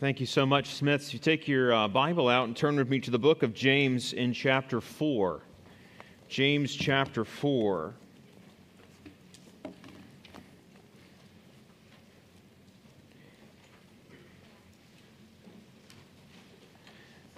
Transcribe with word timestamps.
Thank 0.00 0.20
you 0.20 0.26
so 0.26 0.46
much, 0.46 0.74
Smiths. 0.74 1.12
You 1.12 1.18
take 1.18 1.48
your 1.48 1.74
uh, 1.74 1.88
Bible 1.88 2.28
out 2.28 2.46
and 2.46 2.56
turn 2.56 2.76
with 2.76 2.88
me 2.88 3.00
to 3.00 3.10
the 3.10 3.18
book 3.18 3.42
of 3.42 3.52
James 3.52 4.12
in 4.12 4.32
chapter 4.32 4.80
4. 4.80 5.40
James 6.28 6.72
chapter 6.72 7.24
4. 7.24 7.94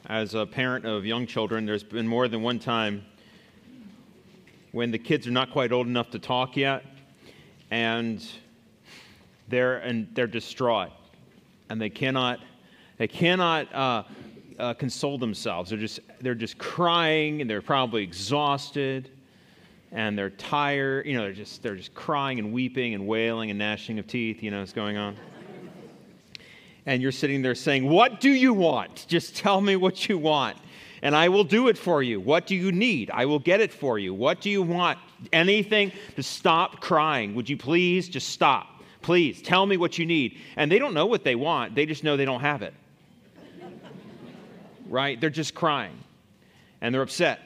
As 0.04 0.34
a 0.34 0.44
parent 0.44 0.84
of 0.84 1.06
young 1.06 1.26
children, 1.26 1.64
there's 1.64 1.82
been 1.82 2.06
more 2.06 2.28
than 2.28 2.42
one 2.42 2.58
time 2.58 3.06
when 4.72 4.90
the 4.90 4.98
kids 4.98 5.26
are 5.26 5.30
not 5.30 5.50
quite 5.50 5.72
old 5.72 5.86
enough 5.86 6.10
to 6.10 6.18
talk 6.18 6.58
yet, 6.58 6.84
and 7.70 8.22
they're, 9.48 9.78
and 9.78 10.08
they're 10.12 10.26
distraught, 10.26 10.90
and 11.70 11.80
they 11.80 11.88
cannot 11.88 12.40
they 13.00 13.08
cannot 13.08 13.74
uh, 13.74 14.02
uh, 14.58 14.74
console 14.74 15.16
themselves. 15.16 15.70
They're 15.70 15.78
just, 15.78 16.00
they're 16.20 16.34
just 16.34 16.58
crying 16.58 17.40
and 17.40 17.48
they're 17.48 17.62
probably 17.62 18.02
exhausted 18.02 19.10
and 19.90 20.18
they're 20.18 20.28
tired. 20.28 21.06
You 21.06 21.14
know, 21.14 21.22
they're 21.22 21.32
just, 21.32 21.62
they're 21.62 21.76
just 21.76 21.94
crying 21.94 22.38
and 22.38 22.52
weeping 22.52 22.92
and 22.92 23.06
wailing 23.06 23.48
and 23.48 23.58
gnashing 23.58 23.98
of 23.98 24.06
teeth, 24.06 24.42
you 24.42 24.50
know, 24.50 24.60
what's 24.60 24.74
going 24.74 24.98
on. 24.98 25.16
And 26.84 27.00
you're 27.00 27.10
sitting 27.10 27.40
there 27.40 27.54
saying, 27.54 27.88
What 27.88 28.20
do 28.20 28.28
you 28.28 28.52
want? 28.52 29.06
Just 29.08 29.34
tell 29.34 29.62
me 29.62 29.76
what 29.76 30.06
you 30.06 30.18
want 30.18 30.58
and 31.00 31.16
I 31.16 31.30
will 31.30 31.44
do 31.44 31.68
it 31.68 31.78
for 31.78 32.02
you. 32.02 32.20
What 32.20 32.46
do 32.46 32.54
you 32.54 32.70
need? 32.70 33.10
I 33.14 33.24
will 33.24 33.38
get 33.38 33.62
it 33.62 33.72
for 33.72 33.98
you. 33.98 34.12
What 34.12 34.42
do 34.42 34.50
you 34.50 34.62
want? 34.62 34.98
Anything 35.32 35.92
to 36.16 36.22
stop 36.22 36.82
crying. 36.82 37.34
Would 37.34 37.48
you 37.48 37.56
please 37.56 38.10
just 38.10 38.28
stop? 38.28 38.82
Please 39.00 39.40
tell 39.40 39.64
me 39.64 39.78
what 39.78 39.96
you 39.96 40.04
need. 40.04 40.36
And 40.56 40.70
they 40.70 40.78
don't 40.78 40.92
know 40.92 41.06
what 41.06 41.24
they 41.24 41.34
want, 41.34 41.74
they 41.74 41.86
just 41.86 42.04
know 42.04 42.18
they 42.18 42.26
don't 42.26 42.42
have 42.42 42.60
it 42.60 42.74
right? 44.90 45.18
They're 45.20 45.30
just 45.30 45.54
crying 45.54 45.96
and 46.80 46.94
they're 46.94 47.02
upset. 47.02 47.40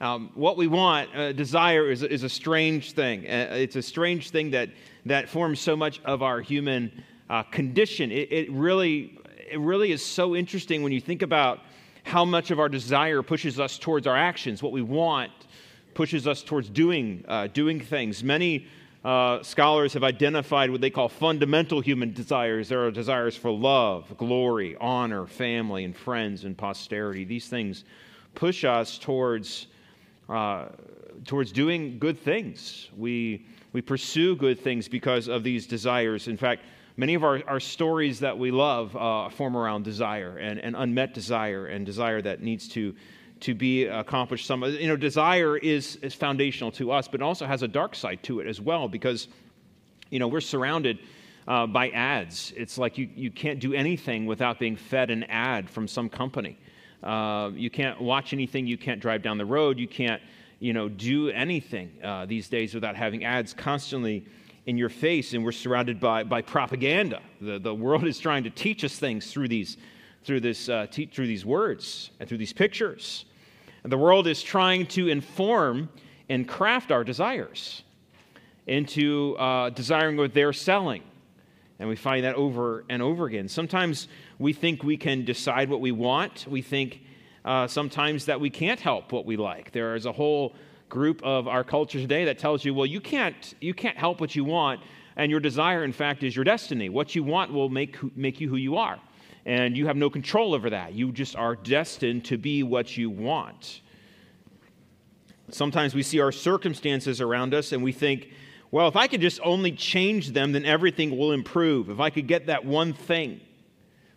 Um, 0.00 0.30
what 0.34 0.56
we 0.56 0.66
want, 0.66 1.14
uh, 1.14 1.32
desire, 1.32 1.90
is, 1.90 2.02
is 2.02 2.24
a 2.24 2.28
strange 2.28 2.92
thing. 2.92 3.20
Uh, 3.26 3.48
it's 3.52 3.76
a 3.76 3.82
strange 3.82 4.30
thing 4.30 4.50
that, 4.50 4.70
that 5.06 5.28
forms 5.28 5.60
so 5.60 5.76
much 5.76 6.00
of 6.04 6.22
our 6.22 6.40
human 6.40 7.04
uh, 7.30 7.42
condition. 7.44 8.10
It, 8.10 8.32
it, 8.32 8.50
really, 8.50 9.18
it 9.48 9.60
really 9.60 9.92
is 9.92 10.04
so 10.04 10.34
interesting 10.34 10.82
when 10.82 10.92
you 10.92 11.00
think 11.00 11.22
about 11.22 11.60
how 12.02 12.24
much 12.24 12.50
of 12.50 12.58
our 12.58 12.68
desire 12.68 13.22
pushes 13.22 13.60
us 13.60 13.78
towards 13.78 14.06
our 14.06 14.16
actions. 14.16 14.62
What 14.62 14.72
we 14.72 14.82
want 14.82 15.30
pushes 15.94 16.26
us 16.26 16.42
towards 16.42 16.68
doing, 16.68 17.24
uh, 17.28 17.46
doing 17.46 17.80
things. 17.80 18.24
Many 18.24 18.66
uh, 19.04 19.42
scholars 19.42 19.92
have 19.92 20.02
identified 20.02 20.70
what 20.70 20.80
they 20.80 20.88
call 20.88 21.08
fundamental 21.08 21.80
human 21.80 22.12
desires. 22.12 22.70
There 22.70 22.86
are 22.86 22.90
desires 22.90 23.36
for 23.36 23.50
love, 23.50 24.16
glory, 24.16 24.76
honor, 24.80 25.26
family, 25.26 25.84
and 25.84 25.94
friends 25.94 26.44
and 26.44 26.56
posterity. 26.56 27.24
These 27.24 27.48
things 27.48 27.84
push 28.34 28.64
us 28.64 28.96
towards, 28.96 29.66
uh, 30.28 30.66
towards 31.26 31.52
doing 31.52 31.98
good 31.98 32.18
things. 32.18 32.88
We, 32.96 33.46
we 33.74 33.82
pursue 33.82 34.36
good 34.36 34.58
things 34.60 34.88
because 34.88 35.28
of 35.28 35.44
these 35.44 35.66
desires. 35.66 36.26
In 36.26 36.38
fact, 36.38 36.62
many 36.96 37.12
of 37.12 37.24
our, 37.24 37.42
our 37.46 37.60
stories 37.60 38.20
that 38.20 38.38
we 38.38 38.50
love 38.50 38.96
uh, 38.96 39.28
form 39.28 39.54
around 39.54 39.84
desire 39.84 40.38
and, 40.38 40.58
and 40.58 40.74
unmet 40.76 41.12
desire 41.12 41.66
and 41.66 41.84
desire 41.84 42.22
that 42.22 42.40
needs 42.40 42.68
to 42.68 42.94
to 43.44 43.54
be 43.54 43.84
accomplished. 43.84 44.46
Some 44.46 44.64
you 44.64 44.88
know 44.88 44.96
desire 44.96 45.58
is 45.58 45.96
is 45.96 46.14
foundational 46.14 46.72
to 46.72 46.90
us 46.90 47.08
but 47.08 47.20
also 47.20 47.46
has 47.46 47.62
a 47.62 47.68
dark 47.68 47.94
side 47.94 48.22
to 48.22 48.40
it 48.40 48.46
as 48.46 48.60
well 48.60 48.88
because 48.88 49.28
you 50.10 50.18
know 50.18 50.28
we're 50.28 50.40
surrounded 50.40 50.98
uh, 51.46 51.66
by 51.66 51.90
ads. 51.90 52.54
It's 52.56 52.78
like 52.78 52.96
you, 52.96 53.08
you 53.14 53.30
can't 53.30 53.60
do 53.60 53.74
anything 53.74 54.24
without 54.24 54.58
being 54.58 54.76
fed 54.76 55.10
an 55.10 55.24
ad 55.24 55.68
from 55.68 55.86
some 55.86 56.08
company. 56.08 56.56
Uh, 57.02 57.50
you 57.54 57.68
can't 57.68 58.00
watch 58.00 58.32
anything 58.32 58.66
you 58.66 58.78
can't 58.78 58.98
drive 58.98 59.22
down 59.22 59.36
the 59.36 59.44
road 59.44 59.78
you 59.78 59.86
can't 59.86 60.22
you 60.58 60.72
know 60.72 60.88
do 60.88 61.28
anything 61.28 61.92
uh, 62.02 62.24
these 62.24 62.48
days 62.48 62.72
without 62.72 62.96
having 62.96 63.26
ads 63.26 63.52
constantly 63.52 64.24
in 64.64 64.78
your 64.78 64.88
face 64.88 65.34
and 65.34 65.44
we're 65.44 65.52
surrounded 65.52 66.00
by, 66.00 66.24
by 66.24 66.40
propaganda. 66.40 67.20
The, 67.42 67.58
the 67.58 67.74
world 67.74 68.06
is 68.06 68.18
trying 68.18 68.44
to 68.44 68.50
teach 68.50 68.84
us 68.84 68.98
things 68.98 69.30
through 69.30 69.48
these 69.48 69.76
through 70.24 70.40
this 70.40 70.70
uh, 70.70 70.86
te- 70.90 71.04
through 71.04 71.26
these 71.26 71.44
words 71.44 72.10
and 72.18 72.26
through 72.26 72.38
these 72.38 72.54
pictures 72.54 73.26
the 73.84 73.98
world 73.98 74.26
is 74.26 74.42
trying 74.42 74.86
to 74.86 75.08
inform 75.08 75.90
and 76.28 76.48
craft 76.48 76.90
our 76.90 77.04
desires 77.04 77.82
into 78.66 79.36
uh, 79.36 79.70
desiring 79.70 80.16
what 80.16 80.32
they're 80.32 80.54
selling. 80.54 81.02
And 81.78 81.88
we 81.88 81.96
find 81.96 82.24
that 82.24 82.34
over 82.36 82.84
and 82.88 83.02
over 83.02 83.26
again. 83.26 83.48
Sometimes 83.48 84.08
we 84.38 84.52
think 84.52 84.82
we 84.82 84.96
can 84.96 85.24
decide 85.24 85.68
what 85.68 85.80
we 85.80 85.92
want. 85.92 86.46
We 86.48 86.62
think 86.62 87.02
uh, 87.44 87.66
sometimes 87.66 88.24
that 88.26 88.40
we 88.40 88.48
can't 88.48 88.80
help 88.80 89.12
what 89.12 89.26
we 89.26 89.36
like. 89.36 89.72
There 89.72 89.94
is 89.94 90.06
a 90.06 90.12
whole 90.12 90.54
group 90.88 91.22
of 91.22 91.46
our 91.46 91.64
culture 91.64 91.98
today 91.98 92.24
that 92.24 92.38
tells 92.38 92.64
you, 92.64 92.72
well, 92.72 92.86
you 92.86 93.00
can't, 93.00 93.54
you 93.60 93.74
can't 93.74 93.98
help 93.98 94.20
what 94.20 94.34
you 94.34 94.44
want, 94.44 94.80
and 95.16 95.30
your 95.30 95.40
desire, 95.40 95.84
in 95.84 95.92
fact, 95.92 96.22
is 96.22 96.34
your 96.34 96.44
destiny. 96.44 96.88
What 96.88 97.14
you 97.14 97.22
want 97.22 97.52
will 97.52 97.68
make, 97.68 97.96
make 98.16 98.40
you 98.40 98.48
who 98.48 98.56
you 98.56 98.76
are 98.76 98.98
and 99.46 99.76
you 99.76 99.86
have 99.86 99.96
no 99.96 100.08
control 100.10 100.54
over 100.54 100.70
that. 100.70 100.94
You 100.94 101.12
just 101.12 101.36
are 101.36 101.56
destined 101.56 102.24
to 102.26 102.38
be 102.38 102.62
what 102.62 102.96
you 102.96 103.10
want. 103.10 103.80
Sometimes 105.50 105.94
we 105.94 106.02
see 106.02 106.20
our 106.20 106.32
circumstances 106.32 107.20
around 107.20 107.52
us 107.52 107.72
and 107.72 107.82
we 107.82 107.92
think, 107.92 108.30
well, 108.70 108.88
if 108.88 108.96
I 108.96 109.06
could 109.06 109.20
just 109.20 109.40
only 109.44 109.72
change 109.72 110.30
them, 110.30 110.52
then 110.52 110.64
everything 110.64 111.16
will 111.16 111.32
improve. 111.32 111.90
If 111.90 112.00
I 112.00 112.10
could 112.10 112.26
get 112.26 112.46
that 112.46 112.64
one 112.64 112.92
thing, 112.92 113.40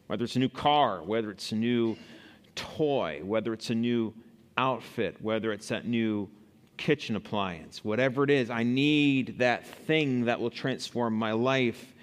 whether 0.08 0.24
it's 0.24 0.38
a 0.38 0.40
new 0.40 0.50
car, 0.50 1.04
whether 1.04 1.30
it's 1.30 1.52
a 1.52 1.56
new 1.56 1.98
toy, 2.56 3.22
whether 3.24 3.54
it's 3.54 3.70
a 3.70 3.76
new 3.76 4.14
outfit, 4.58 5.22
whether 5.22 5.52
it's 5.52 5.68
that 5.68 5.86
new 5.86 6.30
kitchen 6.78 7.16
appliance, 7.16 7.84
whatever 7.84 8.24
it 8.24 8.30
is, 8.30 8.50
I 8.50 8.64
need 8.64 9.40
that 9.40 9.68
thing 9.68 10.26
that 10.26 10.40
will 10.40 10.50
transform 10.50 11.14
my 11.14 11.34
life 11.34 11.94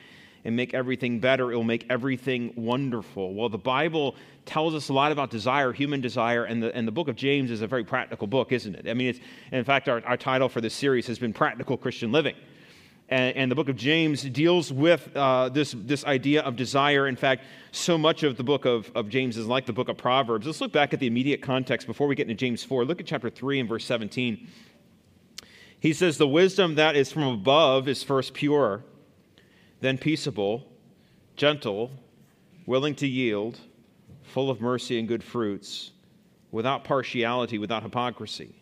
and 0.44 0.54
make 0.54 0.74
everything 0.74 1.20
better. 1.20 1.52
It 1.52 1.56
will 1.56 1.64
make 1.64 1.86
everything 1.88 2.52
wonderful. 2.56 3.34
Well, 3.34 3.48
the 3.48 3.58
Bible 3.58 4.14
tells 4.44 4.74
us 4.74 4.88
a 4.88 4.92
lot 4.92 5.10
about 5.10 5.30
desire, 5.30 5.72
human 5.72 6.00
desire, 6.00 6.44
and 6.44 6.62
the, 6.62 6.74
and 6.76 6.86
the 6.86 6.92
book 6.92 7.08
of 7.08 7.16
James 7.16 7.50
is 7.50 7.62
a 7.62 7.66
very 7.66 7.84
practical 7.84 8.26
book, 8.26 8.52
isn't 8.52 8.74
it? 8.74 8.88
I 8.88 8.94
mean, 8.94 9.08
it's, 9.08 9.20
in 9.52 9.64
fact, 9.64 9.88
our, 9.88 10.04
our 10.04 10.16
title 10.16 10.48
for 10.48 10.60
this 10.60 10.74
series 10.74 11.06
has 11.06 11.18
been 11.18 11.32
Practical 11.32 11.76
Christian 11.76 12.12
Living. 12.12 12.34
And, 13.08 13.36
and 13.36 13.50
the 13.50 13.54
book 13.54 13.68
of 13.68 13.76
James 13.76 14.22
deals 14.22 14.72
with 14.72 15.14
uh, 15.16 15.48
this, 15.50 15.74
this 15.78 16.04
idea 16.04 16.42
of 16.42 16.56
desire. 16.56 17.06
In 17.06 17.16
fact, 17.16 17.44
so 17.72 17.98
much 17.98 18.22
of 18.22 18.36
the 18.36 18.44
book 18.44 18.64
of, 18.64 18.90
of 18.94 19.08
James 19.08 19.36
is 19.36 19.46
like 19.46 19.66
the 19.66 19.72
book 19.72 19.88
of 19.88 19.96
Proverbs. 19.96 20.46
Let's 20.46 20.60
look 20.60 20.72
back 20.72 20.92
at 20.94 21.00
the 21.00 21.06
immediate 21.06 21.42
context 21.42 21.86
before 21.86 22.06
we 22.06 22.14
get 22.14 22.28
into 22.28 22.34
James 22.34 22.64
4. 22.64 22.84
Look 22.84 23.00
at 23.00 23.06
chapter 23.06 23.30
3 23.30 23.60
and 23.60 23.68
verse 23.68 23.84
17. 23.84 24.48
He 25.80 25.92
says, 25.92 26.16
The 26.16 26.28
wisdom 26.28 26.76
that 26.76 26.96
is 26.96 27.12
from 27.12 27.24
above 27.24 27.88
is 27.88 28.02
first 28.02 28.32
pure 28.32 28.84
then 29.84 29.98
peaceable, 29.98 30.66
gentle, 31.36 31.90
willing 32.66 32.94
to 32.94 33.06
yield, 33.06 33.58
full 34.22 34.48
of 34.48 34.60
mercy 34.60 34.98
and 34.98 35.06
good 35.06 35.22
fruits, 35.22 35.90
without 36.50 36.84
partiality, 36.84 37.58
without 37.58 37.82
hypocrisy. 37.82 38.54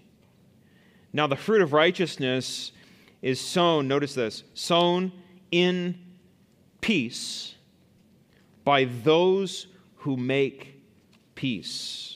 Now, 1.12 1.26
the 1.26 1.36
fruit 1.36 1.62
of 1.62 1.72
righteousness 1.72 2.72
is 3.20 3.40
sown, 3.40 3.86
notice 3.86 4.14
this, 4.14 4.42
sown 4.54 5.12
in 5.50 5.98
peace 6.80 7.54
by 8.64 8.84
those 8.84 9.68
who 9.96 10.16
make 10.16 10.82
peace. 11.34 12.11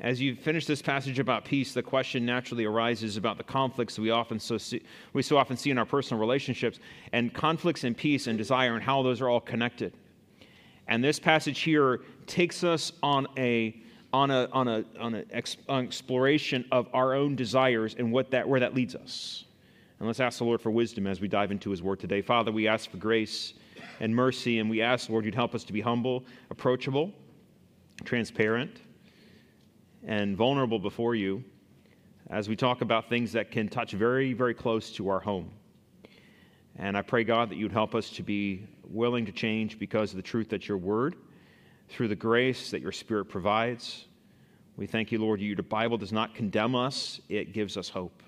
As 0.00 0.20
you 0.20 0.36
finish 0.36 0.64
this 0.64 0.80
passage 0.80 1.18
about 1.18 1.44
peace, 1.44 1.74
the 1.74 1.82
question 1.82 2.24
naturally 2.24 2.64
arises 2.64 3.16
about 3.16 3.36
the 3.36 3.42
conflicts 3.42 3.98
we 3.98 4.10
often 4.10 4.38
so 4.38 4.56
see, 4.56 4.80
we 5.12 5.22
so 5.22 5.36
often 5.36 5.56
see 5.56 5.70
in 5.70 5.78
our 5.78 5.84
personal 5.84 6.20
relationships, 6.20 6.78
and 7.12 7.34
conflicts 7.34 7.82
in 7.82 7.96
peace 7.96 8.28
and 8.28 8.38
desire, 8.38 8.74
and 8.74 8.82
how 8.82 9.02
those 9.02 9.20
are 9.20 9.28
all 9.28 9.40
connected. 9.40 9.92
And 10.86 11.02
this 11.02 11.18
passage 11.18 11.60
here 11.60 12.00
takes 12.26 12.62
us 12.62 12.92
on 13.02 13.26
a 13.36 13.76
on 14.12 14.30
a 14.30 14.48
on 14.52 14.68
a 14.68 14.84
on 15.00 15.14
an 15.14 15.26
exploration 15.68 16.64
of 16.70 16.88
our 16.94 17.14
own 17.14 17.34
desires 17.34 17.96
and 17.98 18.12
what 18.12 18.30
that 18.30 18.48
where 18.48 18.60
that 18.60 18.74
leads 18.74 18.94
us. 18.94 19.46
And 19.98 20.06
let's 20.06 20.20
ask 20.20 20.38
the 20.38 20.44
Lord 20.44 20.60
for 20.60 20.70
wisdom 20.70 21.08
as 21.08 21.20
we 21.20 21.26
dive 21.26 21.50
into 21.50 21.70
His 21.70 21.82
Word 21.82 21.98
today. 21.98 22.22
Father, 22.22 22.52
we 22.52 22.68
ask 22.68 22.88
for 22.88 22.98
grace 22.98 23.54
and 23.98 24.14
mercy, 24.14 24.60
and 24.60 24.70
we 24.70 24.80
ask, 24.80 25.10
Lord, 25.10 25.24
you'd 25.24 25.34
help 25.34 25.56
us 25.56 25.64
to 25.64 25.72
be 25.72 25.80
humble, 25.80 26.24
approachable, 26.50 27.12
transparent 28.04 28.80
and 30.06 30.36
vulnerable 30.36 30.78
before 30.78 31.14
you 31.14 31.42
as 32.30 32.48
we 32.48 32.56
talk 32.56 32.80
about 32.82 33.08
things 33.08 33.32
that 33.32 33.50
can 33.50 33.68
touch 33.68 33.92
very, 33.92 34.32
very 34.32 34.54
close 34.54 34.90
to 34.92 35.08
our 35.08 35.20
home. 35.20 35.50
And 36.76 36.96
I 36.96 37.02
pray, 37.02 37.24
God, 37.24 37.50
that 37.50 37.56
you'd 37.56 37.72
help 37.72 37.94
us 37.94 38.10
to 38.10 38.22
be 38.22 38.66
willing 38.88 39.26
to 39.26 39.32
change 39.32 39.78
because 39.78 40.10
of 40.10 40.16
the 40.16 40.22
truth 40.22 40.48
that 40.50 40.68
your 40.68 40.78
word, 40.78 41.16
through 41.88 42.08
the 42.08 42.16
grace 42.16 42.70
that 42.70 42.80
your 42.80 42.92
spirit 42.92 43.26
provides. 43.26 44.04
We 44.76 44.86
thank 44.86 45.10
you, 45.10 45.18
Lord, 45.18 45.40
you, 45.40 45.56
the 45.56 45.62
Bible 45.62 45.96
does 45.96 46.12
not 46.12 46.34
condemn 46.34 46.76
us, 46.76 47.20
it 47.28 47.52
gives 47.52 47.76
us 47.76 47.88
hope. 47.88 48.22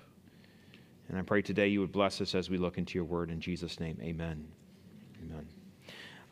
And 1.07 1.17
I 1.17 1.21
pray 1.21 1.41
today 1.41 1.67
you 1.67 1.79
would 1.81 1.91
bless 1.91 2.21
us 2.21 2.35
as 2.35 2.49
we 2.49 2.57
look 2.57 2.77
into 2.77 2.95
your 2.97 3.05
word. 3.05 3.29
In 3.29 3.39
Jesus' 3.39 3.79
name, 3.79 3.97
amen. 4.01 4.47
Amen. 5.23 5.47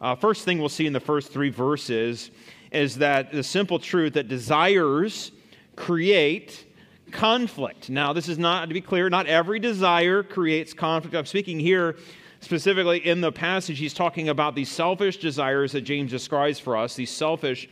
Uh, 0.02 0.16
first 0.16 0.46
thing 0.46 0.60
we'll 0.60 0.70
see 0.70 0.88
in 0.88 0.94
the 0.94 1.00
first 1.00 1.32
three 1.32 1.50
verses 1.50 2.32
is 2.72 2.98
that 2.98 3.32
the 3.32 3.44
simple 3.44 3.80
truth 3.80 4.14
that 4.14 4.28
desires 4.28 5.32
create 5.76 6.66
conflict. 7.12 7.90
Now, 7.90 8.14
this 8.14 8.30
is 8.30 8.38
not, 8.38 8.68
to 8.68 8.74
be 8.74 8.82
clear, 8.82 9.10
not 9.10 9.28
every 9.28 9.60
desire 9.60 10.24
creates 10.24 10.74
conflict. 10.74 11.16
I'm 11.16 11.26
speaking 11.26 11.60
here 11.60 11.96
specifically 12.42 13.06
in 13.06 13.22
the 13.22 13.32
passage, 13.32 13.80
he's 13.80 13.94
talking 13.94 14.30
about 14.30 14.56
these 14.56 14.70
selfish 14.70 15.18
desires 15.18 15.72
that 15.74 15.82
James 15.82 16.12
describes 16.12 16.60
for 16.60 16.78
us, 16.78 16.96
these 16.96 17.12
selfish, 17.12 17.68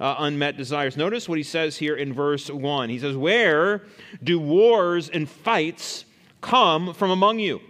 uh, 0.00 0.16
unmet 0.18 0.56
desires. 0.56 0.96
Notice 0.96 1.28
what 1.28 1.38
he 1.38 1.44
says 1.44 1.76
here 1.76 1.96
in 1.96 2.12
verse 2.12 2.50
1. 2.50 2.88
He 2.88 2.98
says, 2.98 3.16
Where 3.16 3.82
do 4.22 4.38
wars 4.38 5.08
and 5.08 5.28
fights 5.28 6.04
come 6.40 6.94
from 6.94 7.10
among 7.10 7.38
you? 7.38 7.60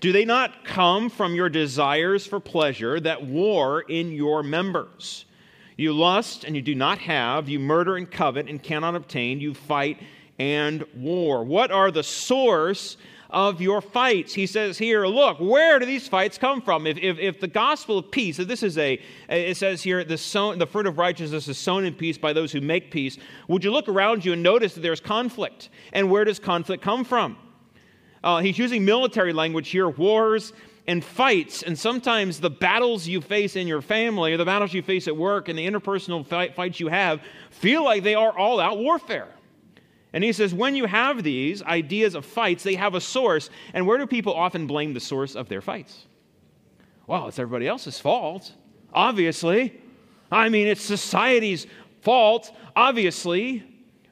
Do 0.00 0.12
they 0.12 0.24
not 0.24 0.64
come 0.64 1.10
from 1.10 1.34
your 1.34 1.48
desires 1.48 2.24
for 2.24 2.38
pleasure 2.38 3.00
that 3.00 3.24
war 3.24 3.80
in 3.80 4.12
your 4.12 4.44
members? 4.44 5.24
You 5.78 5.92
lust 5.92 6.42
and 6.42 6.56
you 6.56 6.60
do 6.60 6.74
not 6.74 6.98
have. 6.98 7.48
You 7.48 7.60
murder 7.60 7.96
and 7.96 8.10
covet 8.10 8.48
and 8.48 8.60
cannot 8.60 8.96
obtain. 8.96 9.38
You 9.38 9.54
fight 9.54 10.02
and 10.36 10.84
war. 10.96 11.44
What 11.44 11.70
are 11.70 11.92
the 11.92 12.02
source 12.02 12.96
of 13.30 13.60
your 13.60 13.80
fights? 13.80 14.34
He 14.34 14.46
says 14.46 14.76
here, 14.76 15.06
look, 15.06 15.38
where 15.38 15.78
do 15.78 15.86
these 15.86 16.08
fights 16.08 16.36
come 16.36 16.60
from? 16.60 16.84
If, 16.84 16.98
if, 16.98 17.20
if 17.20 17.40
the 17.40 17.46
gospel 17.46 17.96
of 17.96 18.10
peace, 18.10 18.40
if 18.40 18.48
this 18.48 18.64
is 18.64 18.76
a, 18.76 19.00
it 19.28 19.56
says 19.56 19.80
here, 19.80 20.02
the, 20.02 20.18
sown, 20.18 20.58
the 20.58 20.66
fruit 20.66 20.86
of 20.86 20.98
righteousness 20.98 21.46
is 21.46 21.56
sown 21.56 21.84
in 21.84 21.94
peace 21.94 22.18
by 22.18 22.32
those 22.32 22.50
who 22.50 22.60
make 22.60 22.90
peace, 22.90 23.16
would 23.46 23.62
you 23.62 23.70
look 23.70 23.86
around 23.88 24.24
you 24.24 24.32
and 24.32 24.42
notice 24.42 24.74
that 24.74 24.80
there's 24.80 25.00
conflict? 25.00 25.68
And 25.92 26.10
where 26.10 26.24
does 26.24 26.40
conflict 26.40 26.82
come 26.82 27.04
from? 27.04 27.38
Uh, 28.24 28.38
he's 28.38 28.58
using 28.58 28.84
military 28.84 29.32
language 29.32 29.68
here 29.68 29.88
wars 29.88 30.52
and 30.88 31.04
fights, 31.04 31.62
and 31.62 31.78
sometimes 31.78 32.40
the 32.40 32.50
battles 32.50 33.06
you 33.06 33.20
face 33.20 33.54
in 33.56 33.68
your 33.68 33.82
family, 33.82 34.32
or 34.32 34.38
the 34.38 34.44
battles 34.44 34.72
you 34.72 34.82
face 34.82 35.06
at 35.06 35.16
work, 35.16 35.48
and 35.48 35.58
the 35.58 35.70
interpersonal 35.70 36.26
fight, 36.26 36.56
fights 36.56 36.80
you 36.80 36.88
have 36.88 37.20
feel 37.50 37.84
like 37.84 38.02
they 38.02 38.14
are 38.14 38.36
all 38.36 38.58
out 38.58 38.78
warfare. 38.78 39.28
And 40.14 40.24
he 40.24 40.32
says, 40.32 40.54
when 40.54 40.74
you 40.74 40.86
have 40.86 41.22
these 41.22 41.62
ideas 41.62 42.14
of 42.14 42.24
fights, 42.24 42.64
they 42.64 42.74
have 42.76 42.94
a 42.94 43.00
source. 43.00 43.50
And 43.74 43.86
where 43.86 43.98
do 43.98 44.06
people 44.06 44.32
often 44.32 44.66
blame 44.66 44.94
the 44.94 45.00
source 45.00 45.36
of 45.36 45.50
their 45.50 45.60
fights? 45.60 46.06
Well, 47.06 47.28
it's 47.28 47.38
everybody 47.38 47.68
else's 47.68 48.00
fault, 48.00 48.50
obviously. 48.92 49.78
I 50.32 50.48
mean, 50.48 50.66
it's 50.66 50.80
society's 50.80 51.66
fault, 52.00 52.50
obviously 52.74 53.62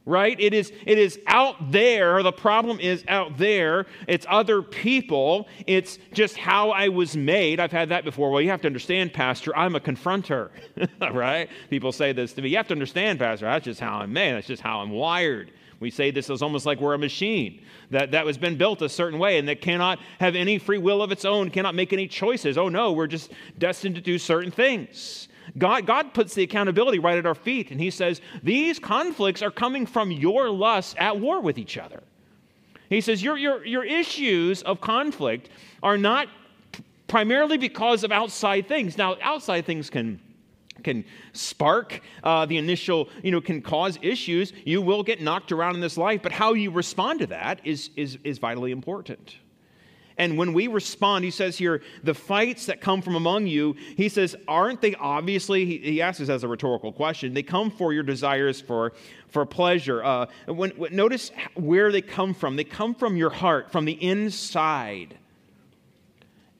right? 0.06 0.38
It 0.40 0.54
is, 0.54 0.72
it 0.86 0.98
is 0.98 1.18
out 1.26 1.72
there. 1.72 2.22
The 2.22 2.32
problem 2.32 2.78
is 2.78 3.04
out 3.08 3.36
there. 3.36 3.86
It's 4.06 4.24
other 4.30 4.62
people. 4.62 5.48
It's 5.66 5.98
just 6.12 6.36
how 6.36 6.70
I 6.70 6.88
was 6.88 7.16
made. 7.16 7.58
I've 7.58 7.72
had 7.72 7.88
that 7.88 8.04
before. 8.04 8.30
Well, 8.30 8.40
you 8.40 8.50
have 8.50 8.62
to 8.62 8.68
understand, 8.68 9.12
Pastor, 9.12 9.54
I'm 9.56 9.74
a 9.74 9.80
confronter, 9.80 10.50
right? 11.12 11.50
People 11.68 11.90
say 11.90 12.12
this 12.12 12.32
to 12.34 12.42
me. 12.42 12.50
You 12.50 12.56
have 12.56 12.68
to 12.68 12.74
understand, 12.74 13.18
Pastor, 13.18 13.46
that's 13.46 13.64
just 13.64 13.80
how 13.80 13.98
I'm 13.98 14.12
made. 14.12 14.34
That's 14.34 14.46
just 14.46 14.62
how 14.62 14.80
I'm 14.80 14.90
wired. 14.90 15.50
We 15.80 15.90
say 15.90 16.10
this 16.10 16.30
is 16.30 16.40
almost 16.40 16.64
like 16.64 16.80
we're 16.80 16.94
a 16.94 16.98
machine 16.98 17.60
that, 17.90 18.12
that 18.12 18.26
has 18.26 18.38
been 18.38 18.56
built 18.56 18.80
a 18.82 18.88
certain 18.88 19.18
way 19.18 19.38
and 19.38 19.48
that 19.48 19.60
cannot 19.60 19.98
have 20.20 20.34
any 20.34 20.58
free 20.58 20.78
will 20.78 21.02
of 21.02 21.12
its 21.12 21.24
own, 21.24 21.50
cannot 21.50 21.74
make 21.74 21.92
any 21.92 22.08
choices. 22.08 22.56
Oh, 22.56 22.68
no, 22.68 22.92
we're 22.92 23.06
just 23.08 23.32
destined 23.58 23.96
to 23.96 24.00
do 24.00 24.18
certain 24.18 24.50
things. 24.50 25.28
God, 25.58 25.86
God 25.86 26.14
puts 26.14 26.34
the 26.34 26.42
accountability 26.42 26.98
right 26.98 27.18
at 27.18 27.26
our 27.26 27.34
feet, 27.34 27.70
and 27.70 27.80
He 27.80 27.90
says, 27.90 28.20
These 28.42 28.78
conflicts 28.78 29.42
are 29.42 29.50
coming 29.50 29.86
from 29.86 30.10
your 30.10 30.50
lusts 30.50 30.94
at 30.98 31.20
war 31.20 31.40
with 31.40 31.58
each 31.58 31.78
other. 31.78 32.02
He 32.88 33.00
says, 33.00 33.22
Your, 33.22 33.36
your, 33.36 33.64
your 33.64 33.84
issues 33.84 34.62
of 34.62 34.80
conflict 34.80 35.50
are 35.82 35.98
not 35.98 36.28
primarily 37.08 37.58
because 37.58 38.04
of 38.04 38.12
outside 38.12 38.68
things. 38.68 38.98
Now, 38.98 39.16
outside 39.22 39.66
things 39.66 39.90
can 39.90 40.20
can 40.82 41.04
spark 41.32 42.00
uh, 42.22 42.46
the 42.46 42.58
initial, 42.58 43.08
you 43.22 43.30
know, 43.32 43.40
can 43.40 43.60
cause 43.62 43.98
issues. 44.02 44.52
You 44.64 44.82
will 44.82 45.02
get 45.02 45.20
knocked 45.20 45.50
around 45.50 45.74
in 45.74 45.80
this 45.80 45.96
life, 45.96 46.20
but 46.22 46.32
how 46.32 46.52
you 46.52 46.70
respond 46.70 47.20
to 47.20 47.26
that 47.28 47.60
is, 47.64 47.90
is, 47.96 48.18
is 48.24 48.38
vitally 48.38 48.72
important. 48.72 49.36
And 50.18 50.38
when 50.38 50.52
we 50.52 50.66
respond, 50.66 51.24
he 51.24 51.30
says 51.30 51.58
here, 51.58 51.82
the 52.02 52.14
fights 52.14 52.66
that 52.66 52.80
come 52.80 53.02
from 53.02 53.16
among 53.16 53.46
you, 53.46 53.76
he 53.96 54.08
says, 54.08 54.34
aren't 54.48 54.80
they 54.80 54.94
obviously, 54.94 55.66
he, 55.66 55.78
he 55.78 56.02
asks 56.02 56.20
this 56.20 56.28
as 56.28 56.42
a 56.42 56.48
rhetorical 56.48 56.92
question, 56.92 57.34
they 57.34 57.42
come 57.42 57.70
for 57.70 57.92
your 57.92 58.02
desires 58.02 58.60
for, 58.60 58.92
for 59.28 59.44
pleasure. 59.44 60.02
Uh, 60.02 60.26
when, 60.46 60.70
when, 60.70 60.94
notice 60.96 61.30
where 61.54 61.92
they 61.92 62.02
come 62.02 62.32
from. 62.32 62.56
They 62.56 62.64
come 62.64 62.94
from 62.94 63.16
your 63.16 63.30
heart, 63.30 63.70
from 63.70 63.84
the 63.84 63.92
inside. 63.92 65.18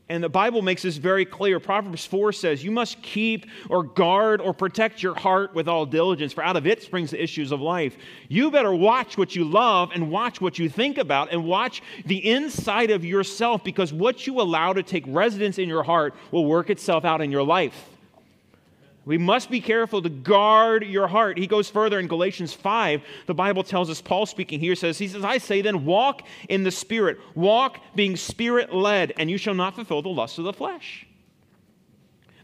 And 0.09 0.23
the 0.23 0.29
Bible 0.29 0.63
makes 0.63 0.83
this 0.83 0.99
very 0.99 1.25
clear. 1.25 1.59
Proverbs 1.59 2.07
4 2.07 2.33
says, 2.33 2.63
You 2.63 2.71
must 2.71 3.03
keep 3.03 3.47
or 3.69 3.83
guard 3.83 4.41
or 4.41 4.55
protect 4.55 5.03
your 5.03 5.17
heart 5.17 5.53
with 5.53 5.67
all 5.67 5.85
diligence, 5.85 6.33
for 6.33 6.45
out 6.45 6.57
of 6.57 6.65
it 6.65 6.81
springs 6.81 7.11
the 7.11 7.21
issues 7.21 7.51
of 7.51 7.61
life. 7.61 7.97
You 8.29 8.53
better 8.53 8.73
watch 8.73 9.19
what 9.19 9.35
you 9.35 9.45
love 9.45 9.91
and 9.93 10.11
watch 10.13 10.41
what 10.41 10.61
you 10.61 10.69
think 10.69 10.99
about 10.99 11.33
and 11.33 11.45
watch 11.45 11.83
the 12.05 12.25
inside 12.25 12.93
of 12.93 13.05
yourself 13.05 13.65
because 13.65 13.93
what 13.93 14.29
you 14.29 14.41
allow 14.41 14.73
to 14.73 14.85
take 14.85 15.03
residence 15.09 15.59
in 15.59 15.69
your 15.69 15.83
heart 15.83 16.15
will 16.31 16.45
work 16.45 16.71
itself 16.71 17.05
out 17.05 17.21
in 17.21 17.33
your 17.33 17.43
life. 17.43 17.96
We 19.07 19.19
must 19.19 19.51
be 19.51 19.61
careful 19.61 20.03
to 20.03 20.09
guard 20.09 20.85
your 20.85 21.07
heart. 21.07 21.39
He 21.39 21.47
goes 21.47 21.71
further 21.71 22.01
in 22.01 22.09
Galatians 22.09 22.53
5. 22.53 23.03
The 23.27 23.35
Bible 23.35 23.63
tells 23.63 23.89
us, 23.89 24.03
Paul 24.03 24.27
speaking 24.27 24.59
here 24.59 24.75
says, 24.75 24.99
He 24.99 25.07
says, 25.07 25.25
I 25.25 25.39
say 25.39 25.63
then, 25.63 25.85
walk 25.85 26.23
in 26.49 26.65
the 26.65 26.73
Spirit. 26.73 27.19
Walk 27.37 27.81
being 27.95 28.17
Spirit 28.17 28.75
led, 28.75 29.13
and 29.17 29.31
you 29.31 29.39
shall 29.39 29.55
not 29.55 29.77
fulfill 29.77 30.03
the 30.03 30.09
lusts 30.09 30.39
of 30.39 30.45
the 30.45 30.53
flesh. 30.53 31.07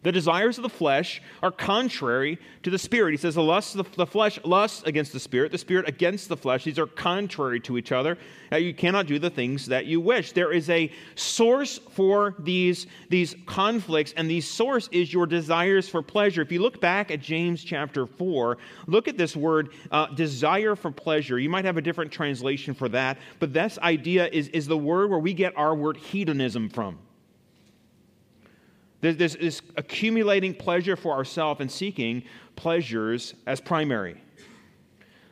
The 0.02 0.10
desires 0.10 0.58
of 0.58 0.62
the 0.62 0.68
flesh 0.68 1.22
are 1.44 1.52
contrary 1.52 2.38
to 2.64 2.70
the 2.70 2.78
spirit. 2.78 3.12
He 3.12 3.16
says 3.16 3.36
the 3.36 3.42
lust 3.42 3.76
of 3.76 3.94
the, 3.94 4.06
flesh 4.06 4.38
lusts 4.44 4.82
against 4.84 5.12
the 5.12 5.20
spirit, 5.20 5.52
the 5.52 5.58
spirit 5.58 5.88
against 5.88 6.28
the 6.28 6.36
flesh. 6.36 6.64
These 6.64 6.78
are 6.80 6.86
contrary 6.86 7.60
to 7.60 7.78
each 7.78 7.92
other. 7.92 8.18
you 8.50 8.74
cannot 8.74 9.06
do 9.06 9.20
the 9.20 9.30
things 9.30 9.66
that 9.66 9.86
you 9.86 10.00
wish. 10.00 10.32
There 10.32 10.52
is 10.52 10.68
a 10.70 10.90
source 11.14 11.78
for 11.78 12.34
these, 12.40 12.88
these 13.10 13.36
conflicts, 13.46 14.12
and 14.16 14.28
the 14.28 14.40
source 14.40 14.88
is 14.90 15.12
your 15.12 15.26
desires 15.26 15.88
for 15.88 16.02
pleasure. 16.02 16.42
If 16.42 16.50
you 16.50 16.60
look 16.60 16.80
back 16.80 17.12
at 17.12 17.20
James 17.20 17.62
chapter 17.62 18.04
4, 18.06 18.58
look 18.88 19.06
at 19.06 19.16
this 19.16 19.36
word, 19.36 19.70
uh, 19.92 20.06
desire 20.06 20.74
for 20.74 20.90
pleasure. 20.90 21.38
You 21.38 21.48
might 21.48 21.64
have 21.64 21.76
a 21.76 21.82
different 21.82 22.10
translation 22.10 22.74
for 22.74 22.88
that, 22.88 23.18
but 23.38 23.52
this 23.52 23.78
idea 23.78 24.28
is, 24.32 24.48
is 24.48 24.66
the 24.66 24.78
word 24.78 25.10
where 25.10 25.20
we 25.20 25.32
get 25.32 25.56
our 25.56 25.76
word 25.76 25.96
hedonism 25.96 26.70
from. 26.70 26.98
There's 29.02 29.16
this 29.16 29.60
accumulating 29.76 30.54
pleasure 30.54 30.96
for 30.96 31.12
ourselves 31.12 31.60
and 31.60 31.70
seeking 31.70 32.22
pleasures 32.56 33.34
as 33.46 33.60
primary. 33.60 34.16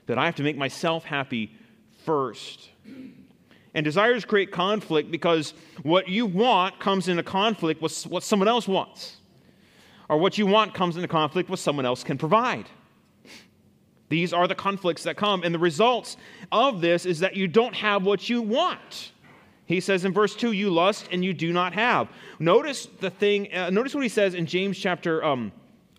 That 0.07 0.19
I 0.19 0.27
have 0.27 0.35
to 0.37 0.43
make 0.43 0.57
myself 0.57 1.05
happy 1.05 1.57
first. 2.05 2.69
And 3.73 3.85
desires 3.85 4.25
create 4.25 4.51
conflict 4.51 5.13
because 5.13 5.55
what 5.85 6.09
you 6.09 6.27
want 6.27 6.81
comes 6.81 7.07
into 7.07 7.23
conflict 7.23 7.81
with 7.81 8.03
what 8.09 8.25
someone 8.25 8.49
else 8.49 8.67
wants. 8.67 9.19
Or 10.09 10.19
what 10.19 10.37
you 10.37 10.47
want 10.47 10.75
comes 10.75 10.97
into 10.97 11.07
conflict 11.07 11.49
with 11.49 11.61
someone 11.61 11.87
else 11.87 12.03
can 12.03 12.19
provide. 12.19 12.67
These 14.09 14.33
are 14.33 14.49
the 14.49 14.57
conflicts 14.57 15.05
that 15.05 15.17
come. 15.17 15.45
And 15.45 15.55
the 15.55 15.61
results 15.61 16.17
of 16.51 16.81
this 16.81 17.07
is 17.07 17.21
that 17.21 17.37
you 17.37 17.47
don't 17.47 17.77
have 17.77 18.05
what 18.05 18.29
you 18.29 18.43
want. 18.43 19.13
He 19.71 19.79
says 19.79 20.05
in 20.05 20.13
verse 20.13 20.35
2, 20.35 20.51
you 20.51 20.69
lust 20.69 21.07
and 21.13 21.25
you 21.25 21.33
do 21.33 21.53
not 21.53 21.75
have. 21.75 22.09
Notice 22.41 22.87
the 22.99 23.09
thing, 23.09 23.55
uh, 23.55 23.71
notice 23.71 23.95
what 23.95 24.03
he 24.03 24.09
says 24.09 24.35
in 24.35 24.45
James 24.45 24.77
chapter 24.77 25.23
um, 25.25 25.53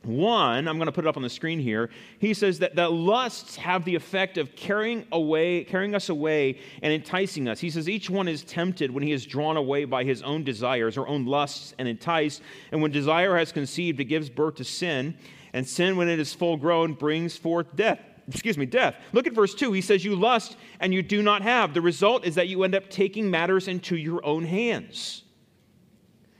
1. 0.03 0.67
I'm 0.67 0.75
going 0.75 0.87
to 0.87 0.91
put 0.91 1.05
it 1.05 1.07
up 1.07 1.15
on 1.15 1.23
the 1.23 1.29
screen 1.29 1.57
here. 1.57 1.89
He 2.19 2.33
says 2.33 2.59
that 2.59 2.75
the 2.75 2.89
lusts 2.89 3.55
have 3.55 3.85
the 3.85 3.95
effect 3.95 4.37
of 4.37 4.57
carrying 4.57 5.05
away, 5.13 5.63
carrying 5.63 5.95
us 5.95 6.09
away 6.09 6.59
and 6.81 6.91
enticing 6.91 7.47
us. 7.47 7.61
He 7.61 7.69
says 7.69 7.87
each 7.87 8.09
one 8.09 8.27
is 8.27 8.43
tempted 8.43 8.91
when 8.91 9.03
he 9.03 9.13
is 9.13 9.25
drawn 9.25 9.55
away 9.55 9.85
by 9.85 10.03
his 10.03 10.21
own 10.21 10.43
desires 10.43 10.97
or 10.97 11.07
own 11.07 11.25
lusts 11.25 11.73
and 11.79 11.87
enticed. 11.87 12.41
And 12.73 12.81
when 12.81 12.91
desire 12.91 13.37
has 13.37 13.53
conceived, 13.53 14.01
it 14.01 14.05
gives 14.05 14.29
birth 14.29 14.55
to 14.55 14.65
sin. 14.65 15.15
And 15.53 15.65
sin, 15.65 15.95
when 15.95 16.09
it 16.09 16.19
is 16.19 16.33
full 16.33 16.57
grown, 16.57 16.91
brings 16.91 17.37
forth 17.37 17.73
death 17.73 18.01
excuse 18.27 18.57
me, 18.57 18.65
death. 18.65 18.95
Look 19.13 19.27
at 19.27 19.33
verse 19.33 19.53
2. 19.53 19.71
He 19.73 19.81
says, 19.81 20.03
You 20.03 20.15
lust 20.15 20.57
and 20.79 20.93
you 20.93 21.01
do 21.01 21.21
not 21.21 21.41
have. 21.41 21.73
The 21.73 21.81
result 21.81 22.25
is 22.25 22.35
that 22.35 22.47
you 22.47 22.63
end 22.63 22.75
up 22.75 22.89
taking 22.89 23.29
matters 23.29 23.67
into 23.67 23.95
your 23.95 24.25
own 24.25 24.45
hands. 24.45 25.23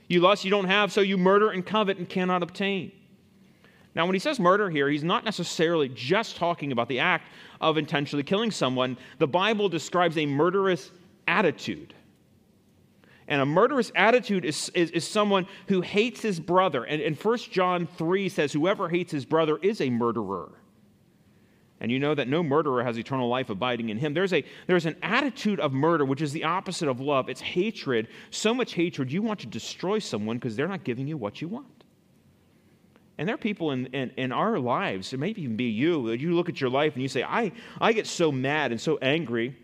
You 0.08 0.20
lust, 0.20 0.44
you 0.44 0.50
don't 0.50 0.66
have, 0.66 0.92
so 0.92 1.00
you 1.00 1.16
murder 1.16 1.50
and 1.50 1.64
covet 1.64 1.98
and 1.98 2.08
cannot 2.08 2.42
obtain. 2.42 2.92
Now, 3.94 4.06
when 4.06 4.14
he 4.14 4.18
says 4.18 4.40
murder 4.40 4.70
here, 4.70 4.88
he's 4.88 5.04
not 5.04 5.24
necessarily 5.24 5.88
just 5.88 6.36
talking 6.36 6.72
about 6.72 6.88
the 6.88 6.98
act 6.98 7.28
of 7.60 7.76
intentionally 7.76 8.22
killing 8.22 8.50
someone. 8.50 8.96
The 9.18 9.26
Bible 9.26 9.68
describes 9.68 10.16
a 10.16 10.26
murderous 10.26 10.90
attitude. 11.28 11.94
And 13.28 13.40
a 13.40 13.46
murderous 13.46 13.92
attitude 13.94 14.44
is, 14.44 14.70
is, 14.74 14.90
is 14.90 15.06
someone 15.06 15.46
who 15.68 15.80
hates 15.80 16.20
his 16.22 16.40
brother. 16.40 16.84
And, 16.84 17.00
and 17.00 17.16
1 17.16 17.38
John 17.50 17.86
3 17.86 18.28
says, 18.28 18.52
Whoever 18.52 18.88
hates 18.88 19.12
his 19.12 19.24
brother 19.24 19.58
is 19.58 19.80
a 19.80 19.90
murderer 19.90 20.52
and 21.82 21.90
you 21.90 21.98
know 21.98 22.14
that 22.14 22.28
no 22.28 22.44
murderer 22.44 22.84
has 22.84 22.96
eternal 22.96 23.28
life 23.28 23.50
abiding 23.50 23.88
in 23.88 23.98
him. 23.98 24.14
There's, 24.14 24.32
a, 24.32 24.44
there's 24.68 24.86
an 24.86 24.94
attitude 25.02 25.58
of 25.58 25.72
murder, 25.72 26.04
which 26.04 26.22
is 26.22 26.32
the 26.32 26.44
opposite 26.44 26.88
of 26.88 27.00
love. 27.00 27.28
It's 27.28 27.40
hatred, 27.40 28.06
so 28.30 28.54
much 28.54 28.74
hatred, 28.74 29.10
you 29.10 29.20
want 29.20 29.40
to 29.40 29.48
destroy 29.48 29.98
someone 29.98 30.38
because 30.38 30.54
they're 30.54 30.68
not 30.68 30.84
giving 30.84 31.08
you 31.08 31.16
what 31.16 31.42
you 31.42 31.48
want. 31.48 31.66
And 33.18 33.26
there 33.26 33.34
are 33.34 33.38
people 33.38 33.72
in, 33.72 33.86
in, 33.86 34.12
in, 34.16 34.30
our 34.30 34.60
lives, 34.60 35.12
it 35.12 35.18
may 35.18 35.30
even 35.30 35.56
be 35.56 35.64
you, 35.64 36.08
that 36.08 36.20
you 36.20 36.36
look 36.36 36.48
at 36.48 36.60
your 36.60 36.70
life 36.70 36.92
and 36.94 37.02
you 37.02 37.08
say, 37.08 37.24
I, 37.24 37.50
I 37.80 37.92
get 37.92 38.06
so 38.06 38.30
mad 38.30 38.70
and 38.70 38.80
so 38.80 38.98
angry 39.02 39.56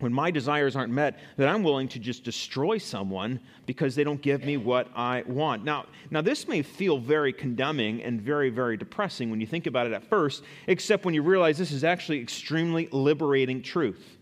when 0.00 0.12
my 0.12 0.30
desires 0.30 0.74
aren't 0.74 0.92
met 0.92 1.18
that 1.36 1.48
I'm 1.48 1.62
willing 1.62 1.88
to 1.88 1.98
just 1.98 2.24
destroy 2.24 2.78
someone 2.78 3.40
because 3.66 3.94
they 3.94 4.04
don't 4.04 4.20
give 4.20 4.44
me 4.44 4.56
what 4.56 4.88
I 4.96 5.22
want. 5.26 5.64
Now, 5.64 5.86
now 6.10 6.20
this 6.20 6.48
may 6.48 6.62
feel 6.62 6.98
very 6.98 7.32
condemning 7.32 8.02
and 8.02 8.20
very, 8.20 8.50
very 8.50 8.76
depressing 8.76 9.30
when 9.30 9.40
you 9.40 9.46
think 9.46 9.66
about 9.66 9.86
it 9.86 9.92
at 9.92 10.04
first, 10.04 10.42
except 10.66 11.04
when 11.04 11.14
you 11.14 11.22
realize 11.22 11.58
this 11.58 11.72
is 11.72 11.84
actually 11.84 12.20
extremely 12.20 12.88
liberating 12.90 13.62
truth. 13.62 14.18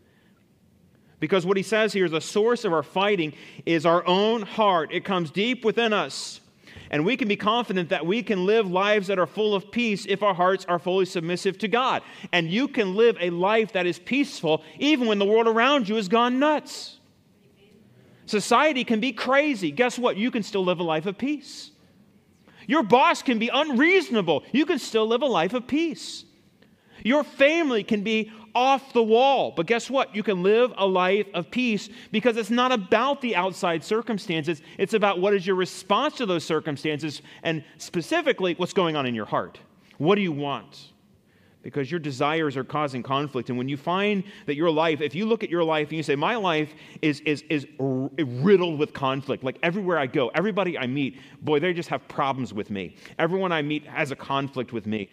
Because 1.21 1.45
what 1.45 1.57
he 1.57 1.63
says 1.63 1.93
here 1.93 2.05
is 2.05 2.13
the 2.13 2.21
source 2.21 2.65
of 2.65 2.73
our 2.73 2.83
fighting 2.83 3.33
is 3.67 3.87
our 3.87 4.07
own 4.07 4.43
heart. 4.43 4.93
It 4.93 5.05
comes 5.05 5.31
deep 5.31 5.65
within 5.65 5.93
us. 5.93 6.41
And 6.91 7.05
we 7.05 7.17
can 7.17 7.29
be 7.29 7.37
confident 7.37 7.91
that 7.91 8.07
we 8.07 8.23
can 8.23 8.47
live 8.47 8.71
lives 8.71 9.09
that 9.09 9.19
are 9.19 9.27
full 9.27 9.55
of 9.55 9.71
peace 9.71 10.07
if 10.07 10.23
our 10.23 10.35
hearts 10.35 10.65
are 10.67 10.79
fully 10.79 11.05
submissive 11.05 11.59
to 11.59 11.69
God. 11.69 12.03
And 12.33 12.51
you 12.51 12.69
can 12.69 12.95
live 12.95 13.17
a 13.21 13.31
life 13.31 13.73
that 13.73 13.87
is 13.87 13.99
peaceful 13.99 14.63
even 14.79 15.07
when 15.07 15.19
the 15.19 15.27
world 15.27 15.47
around 15.47 15.89
you 15.89 15.97
has 15.97 16.09
gone 16.09 16.39
nuts. 16.39 16.99
Society 18.27 18.85
can 18.85 19.01
be 19.01 19.13
crazy. 19.13 19.71
Guess 19.71 19.99
what? 19.99 20.17
You 20.17 20.31
can 20.31 20.43
still 20.43 20.65
live 20.65 20.81
a 20.81 20.83
life 20.83 21.07
of 21.07 21.17
peace. 21.17 21.71
Your 22.67 22.83
boss 22.83 23.23
can 23.23 23.39
be 23.39 23.49
unreasonable. 23.49 24.45
You 24.53 24.67
can 24.67 24.79
still 24.79 25.07
live 25.07 25.23
a 25.23 25.27
life 25.27 25.55
of 25.55 25.67
peace. 25.67 26.25
Your 27.05 27.25
family 27.25 27.83
can 27.83 28.03
be 28.03 28.31
off 28.55 28.93
the 28.93 29.03
wall. 29.03 29.53
But 29.55 29.67
guess 29.67 29.89
what? 29.89 30.15
You 30.15 30.23
can 30.23 30.43
live 30.43 30.73
a 30.77 30.87
life 30.87 31.27
of 31.35 31.51
peace 31.51 31.89
because 32.11 32.37
it's 32.37 32.51
not 32.51 32.73
about 32.73 33.21
the 33.21 33.37
outside 33.37 33.85
circumstances. 33.85 34.63
It's 34.79 34.95
about 34.95 35.21
what 35.21 35.35
is 35.35 35.47
your 35.47 35.57
response 35.57 36.17
to 36.17 36.27
those 36.27 36.45
circumstances 36.45 37.23
and 37.43 37.65
specifically 37.77 38.55
what's 38.55 38.73
going 38.73 38.97
on 38.97 39.07
in 39.07 39.15
your 39.15 39.27
heart. 39.27 39.59
What 39.99 40.17
do 40.17 40.23
you 40.23 40.33
want? 40.33 40.93
Because 41.63 41.91
your 41.91 42.01
desires 42.01 42.57
are 42.57 42.65
causing 42.65 43.03
conflict. 43.03 43.49
And 43.49 43.59
when 43.59 43.69
you 43.69 43.77
find 43.77 44.23
that 44.47 44.55
your 44.55 44.71
life, 44.71 45.01
if 45.01 45.15
you 45.15 45.27
look 45.27 45.43
at 45.43 45.51
your 45.51 45.65
life 45.65 45.89
and 45.89 45.97
you 45.97 46.03
say, 46.03 46.17
My 46.17 46.37
life 46.37 46.73
is, 47.03 47.21
is, 47.21 47.43
is 47.51 47.67
riddled 47.79 48.79
with 48.79 48.93
conflict, 48.93 49.45
like 49.45 49.59
everywhere 49.63 49.99
I 49.99 50.07
go, 50.07 50.29
everybody 50.35 50.79
I 50.79 50.87
meet, 50.87 51.19
boy, 51.43 51.61
they 51.61 51.73
just 51.73 51.89
have 51.89 52.07
problems 52.09 52.55
with 52.55 52.71
me. 52.71 52.97
Everyone 53.19 53.53
I 53.53 53.63
meet 53.63 53.87
has 53.87 54.11
a 54.11 54.17
conflict 54.17 54.73
with 54.73 54.87
me. 54.87 55.11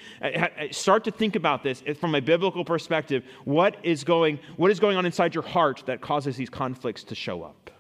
Start 0.72 1.04
to 1.06 1.12
think 1.12 1.36
about 1.36 1.64
this 1.64 1.84
eh, 1.86 1.94
from 1.94 2.16
a 2.16 2.22
biblical 2.22 2.64
perspective. 2.64 3.24
What 3.44 3.78
is 3.84 4.04
going, 4.04 4.40
what 4.58 4.72
is 4.72 4.80
going 4.80 4.98
on 4.98 5.06
inside 5.06 5.34
your 5.34 5.44
heart 5.44 5.84
that 5.86 6.02
causes 6.02 6.38
these 6.38 6.50
conflicts 6.50 7.04
to 7.06 7.16
show 7.16 7.44
up? 7.44 7.72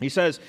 He 0.00 0.08
says 0.08 0.40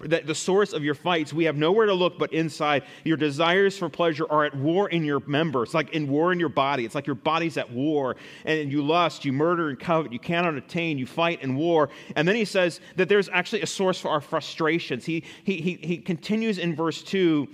that 0.00 0.26
the 0.26 0.34
source 0.34 0.74
of 0.74 0.84
your 0.84 0.94
fights, 0.94 1.32
we 1.32 1.44
have 1.44 1.56
nowhere 1.56 1.86
to 1.86 1.94
look 1.94 2.18
but 2.18 2.30
inside. 2.32 2.82
Your 3.04 3.16
desires 3.16 3.78
for 3.78 3.88
pleasure 3.88 4.26
are 4.28 4.44
at 4.44 4.54
war 4.54 4.90
in 4.90 5.02
your 5.02 5.20
members, 5.20 5.72
like 5.72 5.90
in 5.90 6.08
war 6.08 6.30
in 6.30 6.38
your 6.38 6.50
body. 6.50 6.84
It's 6.84 6.94
like 6.94 7.06
your 7.06 7.16
body's 7.16 7.56
at 7.56 7.72
war, 7.72 8.16
and 8.44 8.70
you 8.70 8.82
lust, 8.82 9.24
you 9.24 9.32
murder 9.32 9.70
and 9.70 9.80
covet, 9.80 10.12
you 10.12 10.18
cannot 10.18 10.56
attain, 10.56 10.98
you 10.98 11.06
fight 11.06 11.42
in 11.42 11.56
war. 11.56 11.88
And 12.16 12.28
then 12.28 12.36
he 12.36 12.44
says 12.44 12.80
that 12.96 13.08
there's 13.08 13.30
actually 13.30 13.62
a 13.62 13.66
source 13.66 13.98
for 13.98 14.08
our 14.08 14.20
frustrations. 14.20 15.06
He, 15.06 15.24
he, 15.42 15.56
he, 15.62 15.78
he 15.82 15.96
continues 15.96 16.58
in 16.58 16.76
verse 16.76 17.02
2 17.02 17.48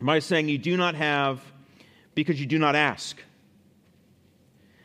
by 0.00 0.20
saying, 0.20 0.48
You 0.48 0.58
do 0.58 0.78
not 0.78 0.94
have 0.94 1.42
because 2.14 2.40
you 2.40 2.46
do 2.46 2.58
not 2.58 2.74
ask. 2.74 3.22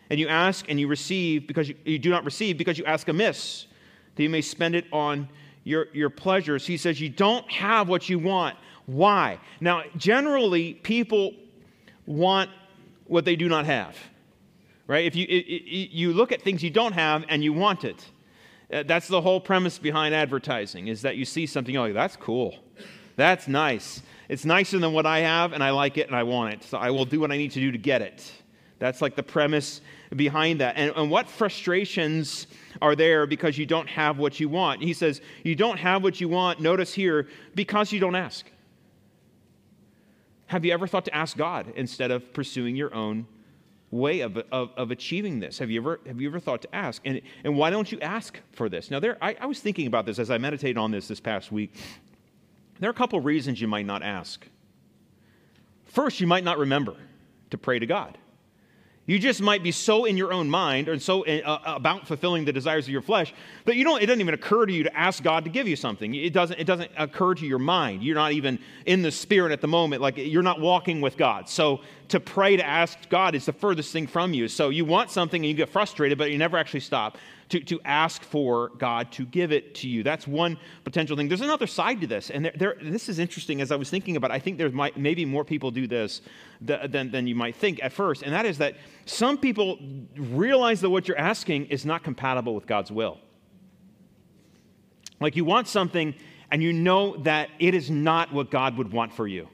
And 0.10 0.20
you 0.20 0.28
ask 0.28 0.66
and 0.68 0.78
you 0.78 0.90
receive 0.90 1.48
because 1.48 1.70
you, 1.70 1.76
you 1.86 1.98
do 1.98 2.10
not 2.10 2.26
receive 2.26 2.58
because 2.58 2.78
you 2.78 2.84
ask 2.84 3.08
amiss, 3.08 3.68
that 4.16 4.24
you 4.24 4.30
may 4.30 4.42
spend 4.42 4.76
it 4.76 4.86
on 4.92 5.30
your, 5.64 5.88
your 5.94 6.10
pleasures. 6.10 6.66
He 6.66 6.78
says 6.78 7.00
you 7.00 7.10
don't 7.10 7.50
have 7.52 7.88
what 7.88 8.10
you 8.10 8.20
want. 8.20 8.58
Why? 8.86 9.40
Now, 9.60 9.84
generally, 9.96 10.74
people 10.74 11.34
want 12.06 12.50
what 13.06 13.26
they 13.26 13.36
do 13.36 13.48
not 13.48 13.66
have, 13.66 13.96
right? 14.88 15.06
If 15.06 15.16
you, 15.16 15.26
it, 15.30 15.46
it, 15.46 15.92
you 15.92 16.14
look 16.14 16.32
at 16.32 16.42
things 16.42 16.64
you 16.64 16.70
don't 16.70 16.94
have 16.94 17.26
and 17.30 17.44
you 17.44 17.54
want 17.54 17.84
it, 17.84 18.06
uh, 18.72 18.84
that's 18.84 19.08
the 19.08 19.22
whole 19.22 19.40
premise 19.40 19.78
behind 19.78 20.16
advertising 20.16 20.88
is 20.88 21.02
that 21.02 21.18
you 21.18 21.26
see 21.26 21.46
something, 21.46 21.76
oh, 21.78 21.92
that's 21.94 22.16
cool. 22.16 22.56
That's 23.18 23.48
nice. 23.48 24.02
It's 24.30 24.46
nicer 24.46 24.80
than 24.80 24.94
what 24.94 25.06
I 25.06 25.20
have, 25.20 25.52
and 25.52 25.62
I 25.64 25.72
like 25.72 25.98
it 25.98 26.08
and 26.08 26.16
I 26.16 26.24
want 26.24 26.54
it. 26.54 26.64
So 26.64 26.78
I 26.78 26.90
will 26.90 27.06
do 27.06 27.20
what 27.20 27.32
I 27.32 27.38
need 27.38 27.52
to 27.52 27.60
do 27.60 27.72
to 27.72 27.78
get 27.78 28.02
it. 28.02 28.32
That's 28.80 29.02
like 29.02 29.16
the 29.16 29.24
premise 29.24 29.82
behind 30.16 30.60
that. 30.62 30.76
And, 30.78 30.92
and 30.96 31.10
what 31.10 31.30
frustrations 31.30 32.48
are 32.82 32.96
there 32.96 33.26
because 33.26 33.58
you 33.58 33.66
don't 33.66 33.88
have 33.90 34.18
what 34.18 34.40
you 34.40 34.50
want. 34.50 34.82
He 34.82 34.94
says, 34.94 35.22
You 35.44 35.56
don't 35.56 35.78
have 35.78 36.04
what 36.04 36.20
you 36.20 36.30
want, 36.30 36.60
notice 36.60 36.94
here, 36.94 37.28
because 37.56 37.92
you 37.92 38.00
don't 38.00 38.16
ask. 38.16 38.46
Have 40.48 40.66
you 40.66 40.74
ever 40.74 40.86
thought 40.86 41.06
to 41.06 41.16
ask 41.16 41.38
God 41.38 41.72
instead 41.76 42.12
of 42.12 42.34
pursuing 42.34 42.76
your 42.76 42.94
own 42.94 43.26
way 43.90 44.20
of, 44.22 44.38
of, 44.52 44.72
of, 44.76 44.92
achieving 44.92 45.40
this? 45.40 45.60
Have 45.60 45.70
you 45.70 45.80
ever, 45.80 46.02
have 46.06 46.20
you 46.20 46.28
ever 46.28 46.40
thought 46.40 46.62
to 46.64 46.76
ask? 46.76 47.02
And, 47.06 47.22
and 47.44 47.56
why 47.56 47.70
don't 47.70 47.90
you 47.90 48.00
ask 48.02 48.38
for 48.52 48.68
this? 48.68 48.92
Now, 48.92 49.00
there, 49.00 49.18
I, 49.22 49.36
I 49.40 49.46
was 49.46 49.60
thinking 49.62 49.88
about 49.88 50.06
this 50.06 50.20
as 50.20 50.30
I 50.30 50.38
meditated 50.38 50.78
on 50.78 50.92
this 50.92 51.08
this 51.08 51.22
past 51.22 51.52
week. 51.54 51.74
There 52.80 52.90
are 52.90 52.92
a 52.92 52.96
couple 52.96 53.20
of 53.20 53.26
reasons 53.26 53.62
you 53.62 53.68
might 53.68 53.86
not 53.86 54.04
ask. 54.04 54.46
First, 55.86 56.20
you 56.20 56.28
might 56.28 56.44
not 56.44 56.58
remember 56.58 56.96
to 57.52 57.58
pray 57.58 57.80
to 57.80 57.86
God. 57.86 58.18
You 59.08 59.18
just 59.18 59.42
might 59.42 59.64
be 59.64 59.72
so 59.72 60.06
in 60.06 60.16
your 60.16 60.32
own 60.32 60.50
mind 60.50 60.88
and 60.88 61.02
so 61.02 61.26
uh, 61.26 61.42
uh, 61.44 61.76
about 61.76 62.08
fulfilling 62.08 62.46
the 62.46 62.54
desires 62.54 62.86
of 62.86 62.92
your 62.92 63.02
flesh 63.02 63.34
that 63.66 63.76
you 63.76 63.84
don't, 63.84 64.02
it 64.02 64.06
doesn't 64.06 64.22
even 64.22 64.36
occur 64.36 64.66
to 64.66 64.72
you 64.72 64.84
to 64.84 64.96
ask 64.96 65.24
God 65.24 65.44
to 65.46 65.50
give 65.50 65.68
you 65.68 65.76
something. 65.76 66.14
It 66.14 66.34
doesn't, 66.34 66.60
it 66.60 66.66
doesn't 66.66 66.92
occur 66.96 67.34
to 67.34 67.46
your 67.46 67.60
mind. 67.60 68.04
You're 68.04 68.16
not 68.16 68.32
even 68.34 68.60
in 68.86 69.02
the 69.02 69.12
spirit 69.12 69.52
at 69.52 69.60
the 69.60 69.68
moment. 69.68 70.04
Like 70.04 70.18
you're 70.18 70.44
not 70.44 70.60
walking 70.60 71.02
with 71.02 71.18
God. 71.18 71.50
So 71.50 71.82
to 72.10 72.20
pray 72.20 72.58
to 72.58 72.66
ask 72.66 73.10
God 73.10 73.34
is 73.34 73.46
the 73.46 73.54
furthest 73.54 73.92
thing 73.92 74.06
from 74.06 74.36
you. 74.36 74.48
So 74.48 74.70
you 74.70 74.86
want 74.86 75.10
something 75.10 75.42
and 75.42 75.50
you 75.50 75.56
get 75.56 75.70
frustrated, 75.70 76.18
but 76.18 76.30
you 76.30 76.38
never 76.38 76.58
actually 76.58 76.82
stop 76.82 77.18
to, 77.52 77.60
to 77.60 77.82
ask 77.84 78.24
for 78.24 78.70
God 78.78 79.12
to 79.14 79.26
give 79.26 79.52
it 79.52 79.76
to 79.76 79.90
you. 79.90 80.04
That's 80.04 80.26
one 80.26 80.58
potential 80.86 81.18
thing. 81.18 81.28
There's 81.28 81.42
another 81.42 81.68
side 81.68 82.00
to 82.00 82.08
this, 82.08 82.30
and 82.30 82.46
there, 82.46 82.54
there, 82.56 82.78
this 82.82 83.10
is 83.10 83.20
interesting 83.20 83.60
as 83.60 83.72
I 83.72 83.76
was 83.76 83.90
thinking 83.90 84.16
about 84.16 84.32
it. 84.32 84.36
I 84.36 84.40
think 84.40 84.58
there 84.58 84.70
might 84.70 84.96
maybe 84.98 85.26
more 85.26 85.44
people 85.44 85.70
do 85.70 85.86
this 85.86 86.22
than, 86.62 87.12
than 87.12 87.28
you 87.28 87.36
might 87.36 87.56
think 87.58 87.84
at 87.84 87.92
first, 87.92 88.24
and 88.24 88.32
that 88.34 88.46
is 88.46 88.58
that 88.60 88.76
some 89.06 89.38
people 89.38 89.80
realize 90.16 90.80
that 90.80 90.90
what 90.90 91.10
you're 91.10 91.18
asking 91.18 91.66
is 91.66 91.86
not 91.86 92.04
compatible 92.04 92.56
with 92.56 92.66
God's 92.66 92.90
will. 92.90 93.20
Like 95.20 95.36
you 95.36 95.44
want 95.44 95.68
something, 95.68 96.16
and 96.52 96.64
you 96.64 96.72
know 96.72 97.18
that 97.18 97.50
it 97.60 97.74
is 97.74 97.92
not 97.92 98.32
what 98.32 98.50
God 98.50 98.78
would 98.78 98.94
want 98.94 99.14
for 99.14 99.28
you. 99.28 99.50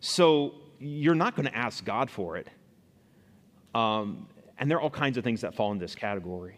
So 0.00 0.54
you're 0.78 1.14
not 1.14 1.36
going 1.36 1.46
to 1.46 1.54
ask 1.54 1.84
God 1.84 2.10
for 2.10 2.38
it. 2.38 2.48
Um, 3.74 4.28
and 4.58 4.70
there 4.70 4.78
are 4.78 4.80
all 4.80 4.90
kinds 4.90 5.18
of 5.18 5.24
things 5.24 5.42
that 5.42 5.54
fall 5.54 5.72
in 5.72 5.78
this 5.78 5.94
category. 5.94 6.56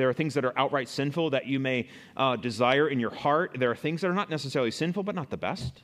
There 0.00 0.08
are 0.08 0.14
things 0.14 0.32
that 0.32 0.46
are 0.46 0.58
outright 0.58 0.88
sinful 0.88 1.28
that 1.30 1.46
you 1.46 1.60
may 1.60 1.86
uh, 2.16 2.36
desire 2.36 2.88
in 2.88 2.98
your 2.98 3.10
heart. 3.10 3.56
There 3.58 3.70
are 3.70 3.76
things 3.76 4.00
that 4.00 4.08
are 4.08 4.14
not 4.14 4.30
necessarily 4.30 4.70
sinful, 4.70 5.02
but 5.02 5.14
not 5.14 5.28
the 5.28 5.36
best. 5.36 5.82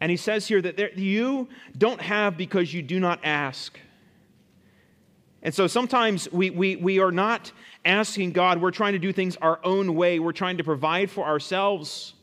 And 0.00 0.10
he 0.10 0.16
says 0.16 0.48
here 0.48 0.60
that 0.60 0.76
there, 0.76 0.92
you 0.92 1.48
don't 1.78 2.00
have 2.00 2.36
because 2.36 2.74
you 2.74 2.82
do 2.82 2.98
not 2.98 3.20
ask. 3.22 3.78
And 5.44 5.54
so 5.54 5.68
sometimes 5.68 6.30
we, 6.32 6.50
we, 6.50 6.74
we 6.74 6.98
are 6.98 7.12
not 7.12 7.52
asking 7.84 8.32
God, 8.32 8.60
we're 8.60 8.72
trying 8.72 8.94
to 8.94 8.98
do 8.98 9.12
things 9.12 9.36
our 9.36 9.60
own 9.62 9.94
way, 9.94 10.18
we're 10.18 10.32
trying 10.32 10.56
to 10.56 10.64
provide 10.64 11.08
for 11.08 11.24
ourselves. 11.24 12.14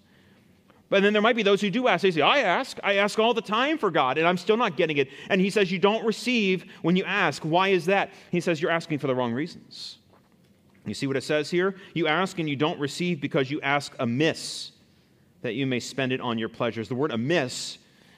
But 0.90 1.04
then 1.04 1.14
there 1.14 1.22
might 1.22 1.38
be 1.38 1.44
those 1.44 1.62
who 1.62 1.70
do 1.70 1.88
ask. 1.88 2.02
They 2.02 2.12
say, 2.12 2.22
I 2.22 2.40
ask. 2.40 2.78
I 2.84 2.96
ask 2.98 3.18
all 3.18 3.34
the 3.34 3.42
time 3.42 3.78
for 3.78 3.90
God, 3.90 4.18
and 4.18 4.28
I'm 4.28 4.38
still 4.38 4.58
not 4.58 4.76
getting 4.76 4.98
it. 4.98 5.10
And 5.30 5.40
he 5.40 5.50
says, 5.50 5.72
You 5.72 5.80
don't 5.80 6.06
receive 6.06 6.66
when 6.82 6.98
you 6.98 7.06
ask. 7.06 7.44
Why 7.44 7.70
is 7.70 7.86
that? 7.86 8.12
He 8.30 8.42
says, 8.42 8.62
You're 8.62 8.72
asking 8.72 9.00
for 9.00 9.08
the 9.08 9.16
wrong 9.16 9.34
reasons. 9.34 10.00
You 10.86 10.94
see 10.94 11.08
what 11.08 11.16
it 11.16 11.24
says 11.24 11.50
here? 11.50 11.76
You 11.94 12.08
ask 12.08 12.40
and 12.40 12.50
you 12.50 12.56
don't 12.56 12.80
receive 12.80 13.22
because 13.22 13.50
you 13.50 13.62
ask 13.62 13.96
amiss, 14.00 14.72
that 15.42 15.56
you 15.56 15.66
may 15.66 15.80
spend 15.80 16.12
it 16.12 16.20
on 16.20 16.38
your 16.38 16.50
pleasures. 16.50 16.90
The 16.90 16.96
word 16.96 17.12
amiss 17.12 17.78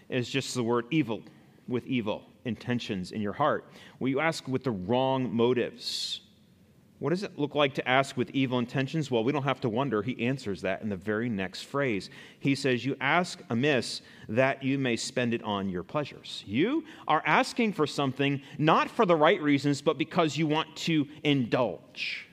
is 0.10 0.30
just 0.30 0.56
the 0.56 0.64
word 0.64 0.86
evil, 0.92 1.22
with 1.68 1.86
evil 1.86 2.24
intentions 2.46 3.12
in 3.12 3.22
your 3.22 3.34
heart. 3.34 3.66
Well, 4.00 4.10
you 4.10 4.20
ask 4.20 4.48
with 4.48 4.64
the 4.64 4.72
wrong 4.72 5.34
motives. 5.34 6.22
What 7.00 7.10
does 7.10 7.24
it 7.24 7.38
look 7.38 7.56
like 7.56 7.74
to 7.76 7.88
ask 7.88 8.16
with 8.16 8.30
evil 8.32 8.58
intentions? 8.58 9.12
Well, 9.12 9.24
we 9.24 9.32
don't 9.32 9.44
have 9.44 9.60
to 9.62 9.70
wonder. 9.70 10.02
He 10.02 10.26
answers 10.26 10.62
that 10.62 10.82
in 10.82 10.90
the 10.90 10.96
very 10.96 11.28
next 11.28 11.64
phrase. 11.64 12.10
He 12.40 12.56
says, 12.56 12.86
You 12.86 12.96
ask 13.02 13.42
amiss 13.50 14.02
that 14.30 14.64
you 14.64 14.80
may 14.80 14.96
spend 14.96 15.34
it 15.34 15.44
on 15.44 15.70
your 15.70 15.84
pleasures. 15.84 16.44
You 16.48 16.86
are 17.08 17.22
asking 17.26 17.74
for 17.74 17.86
something 17.86 18.42
not 18.58 18.90
for 18.90 19.06
the 19.06 19.16
right 19.16 19.42
reasons, 19.42 19.82
but 19.82 19.98
because 19.98 20.38
you 20.38 20.48
want 20.48 20.74
to 20.78 21.06
indulge. 21.24 22.25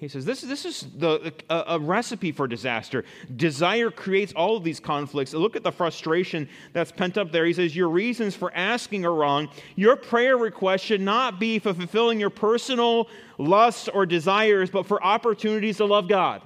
He 0.00 0.08
says, 0.08 0.24
This, 0.24 0.40
this 0.40 0.64
is 0.64 0.86
the, 0.96 1.30
a, 1.50 1.64
a, 1.68 1.78
recipe 1.78 2.32
for 2.32 2.48
disaster. 2.48 3.04
Desire 3.36 3.90
creates 3.90 4.32
all 4.32 4.56
of 4.56 4.64
these 4.64 4.80
conflicts. 4.80 5.34
Look 5.34 5.56
at 5.56 5.62
the 5.62 5.70
frustration 5.70 6.48
that's 6.72 6.90
pent 6.90 7.18
up 7.18 7.30
there. 7.30 7.44
He 7.44 7.52
says, 7.52 7.76
Your 7.76 7.90
reasons 7.90 8.34
for 8.34 8.50
asking 8.54 9.04
are 9.04 9.14
wrong. 9.14 9.50
Your 9.76 9.96
prayer 9.96 10.38
request 10.38 10.86
should 10.86 11.02
not 11.02 11.38
be 11.38 11.58
for 11.58 11.74
fulfilling 11.74 12.18
your 12.18 12.30
personal 12.30 13.08
lusts 13.36 13.88
or 13.88 14.06
desires, 14.06 14.70
but 14.70 14.86
for 14.86 15.04
opportunities 15.04 15.76
to 15.76 15.84
love 15.84 16.08
God. 16.08 16.40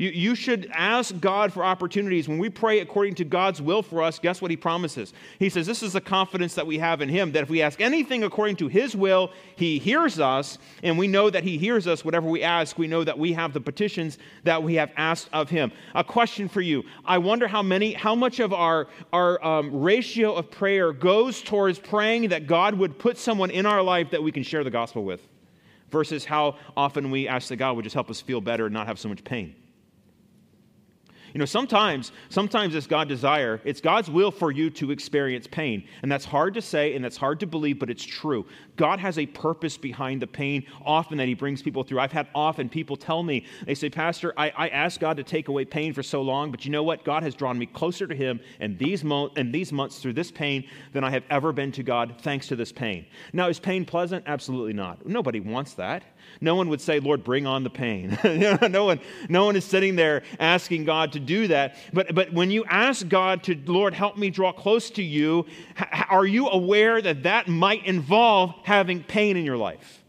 You, 0.00 0.08
you 0.08 0.34
should 0.34 0.70
ask 0.72 1.20
God 1.20 1.52
for 1.52 1.62
opportunities. 1.62 2.26
When 2.26 2.38
we 2.38 2.48
pray 2.48 2.80
according 2.80 3.16
to 3.16 3.24
God's 3.26 3.60
will 3.60 3.82
for 3.82 4.02
us, 4.02 4.18
guess 4.18 4.40
what 4.40 4.50
He 4.50 4.56
promises? 4.56 5.12
He 5.38 5.50
says, 5.50 5.66
This 5.66 5.82
is 5.82 5.92
the 5.92 6.00
confidence 6.00 6.54
that 6.54 6.66
we 6.66 6.78
have 6.78 7.02
in 7.02 7.10
Him, 7.10 7.32
that 7.32 7.42
if 7.42 7.50
we 7.50 7.60
ask 7.60 7.82
anything 7.82 8.24
according 8.24 8.56
to 8.56 8.68
His 8.68 8.96
will, 8.96 9.30
He 9.56 9.78
hears 9.78 10.18
us, 10.18 10.56
and 10.82 10.96
we 10.96 11.06
know 11.06 11.28
that 11.28 11.44
He 11.44 11.58
hears 11.58 11.86
us. 11.86 12.02
Whatever 12.02 12.30
we 12.30 12.42
ask, 12.42 12.78
we 12.78 12.86
know 12.86 13.04
that 13.04 13.18
we 13.18 13.34
have 13.34 13.52
the 13.52 13.60
petitions 13.60 14.16
that 14.44 14.62
we 14.62 14.76
have 14.76 14.90
asked 14.96 15.28
of 15.34 15.50
Him. 15.50 15.70
A 15.94 16.02
question 16.02 16.48
for 16.48 16.62
you 16.62 16.82
I 17.04 17.18
wonder 17.18 17.46
how 17.46 17.62
many, 17.62 17.92
how 17.92 18.14
much 18.14 18.40
of 18.40 18.54
our, 18.54 18.88
our 19.12 19.44
um, 19.44 19.82
ratio 19.82 20.32
of 20.32 20.50
prayer 20.50 20.94
goes 20.94 21.42
towards 21.42 21.78
praying 21.78 22.30
that 22.30 22.46
God 22.46 22.72
would 22.72 22.98
put 22.98 23.18
someone 23.18 23.50
in 23.50 23.66
our 23.66 23.82
life 23.82 24.12
that 24.12 24.22
we 24.22 24.32
can 24.32 24.44
share 24.44 24.64
the 24.64 24.70
gospel 24.70 25.04
with, 25.04 25.28
versus 25.90 26.24
how 26.24 26.56
often 26.74 27.10
we 27.10 27.28
ask 27.28 27.48
that 27.48 27.56
God 27.56 27.76
would 27.76 27.82
just 27.82 27.92
help 27.92 28.08
us 28.08 28.22
feel 28.22 28.40
better 28.40 28.64
and 28.64 28.72
not 28.72 28.86
have 28.86 28.98
so 28.98 29.10
much 29.10 29.22
pain. 29.24 29.56
You 31.32 31.38
know, 31.38 31.44
sometimes, 31.44 32.12
sometimes 32.28 32.74
it's 32.74 32.86
God's 32.86 33.08
desire, 33.08 33.60
it's 33.64 33.80
God's 33.80 34.10
will 34.10 34.30
for 34.30 34.50
you 34.50 34.70
to 34.70 34.90
experience 34.90 35.46
pain. 35.46 35.86
And 36.02 36.10
that's 36.10 36.24
hard 36.24 36.54
to 36.54 36.62
say 36.62 36.94
and 36.94 37.04
that's 37.04 37.16
hard 37.16 37.40
to 37.40 37.46
believe, 37.46 37.78
but 37.78 37.90
it's 37.90 38.04
true. 38.04 38.46
God 38.76 38.98
has 38.98 39.18
a 39.18 39.26
purpose 39.26 39.76
behind 39.76 40.22
the 40.22 40.26
pain 40.26 40.64
often 40.84 41.18
that 41.18 41.28
He 41.28 41.34
brings 41.34 41.62
people 41.62 41.82
through. 41.82 42.00
I've 42.00 42.12
had 42.12 42.28
often 42.34 42.68
people 42.68 42.96
tell 42.96 43.22
me, 43.22 43.44
they 43.66 43.74
say, 43.74 43.90
Pastor, 43.90 44.32
I, 44.36 44.52
I 44.56 44.68
asked 44.68 45.00
God 45.00 45.16
to 45.18 45.22
take 45.22 45.48
away 45.48 45.64
pain 45.64 45.92
for 45.92 46.02
so 46.02 46.22
long, 46.22 46.50
but 46.50 46.64
you 46.64 46.70
know 46.70 46.82
what? 46.82 47.04
God 47.04 47.22
has 47.22 47.34
drawn 47.34 47.58
me 47.58 47.66
closer 47.66 48.06
to 48.06 48.14
Him 48.14 48.40
in 48.60 48.76
these, 48.78 49.04
mo- 49.04 49.30
in 49.36 49.52
these 49.52 49.72
months 49.72 49.98
through 49.98 50.14
this 50.14 50.30
pain 50.30 50.66
than 50.92 51.04
I 51.04 51.10
have 51.10 51.24
ever 51.30 51.52
been 51.52 51.72
to 51.72 51.82
God 51.82 52.14
thanks 52.22 52.48
to 52.48 52.56
this 52.56 52.72
pain. 52.72 53.06
Now, 53.32 53.48
is 53.48 53.60
pain 53.60 53.84
pleasant? 53.84 54.24
Absolutely 54.26 54.72
not. 54.72 55.06
Nobody 55.06 55.40
wants 55.40 55.74
that. 55.74 56.02
No 56.40 56.54
one 56.54 56.68
would 56.68 56.80
say, 56.80 57.00
Lord, 57.00 57.22
bring 57.22 57.46
on 57.46 57.64
the 57.64 57.70
pain. 57.70 58.18
no, 58.24 58.84
one, 58.84 59.00
no 59.28 59.44
one 59.44 59.56
is 59.56 59.64
sitting 59.64 59.96
there 59.96 60.22
asking 60.38 60.84
God 60.84 61.12
to 61.12 61.20
do 61.20 61.48
that. 61.48 61.76
But, 61.92 62.14
but 62.14 62.32
when 62.32 62.50
you 62.50 62.64
ask 62.64 63.06
God 63.06 63.42
to, 63.44 63.56
Lord, 63.66 63.94
help 63.94 64.16
me 64.16 64.30
draw 64.30 64.52
close 64.52 64.90
to 64.92 65.02
you, 65.02 65.46
are 66.08 66.26
you 66.26 66.48
aware 66.48 67.02
that 67.02 67.24
that 67.24 67.48
might 67.48 67.84
involve 67.86 68.54
having 68.64 69.02
pain 69.02 69.36
in 69.36 69.44
your 69.44 69.58
life? 69.58 70.02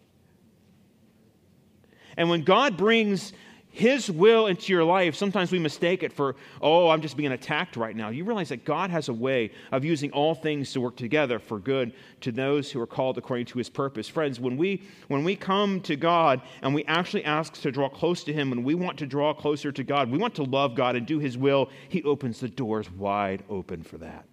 And 2.17 2.29
when 2.29 2.43
God 2.43 2.77
brings 2.77 3.33
his 3.71 4.11
will 4.11 4.47
into 4.47 4.73
your 4.73 4.83
life, 4.83 5.15
sometimes 5.15 5.51
we 5.51 5.57
mistake 5.57 6.03
it 6.03 6.11
for, 6.11 6.35
oh, 6.61 6.89
I'm 6.89 7.01
just 7.01 7.15
being 7.15 7.31
attacked 7.31 7.77
right 7.77 7.95
now. 7.95 8.09
You 8.09 8.25
realize 8.25 8.49
that 8.49 8.65
God 8.65 8.89
has 8.89 9.07
a 9.07 9.13
way 9.13 9.51
of 9.71 9.85
using 9.85 10.11
all 10.11 10.35
things 10.35 10.73
to 10.73 10.81
work 10.81 10.97
together 10.97 11.39
for 11.39 11.57
good 11.57 11.93
to 12.19 12.33
those 12.33 12.69
who 12.69 12.81
are 12.81 12.87
called 12.87 13.17
according 13.17 13.45
to 13.47 13.57
his 13.57 13.69
purpose. 13.69 14.09
Friends, 14.09 14.41
when 14.41 14.57
we 14.57 14.83
when 15.07 15.23
we 15.23 15.37
come 15.37 15.79
to 15.81 15.95
God 15.95 16.41
and 16.61 16.75
we 16.75 16.83
actually 16.85 17.23
ask 17.23 17.53
to 17.61 17.71
draw 17.71 17.87
close 17.87 18.25
to 18.25 18.33
him 18.33 18.51
and 18.51 18.65
we 18.65 18.75
want 18.75 18.99
to 18.99 19.05
draw 19.05 19.33
closer 19.33 19.71
to 19.71 19.83
God, 19.83 20.11
we 20.11 20.17
want 20.17 20.35
to 20.35 20.43
love 20.43 20.75
God 20.75 20.97
and 20.97 21.07
do 21.07 21.19
his 21.19 21.37
will, 21.37 21.69
he 21.87 22.03
opens 22.03 22.41
the 22.41 22.49
doors 22.49 22.91
wide 22.91 23.43
open 23.49 23.83
for 23.83 23.97
that. 23.99 24.27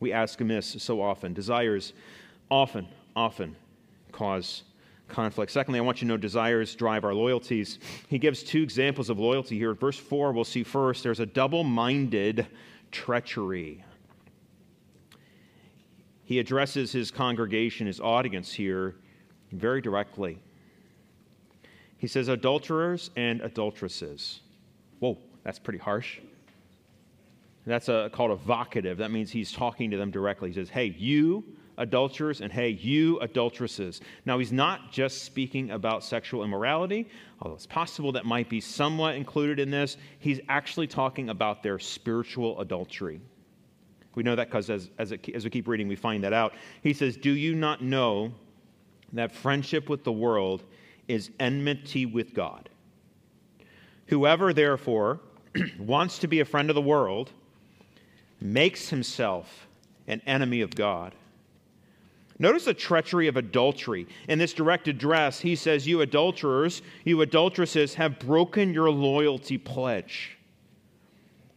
We 0.00 0.10
ask 0.12 0.40
amiss 0.40 0.82
so 0.82 1.02
often. 1.02 1.34
Desires 1.34 1.92
often, 2.50 2.88
often 3.14 3.56
cause 4.10 4.62
conflict. 5.12 5.52
Secondly, 5.52 5.78
I 5.78 5.82
want 5.82 5.98
you 5.98 6.06
to 6.06 6.08
know 6.08 6.16
desires 6.16 6.74
drive 6.74 7.04
our 7.04 7.14
loyalties. 7.14 7.78
He 8.08 8.18
gives 8.18 8.42
two 8.42 8.62
examples 8.62 9.10
of 9.10 9.18
loyalty 9.18 9.58
here. 9.58 9.74
Verse 9.74 9.98
4, 9.98 10.32
we'll 10.32 10.44
see 10.44 10.62
first, 10.62 11.02
there's 11.02 11.20
a 11.20 11.26
double 11.26 11.62
minded 11.62 12.46
treachery. 12.90 13.84
He 16.24 16.38
addresses 16.38 16.92
his 16.92 17.10
congregation, 17.10 17.86
his 17.86 18.00
audience 18.00 18.52
here, 18.52 18.96
very 19.52 19.80
directly. 19.80 20.38
He 21.98 22.06
says, 22.06 22.28
adulterers 22.28 23.10
and 23.16 23.40
adulteresses. 23.42 24.40
Whoa, 24.98 25.18
that's 25.44 25.58
pretty 25.58 25.78
harsh. 25.78 26.18
That's 27.66 27.88
a, 27.88 28.10
called 28.12 28.32
a 28.32 28.36
vocative. 28.36 28.96
That 28.96 29.10
means 29.10 29.30
he's 29.30 29.52
talking 29.52 29.90
to 29.90 29.96
them 29.96 30.10
directly. 30.10 30.50
He 30.50 30.54
says, 30.54 30.68
Hey, 30.68 30.86
you 30.98 31.44
adulterers, 31.78 32.40
and 32.40 32.52
hey, 32.52 32.68
you 32.68 33.18
adulteresses. 33.20 34.00
Now, 34.24 34.38
he's 34.38 34.52
not 34.52 34.92
just 34.92 35.24
speaking 35.24 35.70
about 35.70 36.04
sexual 36.04 36.44
immorality, 36.44 37.08
although 37.40 37.54
it's 37.54 37.66
possible 37.66 38.12
that 38.12 38.24
might 38.24 38.48
be 38.48 38.60
somewhat 38.60 39.14
included 39.14 39.58
in 39.58 39.70
this. 39.70 39.96
He's 40.18 40.40
actually 40.48 40.86
talking 40.86 41.30
about 41.30 41.62
their 41.62 41.78
spiritual 41.78 42.60
adultery. 42.60 43.20
We 44.14 44.22
know 44.22 44.36
that 44.36 44.48
because 44.48 44.68
as, 44.68 44.90
as, 44.98 45.12
as 45.34 45.44
we 45.44 45.50
keep 45.50 45.66
reading, 45.66 45.88
we 45.88 45.96
find 45.96 46.22
that 46.24 46.32
out. 46.32 46.54
He 46.82 46.92
says, 46.92 47.16
Do 47.16 47.30
you 47.30 47.54
not 47.54 47.82
know 47.82 48.32
that 49.12 49.32
friendship 49.32 49.88
with 49.88 50.04
the 50.04 50.12
world 50.12 50.62
is 51.08 51.30
enmity 51.40 52.06
with 52.06 52.34
God? 52.34 52.68
Whoever, 54.06 54.52
therefore, 54.52 55.20
wants 55.78 56.18
to 56.18 56.26
be 56.26 56.40
a 56.40 56.44
friend 56.44 56.70
of 56.70 56.74
the 56.74 56.82
world 56.82 57.30
makes 58.40 58.88
himself 58.88 59.66
an 60.06 60.20
enemy 60.26 60.60
of 60.60 60.74
God. 60.74 61.14
Notice 62.42 62.64
the 62.64 62.74
treachery 62.74 63.28
of 63.28 63.36
adultery. 63.36 64.08
In 64.26 64.36
this 64.36 64.52
direct 64.52 64.88
address, 64.88 65.38
he 65.38 65.54
says, 65.54 65.86
You 65.86 66.00
adulterers, 66.00 66.82
you 67.04 67.20
adulteresses 67.22 67.94
have 67.94 68.18
broken 68.18 68.74
your 68.74 68.90
loyalty 68.90 69.58
pledge. 69.58 70.36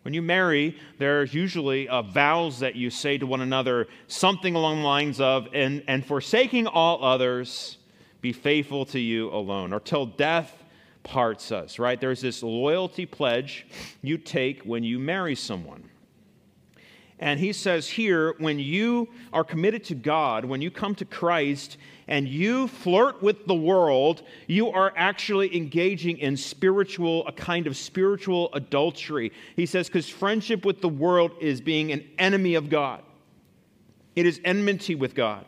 When 0.04 0.14
you 0.14 0.22
marry, 0.22 0.78
there's 1.00 1.34
usually 1.34 1.90
uh, 1.90 2.04
vows 2.04 2.60
that 2.60 2.76
you 2.76 2.92
say 2.92 3.18
to 3.18 3.26
one 3.26 3.42
another, 3.42 3.88
something 4.06 4.54
along 4.54 4.82
the 4.82 4.86
lines 4.86 5.20
of, 5.20 5.48
and, 5.54 5.84
and 5.88 6.06
forsaking 6.06 6.68
all 6.68 7.04
others, 7.04 7.80
be 8.22 8.32
faithful 8.32 8.86
to 8.86 9.00
you 9.00 9.32
alone, 9.32 9.74
or 9.74 9.80
till 9.80 10.06
death 10.06 10.64
parts 11.02 11.52
us, 11.52 11.80
right? 11.80 12.00
There's 12.00 12.22
this 12.22 12.44
loyalty 12.44 13.08
pledge 13.08 13.66
you 14.04 14.20
take 14.20 14.62
when 14.62 14.84
you 14.84 15.00
marry 15.00 15.34
someone. 15.34 15.90
And 17.20 17.40
he 17.40 17.54
says 17.54 17.88
here, 17.88 18.36
when 18.40 18.60
you 18.60 19.08
are 19.32 19.44
committed 19.44 19.84
to 19.86 19.96
God, 19.96 20.44
when 20.44 20.62
you 20.62 20.70
come 20.70 20.96
to 20.96 21.06
Christ 21.06 21.78
and 22.08 22.28
you 22.28 22.68
flirt 22.68 23.24
with 23.24 23.48
the 23.48 23.56
world, 23.56 24.24
you 24.48 24.70
are 24.70 24.92
actually 24.98 25.56
engaging 25.56 26.18
in 26.18 26.36
spiritual, 26.36 27.26
a 27.26 27.32
kind 27.32 27.68
of 27.68 27.78
spiritual 27.78 28.50
adultery. 28.54 29.32
He 29.56 29.66
says, 29.66 29.88
because 29.88 30.10
friendship 30.10 30.66
with 30.66 30.82
the 30.82 30.90
world 30.90 31.32
is 31.40 31.62
being 31.62 31.92
an 31.94 32.04
enemy 32.20 32.56
of 32.56 32.70
God, 32.70 33.02
it 34.16 34.26
is 34.26 34.42
enmity 34.44 34.96
with 34.96 35.16
God. 35.16 35.46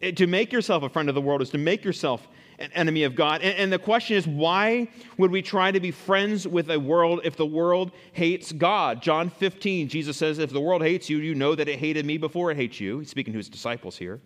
It, 0.00 0.16
to 0.16 0.26
make 0.26 0.52
yourself 0.52 0.82
a 0.82 0.88
friend 0.88 1.08
of 1.08 1.14
the 1.14 1.20
world 1.20 1.42
is 1.42 1.50
to 1.50 1.58
make 1.58 1.84
yourself 1.84 2.26
an 2.60 2.70
enemy 2.72 3.04
of 3.04 3.14
God. 3.14 3.40
And, 3.42 3.56
and, 3.56 3.72
the 3.72 3.78
question 3.78 4.16
is, 4.16 4.26
why 4.26 4.88
would 5.16 5.30
we 5.30 5.40
try 5.40 5.70
to 5.70 5.80
be 5.80 5.90
friends 5.90 6.46
with 6.46 6.70
a 6.70 6.78
world 6.78 7.22
if 7.24 7.36
the 7.36 7.46
world 7.46 7.90
hates 8.12 8.52
God? 8.52 9.02
John 9.02 9.30
15, 9.30 9.88
Jesus 9.88 10.16
says, 10.16 10.38
If 10.38 10.50
the 10.50 10.60
world 10.60 10.82
hates 10.82 11.08
you, 11.08 11.18
you 11.18 11.34
know 11.34 11.54
that 11.54 11.68
it 11.68 11.78
hated 11.78 12.04
me 12.04 12.18
before 12.18 12.50
it 12.50 12.56
hates 12.56 12.78
you. 12.78 12.98
He's 12.98 13.10
speaking 13.10 13.32
to 13.32 13.38
his 13.38 13.48
disciples 13.48 13.96
here. 13.96 14.20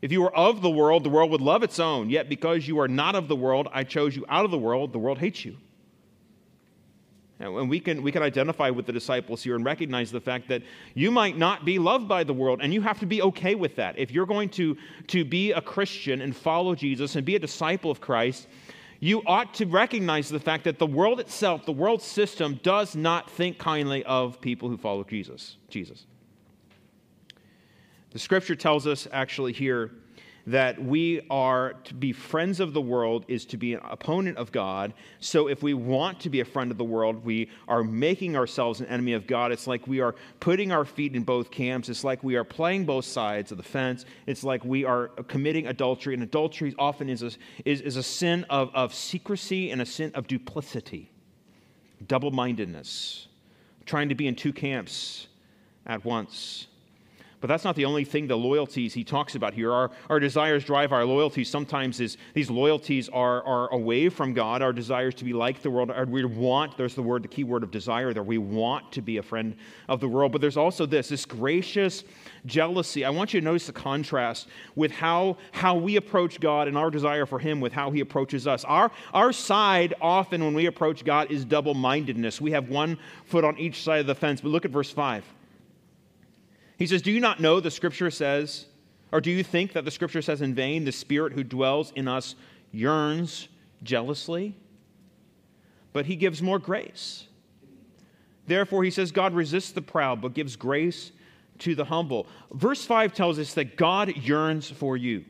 If 0.00 0.12
you 0.12 0.22
were 0.22 0.34
of 0.36 0.62
the 0.62 0.70
world, 0.70 1.04
the 1.04 1.10
world 1.10 1.30
would 1.30 1.40
love 1.40 1.62
its 1.62 1.78
own. 1.78 2.10
Yet 2.10 2.28
because 2.28 2.66
you 2.66 2.78
are 2.80 2.88
not 2.88 3.14
of 3.14 3.28
the 3.28 3.36
world, 3.36 3.68
I 3.72 3.84
chose 3.84 4.16
you 4.16 4.24
out 4.28 4.44
of 4.44 4.50
the 4.50 4.58
world, 4.58 4.92
the 4.92 4.98
world 4.98 5.18
hates 5.18 5.44
you. 5.44 5.56
And 7.42 7.68
we 7.68 7.80
can, 7.80 8.02
we 8.02 8.12
can 8.12 8.22
identify 8.22 8.70
with 8.70 8.86
the 8.86 8.92
disciples 8.92 9.42
here 9.42 9.56
and 9.56 9.64
recognize 9.64 10.12
the 10.12 10.20
fact 10.20 10.48
that 10.48 10.62
you 10.94 11.10
might 11.10 11.36
not 11.36 11.64
be 11.64 11.78
loved 11.78 12.08
by 12.08 12.24
the 12.24 12.32
world, 12.32 12.60
and 12.62 12.72
you 12.72 12.80
have 12.82 13.00
to 13.00 13.06
be 13.06 13.20
okay 13.22 13.54
with 13.54 13.76
that. 13.76 13.98
If 13.98 14.10
you're 14.10 14.26
going 14.26 14.48
to, 14.50 14.76
to 15.08 15.24
be 15.24 15.52
a 15.52 15.60
Christian 15.60 16.20
and 16.20 16.34
follow 16.36 16.74
Jesus 16.74 17.16
and 17.16 17.26
be 17.26 17.36
a 17.36 17.38
disciple 17.38 17.90
of 17.90 18.00
Christ, 18.00 18.46
you 19.00 19.22
ought 19.26 19.54
to 19.54 19.66
recognize 19.66 20.28
the 20.28 20.38
fact 20.38 20.62
that 20.64 20.78
the 20.78 20.86
world 20.86 21.18
itself, 21.18 21.66
the 21.66 21.72
world 21.72 22.00
system, 22.00 22.60
does 22.62 22.94
not 22.94 23.28
think 23.28 23.58
kindly 23.58 24.04
of 24.04 24.40
people 24.40 24.68
who 24.68 24.76
follow 24.76 25.02
Jesus. 25.02 25.56
Jesus. 25.68 26.06
The 28.10 28.20
scripture 28.20 28.54
tells 28.54 28.86
us 28.86 29.08
actually 29.10 29.52
here 29.52 29.90
that 30.46 30.82
we 30.82 31.24
are 31.30 31.74
to 31.84 31.94
be 31.94 32.12
friends 32.12 32.58
of 32.58 32.72
the 32.72 32.80
world 32.80 33.24
is 33.28 33.44
to 33.46 33.56
be 33.56 33.74
an 33.74 33.80
opponent 33.84 34.36
of 34.38 34.50
God. 34.50 34.92
So 35.20 35.48
if 35.48 35.62
we 35.62 35.74
want 35.74 36.20
to 36.20 36.30
be 36.30 36.40
a 36.40 36.44
friend 36.44 36.70
of 36.70 36.78
the 36.78 36.84
world, 36.84 37.24
we 37.24 37.48
are 37.68 37.84
making 37.84 38.36
ourselves 38.36 38.80
an 38.80 38.86
enemy 38.86 39.12
of 39.12 39.26
God. 39.26 39.52
It's 39.52 39.66
like 39.66 39.86
we 39.86 40.00
are 40.00 40.14
putting 40.40 40.72
our 40.72 40.84
feet 40.84 41.14
in 41.14 41.22
both 41.22 41.50
camps. 41.50 41.88
It's 41.88 42.02
like 42.02 42.24
we 42.24 42.34
are 42.36 42.44
playing 42.44 42.86
both 42.86 43.04
sides 43.04 43.52
of 43.52 43.56
the 43.56 43.62
fence. 43.62 44.04
It's 44.26 44.42
like 44.42 44.64
we 44.64 44.84
are 44.84 45.08
committing 45.28 45.68
adultery. 45.68 46.14
And 46.14 46.22
adultery 46.22 46.74
often 46.78 47.08
is 47.08 47.22
a, 47.22 47.30
is, 47.64 47.80
is 47.80 47.96
a 47.96 48.02
sin 48.02 48.44
of, 48.50 48.74
of 48.74 48.94
secrecy 48.94 49.70
and 49.70 49.80
a 49.80 49.86
sin 49.86 50.10
of 50.14 50.26
duplicity, 50.26 51.10
double 52.04 52.32
mindedness, 52.32 53.28
trying 53.86 54.08
to 54.08 54.16
be 54.16 54.26
in 54.26 54.34
two 54.34 54.52
camps 54.52 55.28
at 55.86 56.04
once. 56.04 56.66
But 57.42 57.48
that's 57.48 57.64
not 57.64 57.74
the 57.74 57.86
only 57.86 58.04
thing, 58.04 58.28
the 58.28 58.36
loyalties 58.36 58.94
he 58.94 59.02
talks 59.02 59.34
about 59.34 59.52
here. 59.52 59.72
Our, 59.72 59.90
our 60.08 60.20
desires 60.20 60.64
drive 60.64 60.92
our 60.92 61.04
loyalties. 61.04 61.50
Sometimes 61.50 61.98
is, 61.98 62.16
these 62.34 62.48
loyalties 62.48 63.08
are, 63.08 63.42
are 63.42 63.68
away 63.72 64.08
from 64.10 64.32
God. 64.32 64.62
Our 64.62 64.72
desires 64.72 65.12
to 65.16 65.24
be 65.24 65.32
like 65.32 65.60
the 65.60 65.68
world. 65.68 65.92
We 66.08 66.24
want, 66.24 66.76
there's 66.76 66.94
the 66.94 67.02
word, 67.02 67.24
the 67.24 67.28
key 67.28 67.42
word 67.42 67.64
of 67.64 67.72
desire 67.72 68.14
there. 68.14 68.22
We 68.22 68.38
want 68.38 68.92
to 68.92 69.02
be 69.02 69.16
a 69.16 69.24
friend 69.24 69.56
of 69.88 69.98
the 69.98 70.06
world. 70.06 70.30
But 70.30 70.40
there's 70.40 70.56
also 70.56 70.86
this, 70.86 71.08
this 71.08 71.26
gracious 71.26 72.04
jealousy. 72.46 73.04
I 73.04 73.10
want 73.10 73.34
you 73.34 73.40
to 73.40 73.44
notice 73.44 73.66
the 73.66 73.72
contrast 73.72 74.46
with 74.76 74.92
how, 74.92 75.36
how 75.50 75.74
we 75.74 75.96
approach 75.96 76.38
God 76.38 76.68
and 76.68 76.78
our 76.78 76.92
desire 76.92 77.26
for 77.26 77.40
him 77.40 77.60
with 77.60 77.72
how 77.72 77.90
he 77.90 77.98
approaches 77.98 78.46
us. 78.46 78.64
Our, 78.66 78.92
our 79.12 79.32
side, 79.32 79.94
often 80.00 80.44
when 80.44 80.54
we 80.54 80.66
approach 80.66 81.04
God, 81.04 81.32
is 81.32 81.44
double 81.44 81.74
mindedness. 81.74 82.40
We 82.40 82.52
have 82.52 82.68
one 82.68 82.98
foot 83.24 83.42
on 83.42 83.58
each 83.58 83.82
side 83.82 83.98
of 83.98 84.06
the 84.06 84.14
fence. 84.14 84.40
But 84.40 84.50
look 84.50 84.64
at 84.64 84.70
verse 84.70 84.92
5. 84.92 85.24
He 86.82 86.88
says, 86.88 87.00
Do 87.00 87.12
you 87.12 87.20
not 87.20 87.38
know 87.38 87.60
the 87.60 87.70
scripture 87.70 88.10
says, 88.10 88.66
or 89.12 89.20
do 89.20 89.30
you 89.30 89.44
think 89.44 89.72
that 89.74 89.84
the 89.84 89.90
scripture 89.92 90.20
says 90.20 90.42
in 90.42 90.52
vain, 90.52 90.84
the 90.84 90.90
spirit 90.90 91.32
who 91.32 91.44
dwells 91.44 91.92
in 91.94 92.08
us 92.08 92.34
yearns 92.72 93.46
jealously? 93.84 94.56
But 95.92 96.06
he 96.06 96.16
gives 96.16 96.42
more 96.42 96.58
grace. 96.58 97.28
Therefore, 98.48 98.82
he 98.82 98.90
says, 98.90 99.12
God 99.12 99.32
resists 99.32 99.70
the 99.70 99.80
proud, 99.80 100.20
but 100.20 100.34
gives 100.34 100.56
grace 100.56 101.12
to 101.60 101.76
the 101.76 101.84
humble. 101.84 102.26
Verse 102.50 102.84
5 102.84 103.14
tells 103.14 103.38
us 103.38 103.54
that 103.54 103.76
God 103.76 104.16
yearns 104.16 104.68
for 104.68 104.96
you. 104.96 105.24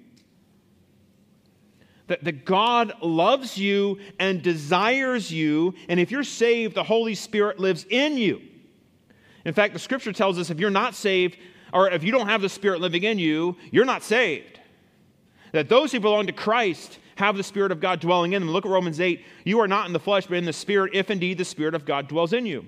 That, 2.07 2.25
that 2.25 2.47
God 2.47 2.95
loves 3.03 3.59
you 3.59 3.99
and 4.19 4.41
desires 4.41 5.31
you, 5.31 5.75
and 5.91 6.01
if 6.01 6.11
you're 6.11 6.25
saved, 6.25 6.75
the 6.75 6.83
Holy 6.83 7.15
Spirit 7.15 7.59
lives 7.59 7.85
in 7.91 8.17
you. 8.17 8.41
In 9.45 9.55
fact, 9.55 9.73
the 9.73 9.79
scripture 9.79 10.13
tells 10.13 10.39
us 10.39 10.51
if 10.51 10.61
you're 10.61 10.71
not 10.71 10.95
saved, 10.95 11.37
or 11.73 11.91
if 11.91 12.05
you 12.05 12.13
don't 12.13 12.29
have 12.29 12.43
the 12.43 12.49
Spirit 12.49 12.81
living 12.81 13.03
in 13.03 13.19
you, 13.19 13.57
you're 13.71 13.85
not 13.85 14.03
saved. 14.03 14.61
That 15.53 15.69
those 15.69 15.93
who 15.93 16.01
belong 16.01 16.27
to 16.27 16.33
Christ 16.33 16.99
have 17.17 17.37
the 17.37 17.43
Spirit 17.43 17.73
of 17.73 17.81
God 17.81 18.01
dwelling 18.01 18.33
in 18.33 18.43
them. 18.43 18.51
Look 18.51 18.65
at 18.65 18.71
Romans 18.71 19.01
8. 19.01 19.25
You 19.45 19.61
are 19.61 19.69
not 19.69 19.87
in 19.87 19.93
the 19.93 20.01
flesh, 20.01 20.27
but 20.27 20.39
in 20.39 20.45
the 20.45 20.53
Spirit, 20.53 20.93
if 20.95 21.11
indeed 21.11 21.39
the 21.39 21.45
Spirit 21.45 21.75
of 21.75 21.85
God 21.85 22.09
dwells 22.09 22.33
in 22.33 22.47
you. 22.47 22.67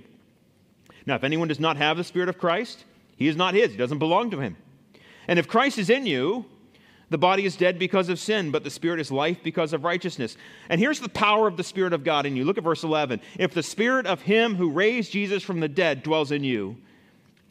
Now, 1.07 1.15
if 1.17 1.25
anyone 1.25 1.49
does 1.49 1.61
not 1.61 1.77
have 1.77 1.97
the 1.97 2.05
Spirit 2.05 2.29
of 2.29 2.39
Christ, 2.39 2.85
he 3.17 3.29
is 3.29 3.37
not 3.37 3.55
his, 3.55 3.71
he 3.71 3.77
doesn't 3.77 3.99
belong 3.99 4.31
to 4.31 4.41
him. 4.41 4.57
And 5.29 5.39
if 5.39 5.49
Christ 5.49 5.79
is 5.79 5.91
in 5.91 6.07
you, 6.07 6.47
the 7.11 7.19
body 7.19 7.45
is 7.45 7.57
dead 7.57 7.79
because 7.79 8.09
of 8.09 8.19
sin, 8.19 8.51
but 8.51 8.65
the 8.65 8.71
spirit 8.71 9.01
is 9.01 9.11
life 9.11 9.39
because 9.43 9.73
of 9.73 9.85
righteousness. 9.85 10.37
And 10.69 10.81
here's 10.81 11.01
the 11.01 11.09
power 11.09 11.47
of 11.47 11.57
the 11.57 11.65
Spirit 11.65 11.93
of 11.93 12.05
God 12.05 12.27
in 12.27 12.37
you. 12.37 12.45
Look 12.45 12.59
at 12.59 12.65
verse 12.65 12.85
11. 12.85 13.21
If 13.39 13.55
the 13.55 13.63
Spirit 13.63 14.07
of 14.07 14.23
Him 14.23 14.55
who 14.55 14.71
raised 14.71 15.13
Jesus 15.13 15.43
from 15.43 15.61
the 15.61 15.69
dead 15.69 16.03
dwells 16.03 16.33
in 16.33 16.45
you, 16.45 16.77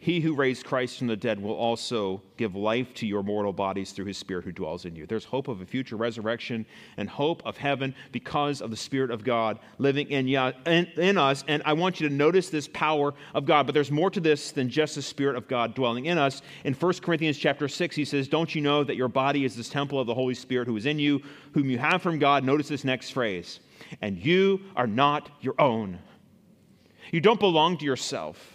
he 0.03 0.19
who 0.19 0.35
raised 0.35 0.65
Christ 0.65 0.97
from 0.97 1.07
the 1.07 1.15
dead 1.15 1.41
will 1.41 1.55
also 1.55 2.21
give 2.35 2.57
life 2.57 2.93
to 2.95 3.07
your 3.07 3.23
mortal 3.23 3.53
bodies 3.53 3.93
through 3.93 4.03
his 4.03 4.17
Spirit 4.17 4.43
who 4.43 4.51
dwells 4.51 4.83
in 4.83 4.97
you. 4.97 5.07
There's 5.07 5.23
hope 5.23 5.47
of 5.47 5.61
a 5.61 5.65
future 5.65 5.95
resurrection 5.95 6.65
and 6.97 7.09
hope 7.09 7.41
of 7.45 7.55
heaven 7.55 7.95
because 8.11 8.61
of 8.61 8.69
the 8.69 8.75
Spirit 8.75 9.11
of 9.11 9.23
God 9.23 9.59
living 9.77 10.09
in, 10.09 10.27
in, 10.27 11.17
us. 11.17 11.45
And 11.47 11.63
I 11.65 11.71
want 11.71 12.01
you 12.01 12.09
to 12.09 12.13
notice 12.13 12.49
this 12.49 12.67
power 12.67 13.13
of 13.33 13.45
God. 13.45 13.65
But 13.65 13.75
there's 13.75 13.91
more 13.91 14.09
to 14.09 14.19
this 14.19 14.51
than 14.51 14.67
just 14.67 14.95
the 14.95 15.01
Spirit 15.01 15.37
of 15.37 15.47
God 15.47 15.73
dwelling 15.73 16.07
in 16.07 16.17
us. 16.17 16.41
In 16.65 16.73
1 16.73 16.93
Corinthians 16.95 17.37
chapter 17.37 17.69
6, 17.69 17.95
he 17.95 18.03
says, 18.03 18.27
Don't 18.27 18.53
you 18.53 18.59
know 18.59 18.83
that 18.83 18.97
your 18.97 19.07
body 19.07 19.45
is 19.45 19.55
this 19.55 19.69
temple 19.69 20.01
of 20.01 20.07
the 20.07 20.13
Holy 20.13 20.35
Spirit 20.35 20.67
who 20.67 20.75
is 20.75 20.85
in 20.85 20.99
you, 20.99 21.21
whom 21.53 21.69
you 21.69 21.77
have 21.77 22.01
from 22.01 22.19
God? 22.19 22.43
Notice 22.43 22.67
this 22.67 22.83
next 22.83 23.11
phrase. 23.11 23.61
And 24.01 24.17
you 24.17 24.59
are 24.75 24.85
not 24.85 25.29
your 25.39 25.55
own. 25.61 25.97
You 27.13 27.21
don't 27.21 27.39
belong 27.39 27.77
to 27.77 27.85
yourself 27.85 28.52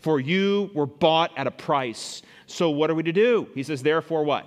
for 0.00 0.18
you 0.18 0.70
were 0.74 0.86
bought 0.86 1.30
at 1.36 1.46
a 1.46 1.50
price. 1.50 2.22
So 2.46 2.70
what 2.70 2.90
are 2.90 2.94
we 2.94 3.02
to 3.04 3.12
do? 3.12 3.48
He 3.54 3.62
says, 3.62 3.82
Therefore, 3.82 4.24
what? 4.24 4.46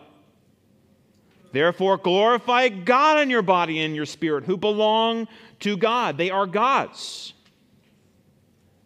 Therefore, 1.51 1.97
glorify 1.97 2.69
God 2.69 3.19
in 3.19 3.29
your 3.29 3.43
body 3.43 3.79
and 3.79 3.95
your 3.95 4.07
spirit, 4.07 4.43
who 4.43 4.57
belong 4.57 5.27
to 5.59 5.77
God. 5.77 6.17
They 6.17 6.31
are 6.31 6.47
God's. 6.47 7.33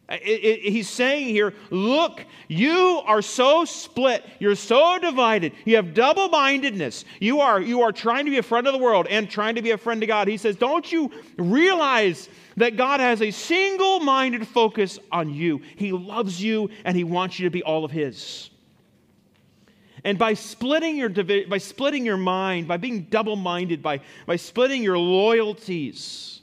It, 0.09 0.21
it, 0.23 0.71
he's 0.71 0.89
saying 0.89 1.27
here, 1.27 1.53
look, 1.69 2.23
you 2.47 3.01
are 3.05 3.21
so 3.21 3.65
split. 3.65 4.25
You're 4.39 4.55
so 4.55 4.97
divided. 4.99 5.51
You 5.65 5.75
have 5.75 5.93
double 5.93 6.29
mindedness. 6.29 7.03
You 7.19 7.41
are, 7.41 7.59
you 7.59 7.81
are 7.81 7.91
trying 7.91 8.23
to 8.25 8.31
be 8.31 8.37
a 8.37 8.43
friend 8.43 8.67
of 8.67 8.73
the 8.73 8.79
world 8.79 9.07
and 9.09 9.29
trying 9.29 9.55
to 9.55 9.61
be 9.61 9.71
a 9.71 9.77
friend 9.77 9.99
to 9.99 10.07
God. 10.07 10.29
He 10.29 10.37
says, 10.37 10.55
Don't 10.55 10.89
you 10.89 11.11
realize 11.37 12.29
that 12.57 12.75
God 12.75 12.99
has 12.99 13.21
a 13.21 13.31
single 13.31 13.99
minded 13.99 14.47
focus 14.47 14.99
on 15.11 15.33
you? 15.33 15.61
He 15.75 15.91
loves 15.91 16.43
you 16.43 16.69
and 16.83 16.97
He 16.97 17.03
wants 17.03 17.39
you 17.39 17.45
to 17.45 17.51
be 17.51 17.63
all 17.63 17.85
of 17.85 17.91
His. 17.91 18.49
And 20.03 20.17
by 20.17 20.33
splitting 20.35 20.97
your, 20.97 21.09
by 21.09 21.57
splitting 21.57 22.05
your 22.05 22.17
mind, 22.17 22.67
by 22.67 22.77
being 22.77 23.03
double 23.03 23.35
minded, 23.35 23.81
by, 23.81 24.01
by 24.25 24.35
splitting 24.35 24.83
your 24.83 24.97
loyalties, 24.97 26.41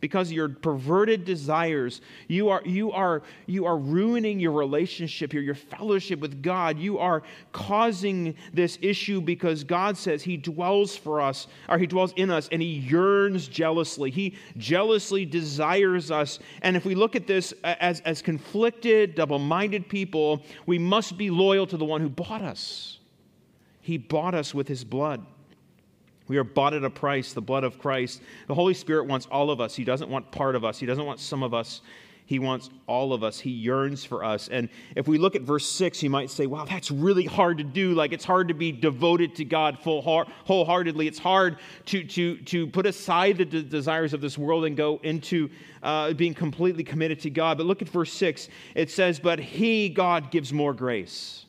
because 0.00 0.28
of 0.28 0.32
your 0.32 0.48
perverted 0.48 1.24
desires 1.24 2.00
you 2.28 2.48
are 2.48 2.62
you 2.64 2.92
are 2.92 3.22
you 3.46 3.66
are 3.66 3.76
ruining 3.76 4.40
your 4.40 4.52
relationship 4.52 5.32
here 5.32 5.40
your 5.40 5.54
fellowship 5.54 6.20
with 6.20 6.42
god. 6.42 6.78
You 6.78 6.98
are 6.98 7.22
causing 7.52 8.34
this 8.52 8.78
issue 8.80 9.20
because 9.20 9.64
god 9.64 9.96
says 9.96 10.22
he 10.22 10.36
dwells 10.36 10.96
for 10.96 11.20
us 11.20 11.46
or 11.68 11.78
he 11.78 11.86
dwells 11.86 12.12
in 12.16 12.30
us 12.30 12.48
and 12.52 12.62
he 12.62 12.68
yearns 12.68 13.48
jealously. 13.48 14.10
He 14.10 14.36
jealously 14.56 15.24
desires 15.24 16.10
us. 16.10 16.38
And 16.62 16.76
if 16.76 16.84
we 16.84 16.94
look 16.94 17.16
at 17.16 17.26
this 17.26 17.52
as 17.64 18.00
as 18.00 18.22
conflicted 18.22 19.14
double-minded 19.14 19.88
people 19.88 20.42
we 20.66 20.78
must 20.78 21.16
be 21.16 21.30
loyal 21.30 21.66
to 21.66 21.76
the 21.76 21.84
one 21.84 22.00
who 22.00 22.08
bought 22.08 22.42
us. 22.42 22.98
He 23.80 23.98
bought 23.98 24.34
us 24.34 24.54
with 24.54 24.68
his 24.68 24.84
blood 24.84 25.24
we 26.30 26.38
are 26.38 26.44
bought 26.44 26.74
at 26.74 26.84
a 26.84 26.90
price, 26.90 27.32
the 27.32 27.42
blood 27.42 27.64
of 27.64 27.76
Christ. 27.80 28.22
The 28.46 28.54
Holy 28.54 28.72
Spirit 28.72 29.08
wants 29.08 29.26
all 29.32 29.50
of 29.50 29.60
us. 29.60 29.74
He 29.74 29.82
doesn't 29.82 30.08
want 30.08 30.30
part 30.30 30.54
of 30.54 30.64
us, 30.64 30.78
He 30.78 30.86
doesn't 30.86 31.04
want 31.04 31.18
some 31.18 31.42
of 31.42 31.52
us. 31.52 31.82
He 32.24 32.38
wants 32.38 32.70
all 32.86 33.12
of 33.12 33.24
us. 33.24 33.40
He 33.40 33.50
yearns 33.50 34.04
for 34.04 34.22
us. 34.22 34.46
And 34.46 34.68
if 34.94 35.08
we 35.08 35.18
look 35.18 35.34
at 35.34 35.42
verse 35.42 35.66
6, 35.68 36.00
you 36.04 36.10
might 36.10 36.30
say, 36.30 36.46
wow, 36.46 36.64
that's 36.64 36.88
really 36.92 37.24
hard 37.24 37.58
to 37.58 37.64
do. 37.64 37.92
Like 37.92 38.12
it's 38.12 38.24
hard 38.24 38.46
to 38.46 38.54
be 38.54 38.70
devoted 38.70 39.34
to 39.34 39.44
God 39.44 39.80
full 39.80 40.00
wholeheartedly. 40.44 41.08
It's 41.08 41.18
hard 41.18 41.56
to, 41.86 42.04
to, 42.04 42.36
to 42.36 42.68
put 42.68 42.86
aside 42.86 43.38
the 43.38 43.44
de- 43.44 43.64
desires 43.64 44.14
of 44.14 44.20
this 44.20 44.38
world 44.38 44.64
and 44.64 44.76
go 44.76 45.00
into 45.02 45.50
uh, 45.82 46.12
being 46.12 46.32
completely 46.32 46.84
committed 46.84 47.18
to 47.22 47.30
God. 47.30 47.58
But 47.58 47.66
look 47.66 47.82
at 47.82 47.88
verse 47.88 48.12
6. 48.12 48.48
It 48.76 48.92
says, 48.92 49.18
But 49.18 49.40
He, 49.40 49.88
God, 49.88 50.30
gives 50.30 50.52
more 50.52 50.72
grace 50.72 51.46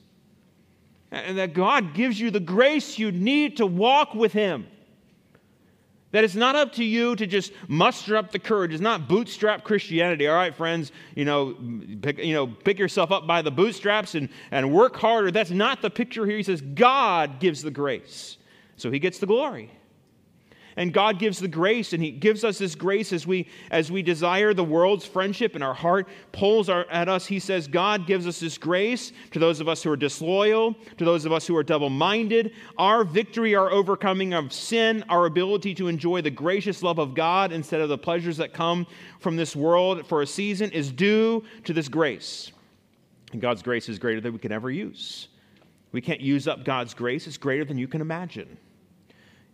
and 1.11 1.37
that 1.37 1.53
God 1.53 1.93
gives 1.93 2.19
you 2.19 2.31
the 2.31 2.39
grace 2.39 2.97
you 2.97 3.11
need 3.11 3.57
to 3.57 3.65
walk 3.65 4.15
with 4.15 4.33
Him. 4.33 4.67
That 6.11 6.25
it's 6.25 6.35
not 6.35 6.57
up 6.57 6.73
to 6.73 6.83
you 6.83 7.15
to 7.15 7.25
just 7.25 7.53
muster 7.69 8.17
up 8.17 8.31
the 8.31 8.39
courage. 8.39 8.73
It's 8.73 8.81
not 8.81 9.07
bootstrap 9.07 9.63
Christianity. 9.63 10.27
All 10.27 10.35
right, 10.35 10.53
friends, 10.53 10.91
you 11.15 11.23
know, 11.23 11.55
pick, 12.01 12.17
you 12.17 12.33
know, 12.33 12.47
pick 12.47 12.79
yourself 12.79 13.11
up 13.11 13.27
by 13.27 13.41
the 13.41 13.51
bootstraps 13.51 14.15
and, 14.15 14.27
and 14.51 14.73
work 14.73 14.97
harder. 14.97 15.31
That's 15.31 15.51
not 15.51 15.81
the 15.81 15.89
picture 15.89 16.25
here. 16.25 16.35
He 16.35 16.43
says 16.43 16.61
God 16.61 17.39
gives 17.39 17.61
the 17.61 17.71
grace. 17.71 18.37
So 18.75 18.91
he 18.91 18.99
gets 18.99 19.19
the 19.19 19.25
glory 19.25 19.71
and 20.77 20.93
God 20.93 21.19
gives 21.19 21.39
the 21.39 21.47
grace, 21.47 21.93
and 21.93 22.01
He 22.01 22.11
gives 22.11 22.43
us 22.43 22.57
this 22.57 22.75
grace 22.75 23.13
as 23.13 23.27
we 23.27 23.47
as 23.69 23.91
we 23.91 24.01
desire 24.01 24.53
the 24.53 24.63
world's 24.63 25.05
friendship, 25.05 25.55
and 25.55 25.63
our 25.63 25.73
heart 25.73 26.07
pulls 26.31 26.69
our, 26.69 26.85
at 26.89 27.09
us. 27.09 27.25
He 27.25 27.39
says 27.39 27.67
God 27.67 28.07
gives 28.07 28.27
us 28.27 28.39
this 28.39 28.57
grace 28.57 29.11
to 29.31 29.39
those 29.39 29.59
of 29.59 29.67
us 29.67 29.83
who 29.83 29.91
are 29.91 29.97
disloyal, 29.97 30.75
to 30.97 31.05
those 31.05 31.25
of 31.25 31.31
us 31.31 31.47
who 31.47 31.55
are 31.55 31.63
double-minded. 31.63 32.53
Our 32.77 33.03
victory, 33.03 33.55
our 33.55 33.71
overcoming 33.71 34.33
of 34.33 34.53
sin, 34.53 35.03
our 35.09 35.25
ability 35.25 35.75
to 35.75 35.87
enjoy 35.87 36.21
the 36.21 36.31
gracious 36.31 36.83
love 36.83 36.99
of 36.99 37.13
God 37.13 37.51
instead 37.51 37.81
of 37.81 37.89
the 37.89 37.97
pleasures 37.97 38.37
that 38.37 38.53
come 38.53 38.87
from 39.19 39.35
this 39.35 39.55
world 39.55 40.07
for 40.07 40.21
a 40.21 40.27
season, 40.27 40.71
is 40.71 40.91
due 40.91 41.43
to 41.63 41.73
this 41.73 41.87
grace. 41.87 42.51
And 43.31 43.41
God's 43.41 43.61
grace 43.61 43.87
is 43.87 43.99
greater 43.99 44.21
than 44.21 44.33
we 44.33 44.39
can 44.39 44.51
ever 44.51 44.69
use. 44.69 45.29
We 45.91 46.01
can't 46.01 46.21
use 46.21 46.47
up 46.47 46.63
God's 46.63 46.93
grace; 46.93 47.27
it's 47.27 47.37
greater 47.37 47.65
than 47.65 47.77
you 47.77 47.87
can 47.87 48.01
imagine. 48.01 48.57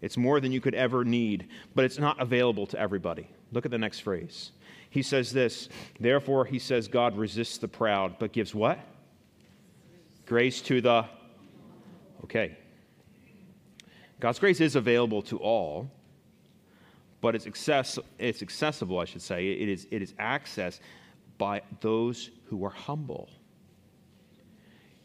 It's 0.02 0.18
more 0.18 0.40
than 0.40 0.52
you 0.52 0.62
could 0.62 0.76
ever 0.76 1.04
need, 1.04 1.48
but 1.74 1.86
it's 1.86 1.98
not 1.98 2.22
available 2.22 2.68
to 2.68 2.80
everybody. 2.80 3.30
Look 3.52 3.66
at 3.66 3.72
the 3.72 3.78
next 3.78 4.00
phrase. 4.00 4.52
He 4.90 5.02
says 5.02 5.32
this, 5.32 5.70
therefore, 6.00 6.46
he 6.46 6.60
says, 6.60 6.88
God 6.88 7.18
resists 7.18 7.58
the 7.58 7.68
proud, 7.68 8.20
but 8.20 8.32
gives 8.32 8.54
what? 8.54 8.80
Grace 10.26 10.62
to 10.64 10.82
the. 10.82 11.06
Okay. 12.24 12.58
God's 14.20 14.40
grace 14.40 14.62
is 14.62 14.76
available 14.76 15.22
to 15.24 15.38
all, 15.38 15.90
but 17.22 17.36
it's, 17.36 17.46
access, 17.46 18.00
it's 18.18 18.42
accessible, 18.42 19.00
I 19.00 19.06
should 19.06 19.22
say. 19.22 19.48
It 19.52 19.70
is, 19.70 19.88
it 19.92 20.02
is 20.02 20.14
accessed 20.14 20.80
by 21.38 21.62
those 21.82 22.32
who 22.46 22.66
are 22.66 22.72
humble. 22.72 23.30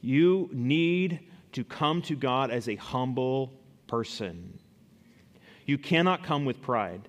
You 0.01 0.49
need 0.53 1.21
to 1.53 1.65
come 1.65 2.03
to 2.03 2.17
God 2.17 2.51
as 2.51 2.69
a 2.69 2.77
humble 2.77 3.53
person. 3.87 4.59
You 5.73 5.79
cannot 5.79 6.23
come 6.23 6.45
with 6.45 6.61
pride 6.61 7.09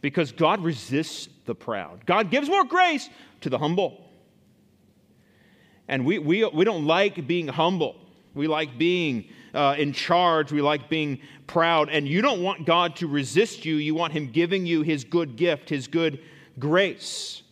because 0.00 0.32
God 0.32 0.60
resists 0.64 1.28
the 1.46 1.54
proud. 1.54 2.04
God 2.04 2.32
gives 2.32 2.48
more 2.48 2.64
grace 2.64 3.08
to 3.42 3.48
the 3.48 3.56
humble. 3.56 4.10
And 5.86 6.04
we, 6.04 6.18
we, 6.18 6.44
we 6.46 6.64
don't 6.64 6.84
like 6.84 7.28
being 7.28 7.46
humble. 7.46 7.94
We 8.34 8.48
like 8.48 8.76
being 8.76 9.28
uh, 9.54 9.76
in 9.78 9.92
charge. 9.92 10.50
We 10.50 10.62
like 10.62 10.88
being 10.88 11.20
proud. 11.46 11.90
And 11.90 12.08
you 12.08 12.22
don't 12.22 12.42
want 12.42 12.66
God 12.66 12.96
to 12.96 13.06
resist 13.06 13.64
you. 13.64 13.76
You 13.76 13.94
want 13.94 14.12
Him 14.14 14.32
giving 14.32 14.66
you 14.66 14.82
His 14.82 15.04
good 15.04 15.36
gift, 15.36 15.68
His 15.68 15.86
good 15.86 16.18
grace. 16.58 17.44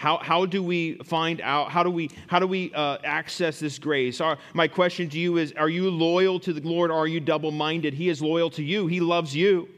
How, 0.00 0.16
how 0.16 0.46
do 0.46 0.62
we 0.62 0.94
find 1.04 1.42
out? 1.42 1.70
How 1.70 1.82
do 1.82 1.90
we, 1.90 2.08
how 2.26 2.38
do 2.38 2.46
we 2.46 2.72
uh, 2.72 2.96
access 3.04 3.60
this 3.60 3.78
grace? 3.78 4.22
Our, 4.22 4.38
my 4.54 4.66
question 4.66 5.10
to 5.10 5.18
you 5.18 5.36
is 5.36 5.52
Are 5.58 5.68
you 5.68 5.90
loyal 5.90 6.40
to 6.40 6.54
the 6.54 6.66
Lord 6.66 6.90
or 6.90 6.94
are 6.94 7.06
you 7.06 7.20
double 7.20 7.50
minded? 7.50 7.92
He 7.92 8.08
is 8.08 8.22
loyal 8.22 8.48
to 8.52 8.62
you, 8.62 8.86
He 8.86 8.98
loves 8.98 9.36
you. 9.36 9.68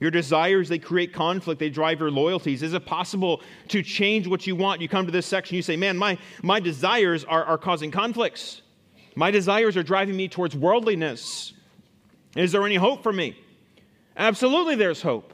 Your 0.00 0.10
desires, 0.10 0.68
they 0.68 0.80
create 0.80 1.12
conflict, 1.12 1.60
they 1.60 1.70
drive 1.70 2.00
your 2.00 2.10
loyalties. 2.10 2.64
Is 2.64 2.74
it 2.74 2.84
possible 2.84 3.40
to 3.68 3.80
change 3.80 4.26
what 4.26 4.44
you 4.44 4.56
want? 4.56 4.80
You 4.80 4.88
come 4.88 5.06
to 5.06 5.12
this 5.12 5.26
section, 5.26 5.54
you 5.54 5.62
say, 5.62 5.76
Man, 5.76 5.96
my, 5.96 6.18
my 6.42 6.58
desires 6.58 7.22
are, 7.22 7.44
are 7.44 7.58
causing 7.58 7.92
conflicts. 7.92 8.62
My 9.14 9.30
desires 9.30 9.76
are 9.76 9.84
driving 9.84 10.16
me 10.16 10.26
towards 10.26 10.56
worldliness. 10.56 11.52
Is 12.34 12.50
there 12.50 12.66
any 12.66 12.74
hope 12.74 13.04
for 13.04 13.12
me? 13.12 13.38
Absolutely, 14.16 14.74
there's 14.74 15.00
hope. 15.00 15.32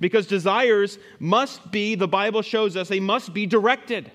Because 0.00 0.26
desires 0.26 0.98
must 1.18 1.70
be, 1.70 1.94
the 1.94 2.08
Bible 2.08 2.42
shows 2.42 2.76
us, 2.76 2.88
they 2.88 3.00
must 3.00 3.34
be 3.34 3.46
directed. 3.46 4.10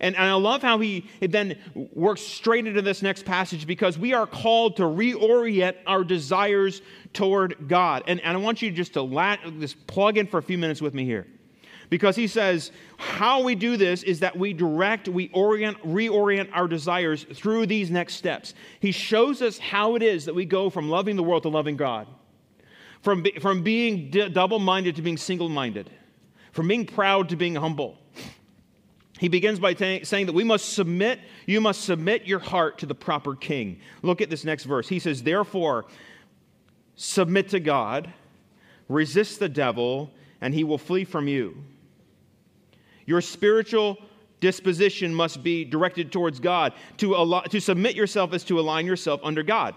And, 0.00 0.14
and 0.16 0.24
I 0.24 0.34
love 0.34 0.62
how 0.62 0.78
he 0.78 1.06
then 1.20 1.58
works 1.74 2.20
straight 2.20 2.66
into 2.66 2.82
this 2.82 3.02
next 3.02 3.24
passage 3.24 3.66
because 3.66 3.98
we 3.98 4.12
are 4.12 4.26
called 4.26 4.76
to 4.76 4.82
reorient 4.82 5.76
our 5.86 6.04
desires 6.04 6.82
toward 7.12 7.68
God. 7.68 8.04
And, 8.06 8.20
and 8.20 8.36
I 8.36 8.40
want 8.40 8.62
you 8.62 8.70
just 8.70 8.94
to 8.94 9.02
lat, 9.02 9.40
just 9.58 9.86
plug 9.86 10.18
in 10.18 10.26
for 10.26 10.38
a 10.38 10.42
few 10.42 10.58
minutes 10.58 10.82
with 10.82 10.94
me 10.94 11.04
here. 11.04 11.26
Because 11.88 12.16
he 12.16 12.26
says, 12.26 12.72
how 12.96 13.42
we 13.42 13.54
do 13.54 13.76
this 13.76 14.02
is 14.02 14.20
that 14.20 14.36
we 14.36 14.52
direct, 14.52 15.08
we 15.08 15.30
orient, 15.32 15.78
reorient 15.82 16.50
our 16.52 16.66
desires 16.66 17.24
through 17.32 17.66
these 17.66 17.90
next 17.90 18.16
steps. 18.16 18.54
He 18.80 18.90
shows 18.90 19.40
us 19.40 19.58
how 19.58 19.94
it 19.94 20.02
is 20.02 20.24
that 20.24 20.34
we 20.34 20.46
go 20.46 20.68
from 20.68 20.90
loving 20.90 21.14
the 21.14 21.22
world 21.22 21.44
to 21.44 21.48
loving 21.48 21.76
God 21.76 22.08
from, 23.02 23.24
from 23.40 23.62
being 23.62 24.10
d- 24.10 24.28
double 24.28 24.58
minded 24.58 24.96
to 24.96 25.02
being 25.02 25.16
single 25.16 25.48
minded, 25.48 25.90
from 26.52 26.68
being 26.68 26.86
proud 26.86 27.28
to 27.30 27.36
being 27.36 27.54
humble. 27.54 27.98
He 29.18 29.28
begins 29.28 29.58
by 29.58 29.74
t- 29.74 30.04
saying 30.04 30.26
that 30.26 30.34
we 30.34 30.44
must 30.44 30.74
submit, 30.74 31.20
you 31.46 31.60
must 31.60 31.82
submit 31.82 32.26
your 32.26 32.38
heart 32.38 32.78
to 32.78 32.86
the 32.86 32.94
proper 32.94 33.34
king. 33.34 33.80
Look 34.02 34.20
at 34.20 34.28
this 34.28 34.44
next 34.44 34.64
verse. 34.64 34.88
He 34.88 34.98
says, 34.98 35.22
Therefore, 35.22 35.86
submit 36.96 37.48
to 37.50 37.60
God, 37.60 38.12
resist 38.88 39.38
the 39.38 39.48
devil, 39.48 40.10
and 40.40 40.52
he 40.52 40.64
will 40.64 40.78
flee 40.78 41.04
from 41.04 41.28
you. 41.28 41.56
Your 43.06 43.20
spiritual 43.20 43.96
disposition 44.40 45.14
must 45.14 45.42
be 45.42 45.64
directed 45.64 46.12
towards 46.12 46.40
God. 46.40 46.74
To, 46.98 47.16
al- 47.16 47.42
to 47.42 47.60
submit 47.60 47.96
yourself 47.96 48.34
is 48.34 48.44
to 48.44 48.60
align 48.60 48.84
yourself 48.84 49.20
under 49.22 49.42
God. 49.42 49.74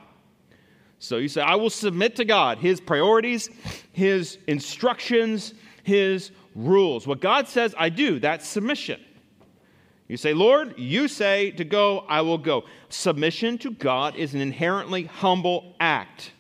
So 1.00 1.18
you 1.18 1.30
say, 1.30 1.42
I 1.42 1.56
will 1.56 1.70
submit 1.70 2.18
to 2.18 2.26
God, 2.26 2.58
His 2.58 2.82
priorities, 2.82 3.50
His 3.94 4.38
instructions, 4.48 5.54
His 5.84 6.32
rules. 6.56 7.08
What 7.08 7.22
God 7.22 7.48
says, 7.48 7.74
I 7.78 7.90
do. 7.90 8.20
That's 8.20 8.48
submission. 8.48 9.00
You 10.10 10.18
say, 10.18 10.34
Lord, 10.34 10.78
you 10.78 11.08
say 11.08 11.52
to 11.52 11.64
go, 11.64 12.00
I 12.10 12.22
will 12.22 12.38
go. 12.38 12.66
Submission 12.90 13.58
to 13.60 13.72
God 13.72 14.16
is 14.16 14.34
an 14.34 14.42
inherently 14.42 15.04
humble 15.04 15.76
act 15.80 16.32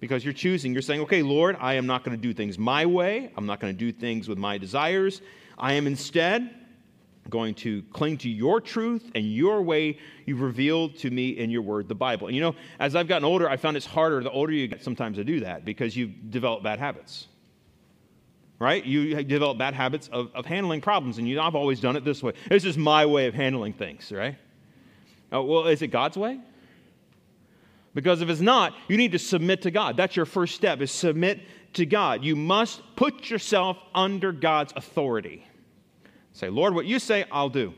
because 0.00 0.24
you're 0.24 0.34
choosing. 0.34 0.72
You're 0.72 0.82
saying, 0.82 1.00
okay, 1.02 1.22
Lord, 1.22 1.56
I 1.60 1.74
am 1.74 1.86
not 1.86 2.04
going 2.04 2.16
to 2.16 2.20
do 2.20 2.34
things 2.34 2.58
my 2.58 2.84
way. 2.84 3.32
I'm 3.36 3.46
not 3.46 3.60
going 3.60 3.72
to 3.72 3.78
do 3.78 3.92
things 3.92 4.28
with 4.28 4.38
my 4.38 4.58
desires. 4.58 5.22
I 5.56 5.74
am 5.74 5.86
instead 5.86 6.65
going 7.30 7.54
to 7.54 7.82
cling 7.92 8.18
to 8.18 8.28
your 8.28 8.60
truth 8.60 9.10
and 9.14 9.24
your 9.32 9.62
way 9.62 9.98
you've 10.24 10.40
revealed 10.40 10.96
to 10.98 11.10
me 11.10 11.30
in 11.30 11.50
your 11.50 11.62
word, 11.62 11.88
the 11.88 11.94
Bible. 11.94 12.26
And 12.26 12.36
you 12.36 12.42
know, 12.42 12.54
as 12.78 12.94
I've 12.96 13.08
gotten 13.08 13.24
older, 13.24 13.48
I 13.48 13.56
found 13.56 13.76
it's 13.76 13.86
harder 13.86 14.22
the 14.22 14.30
older 14.30 14.52
you 14.52 14.68
get 14.68 14.82
sometimes 14.82 15.16
to 15.16 15.24
do 15.24 15.40
that 15.40 15.64
because 15.64 15.96
you've 15.96 16.30
developed 16.30 16.62
bad 16.62 16.78
habits. 16.78 17.28
Right? 18.58 18.84
You 18.84 19.22
develop 19.22 19.58
bad 19.58 19.74
habits 19.74 20.08
of, 20.08 20.30
of 20.34 20.46
handling 20.46 20.80
problems, 20.80 21.18
and 21.18 21.28
you, 21.28 21.38
I've 21.40 21.54
always 21.54 21.78
done 21.78 21.94
it 21.94 22.04
this 22.04 22.22
way. 22.22 22.32
This 22.48 22.64
is 22.64 22.78
my 22.78 23.04
way 23.04 23.26
of 23.26 23.34
handling 23.34 23.74
things, 23.74 24.10
right? 24.10 24.36
Oh, 25.30 25.42
well, 25.42 25.66
is 25.66 25.82
it 25.82 25.88
God's 25.88 26.16
way? 26.16 26.40
Because 27.92 28.22
if 28.22 28.28
it's 28.28 28.40
not, 28.40 28.74
you 28.88 28.96
need 28.96 29.12
to 29.12 29.18
submit 29.18 29.62
to 29.62 29.70
God. 29.70 29.96
That's 29.96 30.16
your 30.16 30.26
first 30.26 30.54
step, 30.54 30.80
is 30.80 30.90
submit 30.90 31.40
to 31.74 31.84
God. 31.84 32.24
You 32.24 32.36
must 32.36 32.82
put 32.94 33.30
yourself 33.30 33.78
under 33.94 34.32
God's 34.32 34.72
authority. 34.76 35.46
Say, 36.36 36.50
Lord, 36.50 36.74
what 36.74 36.84
you 36.84 36.98
say, 36.98 37.24
I'll 37.32 37.48
do. 37.48 37.72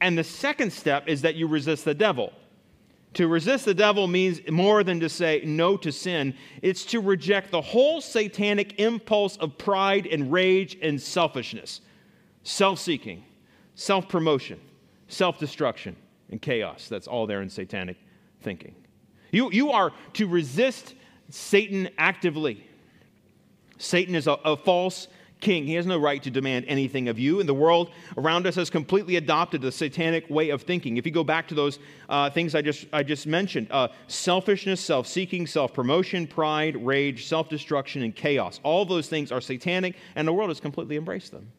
And 0.00 0.18
the 0.18 0.24
second 0.24 0.72
step 0.72 1.06
is 1.06 1.22
that 1.22 1.36
you 1.36 1.46
resist 1.46 1.84
the 1.84 1.94
devil. 1.94 2.32
To 3.14 3.28
resist 3.28 3.64
the 3.64 3.74
devil 3.74 4.08
means 4.08 4.40
more 4.50 4.82
than 4.82 4.98
to 4.98 5.08
say 5.08 5.40
no 5.44 5.76
to 5.76 5.92
sin, 5.92 6.34
it's 6.62 6.84
to 6.86 6.98
reject 6.98 7.52
the 7.52 7.60
whole 7.60 8.00
satanic 8.00 8.80
impulse 8.80 9.36
of 9.36 9.56
pride 9.56 10.08
and 10.08 10.32
rage 10.32 10.76
and 10.82 11.00
selfishness, 11.00 11.82
self 12.42 12.80
seeking, 12.80 13.22
self 13.76 14.08
promotion, 14.08 14.58
self 15.06 15.38
destruction, 15.38 15.94
and 16.28 16.42
chaos. 16.42 16.88
That's 16.88 17.06
all 17.06 17.28
there 17.28 17.40
in 17.40 17.48
satanic 17.48 17.98
thinking. 18.40 18.74
You, 19.30 19.52
you 19.52 19.70
are 19.70 19.92
to 20.14 20.26
resist 20.26 20.96
Satan 21.28 21.88
actively. 21.98 22.66
Satan 23.78 24.16
is 24.16 24.26
a, 24.26 24.32
a 24.44 24.56
false 24.56 25.06
king. 25.42 25.66
He 25.66 25.74
has 25.74 25.84
no 25.84 25.98
right 25.98 26.22
to 26.22 26.30
demand 26.30 26.64
anything 26.68 27.08
of 27.08 27.18
you. 27.18 27.40
And 27.40 27.48
the 27.48 27.54
world 27.54 27.90
around 28.16 28.46
us 28.46 28.54
has 28.54 28.70
completely 28.70 29.16
adopted 29.16 29.60
the 29.60 29.70
satanic 29.70 30.30
way 30.30 30.48
of 30.48 30.62
thinking. 30.62 30.96
If 30.96 31.04
you 31.04 31.12
go 31.12 31.24
back 31.24 31.46
to 31.48 31.54
those 31.54 31.78
uh, 32.08 32.30
things 32.30 32.54
I 32.54 32.62
just, 32.62 32.86
I 32.94 33.02
just 33.02 33.26
mentioned 33.26 33.68
uh, 33.70 33.88
selfishness, 34.06 34.80
self 34.80 35.06
seeking, 35.06 35.46
self 35.46 35.74
promotion, 35.74 36.26
pride, 36.26 36.76
rage, 36.76 37.26
self 37.26 37.50
destruction, 37.50 38.02
and 38.02 38.16
chaos 38.16 38.60
all 38.62 38.84
those 38.84 39.08
things 39.08 39.32
are 39.32 39.40
satanic, 39.40 39.96
and 40.14 40.26
the 40.26 40.32
world 40.32 40.50
has 40.50 40.60
completely 40.60 40.96
embraced 40.96 41.32
them. 41.32 41.50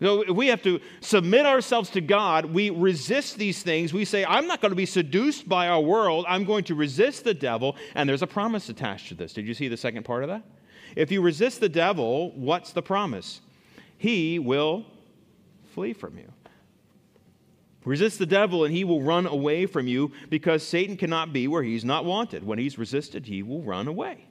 So 0.00 0.30
we 0.32 0.48
have 0.48 0.60
to 0.62 0.80
submit 1.00 1.46
ourselves 1.46 1.88
to 1.90 2.00
God, 2.00 2.46
we 2.46 2.68
resist 2.70 3.38
these 3.38 3.62
things. 3.62 3.94
We 3.94 4.04
say, 4.04 4.24
I'm 4.24 4.46
not 4.46 4.60
going 4.60 4.72
to 4.72 4.76
be 4.76 4.86
seduced 4.86 5.48
by 5.48 5.68
our 5.68 5.80
world. 5.80 6.26
I'm 6.28 6.44
going 6.44 6.64
to 6.64 6.74
resist 6.74 7.24
the 7.24 7.32
devil. 7.32 7.76
And 7.94 8.08
there's 8.08 8.20
a 8.20 8.26
promise 8.26 8.68
attached 8.68 9.08
to 9.08 9.14
this. 9.14 9.32
Did 9.32 9.46
you 9.46 9.54
see 9.54 9.68
the 9.68 9.76
second 9.76 10.04
part 10.04 10.24
of 10.24 10.28
that? 10.28 10.42
If 10.96 11.10
you 11.10 11.20
resist 11.20 11.60
the 11.60 11.68
devil, 11.68 12.30
what's 12.32 12.72
the 12.72 12.82
promise? 12.82 13.40
He 13.98 14.38
will 14.38 14.86
flee 15.74 15.92
from 15.92 16.18
you. 16.18 16.32
Resist 17.84 18.18
the 18.18 18.26
devil 18.26 18.64
and 18.64 18.74
he 18.74 18.84
will 18.84 19.02
run 19.02 19.26
away 19.26 19.66
from 19.66 19.86
you 19.86 20.12
because 20.30 20.62
Satan 20.66 20.96
cannot 20.96 21.32
be 21.32 21.48
where 21.48 21.62
he's 21.62 21.84
not 21.84 22.04
wanted. 22.04 22.44
When 22.44 22.58
he's 22.58 22.78
resisted, 22.78 23.26
he 23.26 23.42
will 23.42 23.62
run 23.62 23.88
away. 23.88 24.26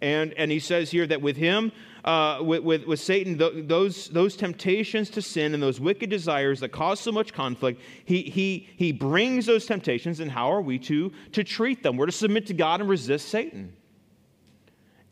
And, 0.00 0.34
and 0.34 0.50
he 0.50 0.58
says 0.58 0.90
here 0.90 1.06
that 1.06 1.22
with 1.22 1.36
him, 1.36 1.72
uh, 2.04 2.40
with, 2.42 2.62
with, 2.62 2.84
with 2.84 3.00
Satan, 3.00 3.38
th- 3.38 3.66
those, 3.68 4.08
those 4.08 4.36
temptations 4.36 5.08
to 5.10 5.22
sin 5.22 5.54
and 5.54 5.62
those 5.62 5.80
wicked 5.80 6.10
desires 6.10 6.60
that 6.60 6.70
cause 6.70 7.00
so 7.00 7.10
much 7.10 7.32
conflict, 7.32 7.80
he, 8.04 8.22
he, 8.22 8.68
he 8.76 8.92
brings 8.92 9.46
those 9.46 9.64
temptations, 9.64 10.20
and 10.20 10.30
how 10.30 10.52
are 10.52 10.60
we 10.60 10.78
to, 10.80 11.10
to 11.32 11.42
treat 11.42 11.82
them? 11.82 11.96
We're 11.96 12.06
to 12.06 12.12
submit 12.12 12.46
to 12.48 12.54
God 12.54 12.80
and 12.80 12.90
resist 12.90 13.30
Satan. 13.30 13.72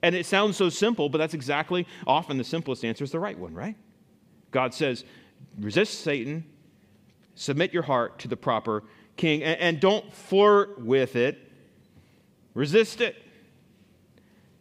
And 0.02 0.14
it 0.14 0.26
sounds 0.26 0.56
so 0.56 0.68
simple, 0.68 1.08
but 1.08 1.18
that's 1.18 1.34
exactly 1.34 1.86
often 2.06 2.36
the 2.36 2.44
simplest 2.44 2.84
answer 2.84 3.04
is 3.04 3.12
the 3.12 3.20
right 3.20 3.38
one, 3.38 3.54
right? 3.54 3.76
God 4.50 4.74
says, 4.74 5.04
resist 5.58 6.00
Satan, 6.00 6.44
submit 7.34 7.72
your 7.72 7.84
heart 7.84 8.18
to 8.20 8.28
the 8.28 8.36
proper 8.36 8.82
king, 9.16 9.42
and, 9.42 9.58
and 9.60 9.80
don't 9.80 10.12
flirt 10.12 10.80
with 10.80 11.16
it, 11.16 11.38
resist 12.54 13.00
it. 13.00 13.16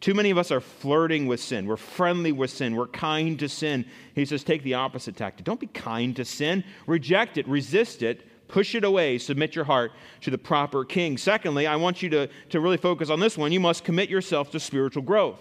Too 0.00 0.14
many 0.14 0.30
of 0.30 0.38
us 0.38 0.50
are 0.50 0.60
flirting 0.60 1.26
with 1.26 1.38
sin. 1.38 1.66
We're 1.66 1.76
friendly 1.76 2.32
with 2.32 2.50
sin. 2.50 2.74
We're 2.74 2.88
kind 2.88 3.38
to 3.38 3.48
sin. 3.48 3.84
He 4.16 4.24
says, 4.24 4.42
take 4.42 4.64
the 4.64 4.74
opposite 4.74 5.16
tactic. 5.16 5.44
Don't 5.44 5.60
be 5.60 5.68
kind 5.68 6.16
to 6.16 6.24
sin. 6.24 6.64
Reject 6.88 7.38
it, 7.38 7.46
resist 7.46 8.02
it, 8.02 8.26
Push 8.52 8.74
it 8.74 8.84
away. 8.84 9.16
Submit 9.16 9.56
your 9.56 9.64
heart 9.64 9.92
to 10.20 10.30
the 10.30 10.36
proper 10.36 10.84
king. 10.84 11.16
Secondly, 11.16 11.66
I 11.66 11.74
want 11.76 12.02
you 12.02 12.10
to, 12.10 12.28
to 12.50 12.60
really 12.60 12.76
focus 12.76 13.08
on 13.08 13.18
this 13.18 13.38
one. 13.38 13.50
You 13.50 13.60
must 13.60 13.82
commit 13.82 14.10
yourself 14.10 14.50
to 14.50 14.60
spiritual 14.60 15.02
growth. 15.02 15.40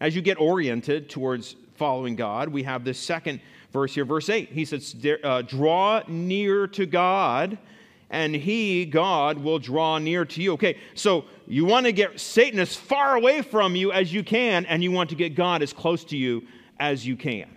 As 0.00 0.14
you 0.14 0.22
get 0.22 0.40
oriented 0.40 1.10
towards 1.10 1.56
following 1.74 2.14
God, 2.14 2.48
we 2.48 2.62
have 2.62 2.84
this 2.84 2.96
second 2.96 3.40
verse 3.72 3.92
here, 3.92 4.04
verse 4.04 4.30
8. 4.30 4.50
He 4.50 4.64
says, 4.64 4.94
uh, 5.24 5.42
Draw 5.42 6.02
near 6.06 6.68
to 6.68 6.86
God, 6.86 7.58
and 8.08 8.32
he, 8.32 8.84
God, 8.84 9.38
will 9.38 9.58
draw 9.58 9.98
near 9.98 10.24
to 10.24 10.40
you. 10.40 10.52
Okay, 10.52 10.78
so 10.94 11.24
you 11.48 11.64
want 11.64 11.86
to 11.86 11.92
get 11.92 12.20
Satan 12.20 12.60
as 12.60 12.76
far 12.76 13.16
away 13.16 13.42
from 13.42 13.74
you 13.74 13.90
as 13.90 14.12
you 14.12 14.22
can, 14.22 14.64
and 14.66 14.80
you 14.80 14.92
want 14.92 15.10
to 15.10 15.16
get 15.16 15.34
God 15.34 15.60
as 15.60 15.72
close 15.72 16.04
to 16.04 16.16
you 16.16 16.46
as 16.78 17.04
you 17.04 17.16
can. 17.16 17.55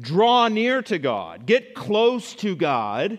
Draw 0.00 0.48
near 0.48 0.82
to 0.82 0.98
God, 0.98 1.46
get 1.46 1.74
close 1.74 2.34
to 2.36 2.56
God, 2.56 3.18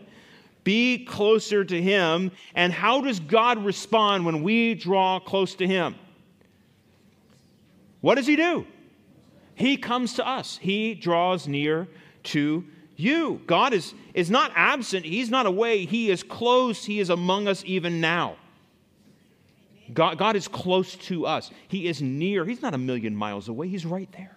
be 0.64 1.06
closer 1.06 1.64
to 1.64 1.82
Him. 1.82 2.32
And 2.56 2.74
how 2.74 3.02
does 3.02 3.20
God 3.20 3.64
respond 3.64 4.26
when 4.26 4.44
we 4.44 4.74
draw 4.74 5.20
close 5.20 5.56
to 5.56 5.68
Him? 5.68 5.96
What 8.02 8.16
does 8.16 8.28
He 8.28 8.36
do? 8.36 8.66
He 9.56 9.78
comes 9.78 10.16
to 10.16 10.28
us, 10.28 10.58
He 10.58 10.96
draws 10.96 11.48
near 11.48 11.88
to 12.24 12.66
you. 12.96 13.42
God 13.46 13.74
is, 13.74 13.94
is 14.14 14.32
not 14.32 14.52
absent, 14.56 15.06
He's 15.06 15.30
not 15.30 15.46
away, 15.46 15.86
He 15.86 16.10
is 16.10 16.24
close, 16.24 16.86
He 16.86 17.00
is 17.00 17.10
among 17.10 17.48
us 17.48 17.64
even 17.66 18.02
now. 18.02 18.38
God, 19.94 20.18
God 20.18 20.36
is 20.36 20.48
close 20.48 20.96
to 20.96 21.26
us. 21.26 21.52
He 21.68 21.88
is 21.88 22.02
near. 22.02 22.46
He's 22.46 22.62
not 22.62 22.74
a 22.74 22.78
million 22.78 23.16
miles 23.16 23.50
away. 23.50 23.68
He's 23.68 23.86
right 23.86 24.10
there. 24.14 24.36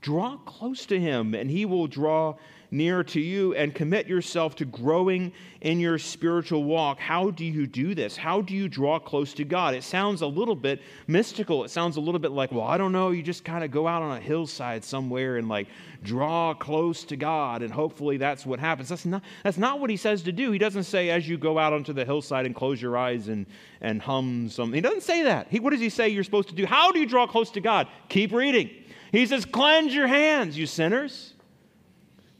Draw 0.00 0.38
close 0.38 0.86
to 0.86 0.98
Him, 0.98 1.34
and 1.34 1.50
He 1.50 1.64
will 1.66 1.86
draw 1.86 2.36
near 2.70 3.02
to 3.02 3.20
you 3.20 3.54
and 3.54 3.74
commit 3.74 4.06
yourself 4.06 4.54
to 4.56 4.64
growing 4.64 5.32
in 5.60 5.80
your 5.80 5.98
spiritual 5.98 6.64
walk. 6.64 6.98
How 6.98 7.30
do 7.30 7.44
you 7.44 7.66
do 7.66 7.94
this? 7.94 8.16
How 8.16 8.40
do 8.40 8.54
you 8.54 8.68
draw 8.68 8.98
close 8.98 9.34
to 9.34 9.44
God? 9.44 9.74
It 9.74 9.82
sounds 9.82 10.22
a 10.22 10.26
little 10.26 10.54
bit 10.54 10.80
mystical. 11.06 11.64
It 11.64 11.70
sounds 11.70 11.96
a 11.96 12.00
little 12.00 12.20
bit 12.20 12.30
like, 12.30 12.52
well, 12.52 12.64
I 12.64 12.78
don't 12.78 12.92
know, 12.92 13.10
you 13.10 13.22
just 13.22 13.44
kind 13.44 13.64
of 13.64 13.70
go 13.70 13.86
out 13.86 14.02
on 14.02 14.16
a 14.16 14.20
hillside 14.20 14.84
somewhere 14.84 15.36
and 15.36 15.48
like 15.48 15.68
draw 16.02 16.54
close 16.54 17.04
to 17.04 17.16
God 17.16 17.62
and 17.62 17.72
hopefully 17.72 18.16
that's 18.16 18.46
what 18.46 18.58
happens. 18.58 18.88
That's 18.88 19.04
not 19.04 19.22
that's 19.44 19.58
not 19.58 19.80
what 19.80 19.90
he 19.90 19.96
says 19.96 20.22
to 20.22 20.32
do. 20.32 20.50
He 20.50 20.58
doesn't 20.58 20.84
say 20.84 21.10
as 21.10 21.28
you 21.28 21.36
go 21.36 21.58
out 21.58 21.72
onto 21.72 21.92
the 21.92 22.04
hillside 22.04 22.46
and 22.46 22.54
close 22.54 22.80
your 22.80 22.96
eyes 22.96 23.28
and 23.28 23.46
and 23.80 24.00
hum 24.00 24.48
something. 24.48 24.74
He 24.74 24.80
doesn't 24.80 25.02
say 25.02 25.24
that. 25.24 25.48
He, 25.50 25.60
what 25.60 25.70
does 25.70 25.80
he 25.80 25.90
say 25.90 26.08
you're 26.08 26.24
supposed 26.24 26.48
to 26.48 26.54
do? 26.54 26.66
How 26.66 26.92
do 26.92 26.98
you 26.98 27.06
draw 27.06 27.26
close 27.26 27.50
to 27.52 27.60
God? 27.60 27.88
Keep 28.08 28.32
reading. 28.32 28.70
He 29.12 29.26
says, 29.26 29.44
Cleanse 29.44 29.94
your 29.94 30.06
hands, 30.06 30.56
you 30.56 30.66
sinners. 30.66 31.34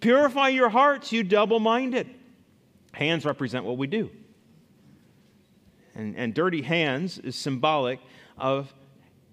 Purify 0.00 0.48
your 0.48 0.70
hearts, 0.70 1.12
you 1.12 1.22
double 1.22 1.60
minded. 1.60 2.08
Hands 2.92 3.24
represent 3.24 3.64
what 3.64 3.76
we 3.76 3.86
do. 3.86 4.10
And, 5.94 6.16
and 6.16 6.32
dirty 6.32 6.62
hands 6.62 7.18
is 7.18 7.36
symbolic 7.36 8.00
of 8.38 8.72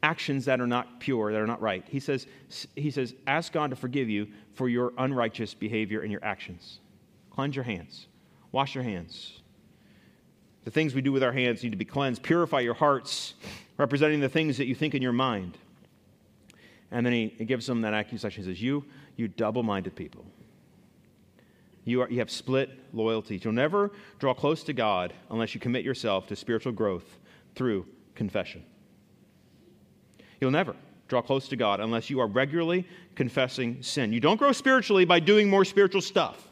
actions 0.03 0.45
that 0.45 0.59
are 0.59 0.67
not 0.67 0.99
pure, 0.99 1.31
that 1.31 1.39
are 1.39 1.47
not 1.47 1.61
right. 1.61 1.83
He 1.87 1.99
says, 1.99 2.27
he 2.75 2.91
says, 2.91 3.15
Ask 3.25 3.53
God 3.53 3.69
to 3.69 3.75
forgive 3.75 4.09
you 4.09 4.27
for 4.53 4.67
your 4.67 4.93
unrighteous 4.97 5.53
behavior 5.53 6.01
and 6.01 6.11
your 6.11 6.23
actions. 6.23 6.79
Cleanse 7.29 7.55
your 7.55 7.65
hands, 7.65 8.07
wash 8.51 8.75
your 8.75 8.83
hands. 8.83 9.41
The 10.65 10.71
things 10.71 10.93
we 10.93 11.01
do 11.01 11.13
with 11.13 11.23
our 11.23 11.31
hands 11.31 11.63
need 11.63 11.69
to 11.69 11.77
be 11.77 11.85
cleansed. 11.85 12.21
Purify 12.23 12.59
your 12.59 12.73
hearts, 12.73 13.35
representing 13.77 14.19
the 14.19 14.27
things 14.27 14.57
that 14.57 14.65
you 14.65 14.75
think 14.75 14.95
in 14.95 15.01
your 15.01 15.13
mind. 15.13 15.57
And 16.91 17.05
then 17.05 17.13
he, 17.13 17.33
he 17.37 17.45
gives 17.45 17.65
them 17.65 17.81
that 17.81 17.93
accusation. 17.93 18.43
He 18.43 18.49
says, 18.49 18.61
You, 18.61 18.85
you 19.15 19.27
double 19.27 19.63
minded 19.63 19.95
people. 19.95 20.25
You, 21.83 22.01
are, 22.01 22.09
you 22.09 22.19
have 22.19 22.29
split 22.29 22.69
loyalties. 22.93 23.43
You'll 23.43 23.53
never 23.53 23.91
draw 24.19 24.33
close 24.33 24.63
to 24.63 24.73
God 24.73 25.13
unless 25.29 25.55
you 25.55 25.61
commit 25.61 25.85
yourself 25.85 26.27
to 26.27 26.35
spiritual 26.35 26.73
growth 26.73 27.17
through 27.55 27.85
confession. 28.13 28.63
You'll 30.41 30.51
never 30.51 30.75
draw 31.07 31.21
close 31.21 31.47
to 31.47 31.55
God 31.55 31.79
unless 31.79 32.09
you 32.09 32.19
are 32.19 32.27
regularly 32.27 32.85
confessing 33.15 33.81
sin. 33.81 34.11
You 34.11 34.19
don't 34.19 34.37
grow 34.37 34.51
spiritually 34.51 35.05
by 35.05 35.19
doing 35.19 35.49
more 35.49 35.65
spiritual 35.65 36.01
stuff. 36.01 36.47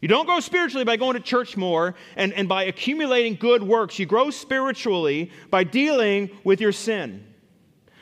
You 0.00 0.08
don't 0.08 0.26
grow 0.26 0.40
spiritually 0.40 0.84
by 0.84 0.96
going 0.96 1.14
to 1.14 1.20
church 1.20 1.56
more 1.56 1.94
and, 2.16 2.32
and 2.34 2.48
by 2.48 2.64
accumulating 2.64 3.36
good 3.36 3.62
works. 3.62 3.98
You 3.98 4.06
grow 4.06 4.30
spiritually 4.30 5.30
by 5.50 5.64
dealing 5.64 6.30
with 6.44 6.60
your 6.60 6.72
sin. 6.72 7.24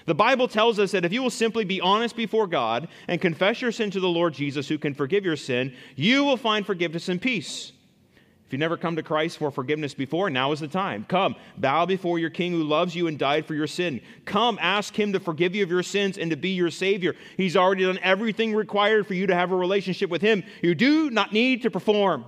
The 0.07 0.15
Bible 0.15 0.49
tells 0.49 0.79
us 0.79 0.93
that 0.93 1.05
if 1.05 1.13
you 1.13 1.23
will 1.23 1.31
simply 1.31 1.65
be 1.65 1.81
honest 1.81 2.17
before 2.17 2.47
God 2.47 2.89
and 3.09 3.21
confess 3.21 3.61
your 3.61 3.73
sin 3.73 3.91
to 3.93 4.01
the 4.01 4.09
Lord 4.09 4.35
Jesus, 4.35 4.69
who 4.69 4.79
can 4.79 4.95
forgive 4.95 5.25
your 5.25 5.37
sin, 5.37 5.75
you 5.97 6.25
will 6.25 6.37
find 6.37 6.67
forgiveness 6.67 7.09
and 7.09 7.21
peace. 7.21 7.73
If 8.53 8.55
you've 8.55 8.61
never 8.61 8.77
come 8.77 8.97
to 8.97 9.03
Christ 9.03 9.39
for 9.39 9.51
forgiveness 9.51 9.95
before, 9.95 10.29
now 10.29 10.53
is 10.53 10.61
the 10.61 10.69
time. 10.69 11.07
Come, 11.09 11.37
bow 11.57 11.87
before 11.87 12.19
your 12.19 12.29
King 12.29 12.53
who 12.53 12.65
loves 12.65 12.95
you 12.95 13.07
and 13.07 13.19
died 13.19 13.47
for 13.47 13.55
your 13.55 13.67
sin. 13.67 14.03
Come, 14.27 14.59
ask 14.61 14.95
him 14.95 15.15
to 15.15 15.21
forgive 15.21 15.55
you 15.55 15.63
of 15.63 15.71
your 15.71 15.83
sins 15.83 16.19
and 16.19 16.31
to 16.31 16.37
be 16.37 16.51
your 16.51 16.71
Savior. 16.71 17.15
He's 17.39 17.57
already 17.57 17.85
done 17.85 17.99
everything 18.03 18.55
required 18.55 19.07
for 19.07 19.15
you 19.15 19.27
to 19.27 19.35
have 19.35 19.53
a 19.53 19.57
relationship 19.57 20.11
with 20.11 20.21
him. 20.21 20.45
You 20.61 20.75
do 20.75 21.09
not 21.09 21.33
need 21.33 21.63
to 21.63 21.71
perform. 21.71 22.27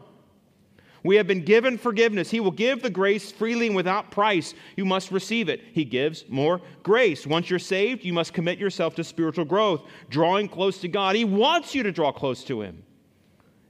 We 1.05 1.17
have 1.17 1.27
been 1.27 1.45
given 1.45 1.77
forgiveness. 1.77 2.31
He 2.31 2.41
will 2.41 2.51
give 2.51 2.81
the 2.81 2.89
grace 2.89 3.31
freely 3.31 3.67
and 3.67 3.77
without 3.77 4.11
price. 4.11 4.55
You 4.75 4.87
must 4.87 5.13
receive 5.13 5.51
it. 5.51 5.61
He 5.73 5.85
gives 5.85 6.25
more 6.31 6.63
grace. 6.83 7.27
Once 7.27 7.51
you're 7.51 7.59
saved, 7.59 8.05
you 8.05 8.15
must 8.15 8.33
commit 8.33 8.59
yourself 8.59 8.95
to 8.95 9.05
spiritual 9.05 9.45
growth, 9.45 9.83
drawing 10.09 10.49
close 10.49 10.79
to 10.79 10.89
God. 10.89 11.15
He 11.15 11.27
wants 11.27 11.75
you 11.75 11.83
to 11.83 11.93
draw 11.93 12.11
close 12.11 12.43
to 12.45 12.63
Him. 12.63 12.83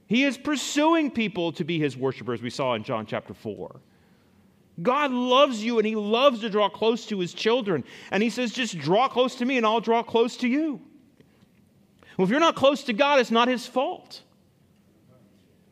He 0.07 0.23
is 0.23 0.37
pursuing 0.37 1.11
people 1.11 1.51
to 1.53 1.65
be 1.65 1.77
His 1.77 1.97
worshipers, 1.97 2.41
we 2.41 2.49
saw 2.49 2.73
in 2.73 2.83
John 2.83 3.05
chapter 3.05 3.33
4. 3.33 3.81
God 4.81 5.11
loves 5.11 5.61
you 5.61 5.77
and 5.77 5.85
He 5.85 5.95
loves 5.95 6.39
to 6.39 6.49
draw 6.49 6.69
close 6.69 7.05
to 7.07 7.19
His 7.19 7.33
children. 7.33 7.83
And 8.11 8.23
He 8.23 8.29
says, 8.29 8.53
just 8.53 8.77
draw 8.77 9.09
close 9.09 9.35
to 9.35 9.45
me 9.45 9.57
and 9.57 9.65
I'll 9.65 9.81
draw 9.81 10.03
close 10.03 10.37
to 10.37 10.47
you. 10.47 10.79
Well, 12.17 12.23
if 12.23 12.31
you're 12.31 12.39
not 12.39 12.55
close 12.55 12.83
to 12.85 12.93
God, 12.93 13.19
it's 13.19 13.31
not 13.31 13.49
His 13.49 13.67
fault. 13.67 14.21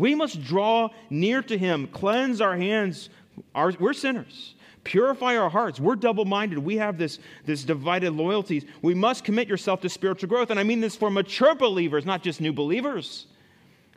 We 0.03 0.15
must 0.15 0.43
draw 0.43 0.89
near 1.09 1.41
to 1.43 1.57
Him, 1.57 1.87
cleanse 1.87 2.41
our 2.41 2.57
hands. 2.57 3.09
Our, 3.55 3.71
we're 3.79 3.93
sinners. 3.93 4.53
Purify 4.83 5.37
our 5.37 5.49
hearts. 5.49 5.79
We're 5.79 5.95
double 5.95 6.25
minded. 6.25 6.59
We 6.59 6.75
have 6.75 6.97
this, 6.97 7.19
this 7.45 7.63
divided 7.63 8.11
loyalties. 8.11 8.65
We 8.81 8.95
must 8.95 9.23
commit 9.23 9.47
yourself 9.47 9.79
to 9.79 9.87
spiritual 9.87 10.27
growth. 10.27 10.49
And 10.49 10.59
I 10.59 10.63
mean 10.63 10.81
this 10.81 10.93
for 10.93 11.09
mature 11.09 11.55
believers, 11.55 12.05
not 12.05 12.21
just 12.21 12.41
new 12.41 12.51
believers. 12.51 13.27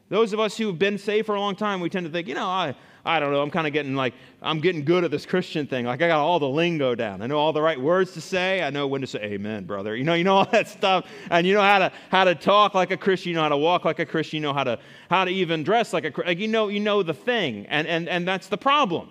Those 0.09 0.33
of 0.33 0.41
us 0.41 0.57
who've 0.57 0.79
been 0.79 0.99
saved 0.99 1.27
for 1.27 1.35
a 1.35 1.41
long 1.41 1.57
time, 1.57 1.81
we 1.81 1.91
tend 1.91 2.07
to 2.07 2.13
think, 2.13 2.29
you 2.29 2.35
know, 2.35 2.47
I, 2.47 2.75
I 3.05 3.19
don't 3.19 3.33
know, 3.33 3.41
I'm 3.41 3.51
kind 3.51 3.67
of 3.67 3.73
getting 3.73 3.95
like, 3.95 4.15
I'm 4.41 4.61
getting 4.61 4.85
good 4.85 5.05
at 5.05 5.11
this 5.11 5.27
Christian 5.27 5.67
thing. 5.67 5.85
Like 5.85 6.03
I 6.03 6.09
got 6.09 6.21
all 6.21 6.39
the 6.39 6.49
lingo 6.49 6.95
down. 6.95 7.23
I 7.23 7.27
know 7.27 7.39
all 7.39 7.53
the 7.53 7.63
right 7.63 7.81
words 7.81 8.13
to 8.13 8.21
say. 8.21 8.63
I 8.63 8.71
know 8.71 8.87
when 8.87 9.01
to 9.01 9.07
say 9.07 9.21
amen, 9.21 9.65
brother. 9.65 9.97
You 9.97 10.05
know, 10.05 10.15
you 10.15 10.25
know 10.25 10.37
all 10.37 10.51
that 10.51 10.69
stuff. 10.69 11.07
And 11.31 11.47
you 11.47 11.55
know 11.55 11.61
how 11.61 11.79
to 11.79 11.93
how 12.11 12.25
to 12.25 12.35
talk 12.35 12.75
like 12.75 12.91
a 12.91 12.97
Christian, 12.97 13.31
you 13.31 13.37
know 13.37 13.43
how 13.43 13.49
to 13.49 13.57
walk 13.57 13.85
like 13.85 13.99
a 13.99 14.07
Christian, 14.07 14.39
you 14.39 14.43
know 14.43 14.53
how 14.53 14.65
to 14.65 14.79
how 15.11 15.25
to 15.25 15.31
even 15.31 15.63
dress 15.65 15.93
like 15.93 16.05
a 16.05 16.21
like 16.21 16.39
you 16.39 16.49
know, 16.49 16.69
you 16.69 16.81
know 16.81 17.03
the 17.03 17.15
thing. 17.15 17.67
And 17.67 17.87
and 17.87 18.09
and 18.09 18.27
that's 18.27 18.49
the 18.49 18.59
problem. 18.59 19.11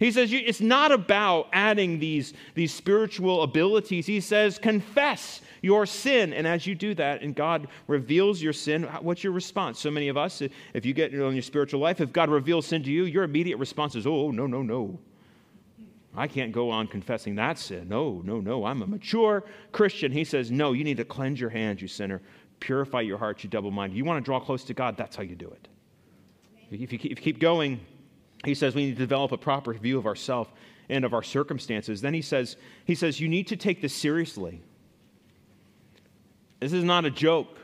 He 0.00 0.10
says 0.10 0.32
it's 0.32 0.62
not 0.62 0.90
about 0.90 1.48
adding 1.52 2.00
these, 2.00 2.32
these 2.54 2.72
spiritual 2.74 3.42
abilities. 3.42 4.06
He 4.06 4.20
says, 4.20 4.58
confess 4.58 5.42
your 5.60 5.84
sin. 5.84 6.32
And 6.32 6.46
as 6.46 6.66
you 6.66 6.74
do 6.74 6.94
that, 6.94 7.20
and 7.20 7.34
God 7.34 7.68
reveals 7.86 8.40
your 8.40 8.54
sin, 8.54 8.84
what's 9.02 9.22
your 9.22 9.34
response? 9.34 9.78
So 9.78 9.90
many 9.90 10.08
of 10.08 10.16
us, 10.16 10.42
if 10.72 10.86
you 10.86 10.94
get 10.94 11.14
on 11.14 11.34
your 11.34 11.42
spiritual 11.42 11.80
life, 11.80 12.00
if 12.00 12.14
God 12.14 12.30
reveals 12.30 12.66
sin 12.66 12.82
to 12.82 12.90
you, 12.90 13.04
your 13.04 13.24
immediate 13.24 13.58
response 13.58 13.94
is, 13.94 14.06
oh, 14.06 14.30
no, 14.30 14.46
no, 14.46 14.62
no. 14.62 14.98
I 16.16 16.26
can't 16.26 16.50
go 16.50 16.70
on 16.70 16.86
confessing 16.88 17.34
that 17.34 17.58
sin. 17.58 17.86
No, 17.88 18.22
no, 18.24 18.40
no. 18.40 18.64
I'm 18.64 18.80
a 18.80 18.86
mature 18.86 19.44
Christian. 19.70 20.10
He 20.10 20.24
says, 20.24 20.50
no, 20.50 20.72
you 20.72 20.82
need 20.82 20.96
to 20.96 21.04
cleanse 21.04 21.38
your 21.38 21.50
hands, 21.50 21.82
you 21.82 21.88
sinner. 21.88 22.22
Purify 22.58 23.02
your 23.02 23.18
heart, 23.18 23.44
you 23.44 23.50
double 23.50 23.70
minded. 23.70 23.96
You 23.96 24.06
want 24.06 24.24
to 24.24 24.26
draw 24.26 24.40
close 24.40 24.64
to 24.64 24.74
God, 24.74 24.96
that's 24.96 25.14
how 25.14 25.22
you 25.22 25.36
do 25.36 25.48
it. 25.50 25.68
If 26.70 26.90
you 26.90 26.98
keep 26.98 27.38
going, 27.38 27.80
he 28.44 28.54
says 28.54 28.74
we 28.74 28.86
need 28.86 28.92
to 28.92 28.98
develop 28.98 29.32
a 29.32 29.38
proper 29.38 29.74
view 29.74 29.98
of 29.98 30.06
ourselves 30.06 30.50
and 30.88 31.04
of 31.04 31.14
our 31.14 31.22
circumstances. 31.22 32.00
Then 32.00 32.14
he 32.14 32.22
says, 32.22 32.56
he 32.84 32.94
says, 32.94 33.20
you 33.20 33.28
need 33.28 33.46
to 33.48 33.56
take 33.56 33.80
this 33.80 33.94
seriously. 33.94 34.60
This 36.58 36.72
is 36.72 36.84
not 36.84 37.04
a 37.04 37.10
joke. 37.10 37.58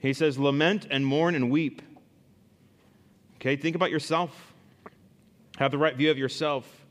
He 0.00 0.12
says, 0.12 0.38
lament 0.38 0.86
and 0.90 1.04
mourn 1.04 1.34
and 1.34 1.50
weep. 1.50 1.82
Okay, 3.36 3.56
think 3.56 3.76
about 3.76 3.90
yourself. 3.90 4.54
Have 5.58 5.70
the 5.70 5.78
right 5.78 5.96
view 5.96 6.10
of 6.10 6.18
yourself. 6.18 6.84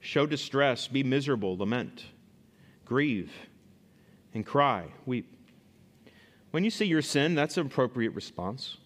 Show 0.00 0.26
distress, 0.26 0.86
be 0.86 1.02
miserable, 1.02 1.56
lament, 1.56 2.04
grieve, 2.84 3.32
and 4.34 4.46
cry, 4.46 4.86
weep. 5.04 5.32
When 6.50 6.62
you 6.62 6.70
see 6.70 6.86
your 6.86 7.02
sin, 7.02 7.34
that's 7.34 7.56
an 7.56 7.66
appropriate 7.66 8.14
response. 8.14 8.76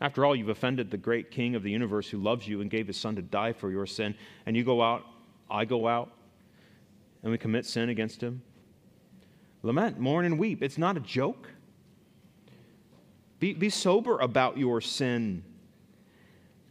After 0.00 0.24
all, 0.24 0.34
you've 0.34 0.48
offended 0.48 0.90
the 0.90 0.96
great 0.96 1.30
King 1.30 1.54
of 1.54 1.62
the 1.62 1.70
universe 1.70 2.08
who 2.08 2.18
loves 2.18 2.48
you 2.48 2.60
and 2.60 2.70
gave 2.70 2.86
his 2.86 2.96
Son 2.96 3.16
to 3.16 3.22
die 3.22 3.52
for 3.52 3.70
your 3.70 3.86
sin, 3.86 4.14
and 4.46 4.56
you 4.56 4.64
go 4.64 4.82
out, 4.82 5.04
I 5.50 5.64
go 5.64 5.86
out, 5.86 6.10
and 7.22 7.30
we 7.30 7.36
commit 7.36 7.66
sin 7.66 7.90
against 7.90 8.22
him. 8.22 8.42
Lament, 9.62 9.98
mourn, 9.98 10.24
and 10.24 10.38
weep. 10.38 10.62
It's 10.62 10.78
not 10.78 10.96
a 10.96 11.00
joke. 11.00 11.48
Be, 13.40 13.52
be 13.52 13.68
sober 13.68 14.18
about 14.18 14.56
your 14.56 14.80
sin. 14.80 15.44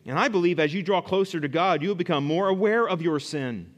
And 0.05 0.17
I 0.17 0.27
believe 0.27 0.59
as 0.59 0.73
you 0.73 0.81
draw 0.81 1.01
closer 1.01 1.39
to 1.39 1.47
God, 1.47 1.83
you 1.83 1.89
will 1.89 1.95
become 1.95 2.25
more 2.25 2.47
aware 2.47 2.87
of 2.87 3.01
your 3.01 3.19
sin. 3.19 3.71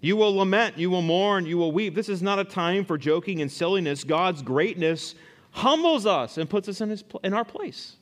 You 0.00 0.16
will 0.16 0.36
lament, 0.36 0.78
you 0.78 0.88
will 0.88 1.02
mourn, 1.02 1.46
you 1.46 1.58
will 1.58 1.72
weep. 1.72 1.96
This 1.96 2.08
is 2.08 2.22
not 2.22 2.38
a 2.38 2.44
time 2.44 2.84
for 2.84 2.96
joking 2.96 3.40
and 3.40 3.50
silliness. 3.50 4.04
God's 4.04 4.40
greatness 4.40 5.16
humbles 5.56 6.04
us 6.04 6.36
and 6.36 6.48
puts 6.48 6.68
us 6.68 6.82
in, 6.82 6.90
his, 6.90 7.02
in 7.24 7.32
our 7.32 7.44
place. 7.44 7.96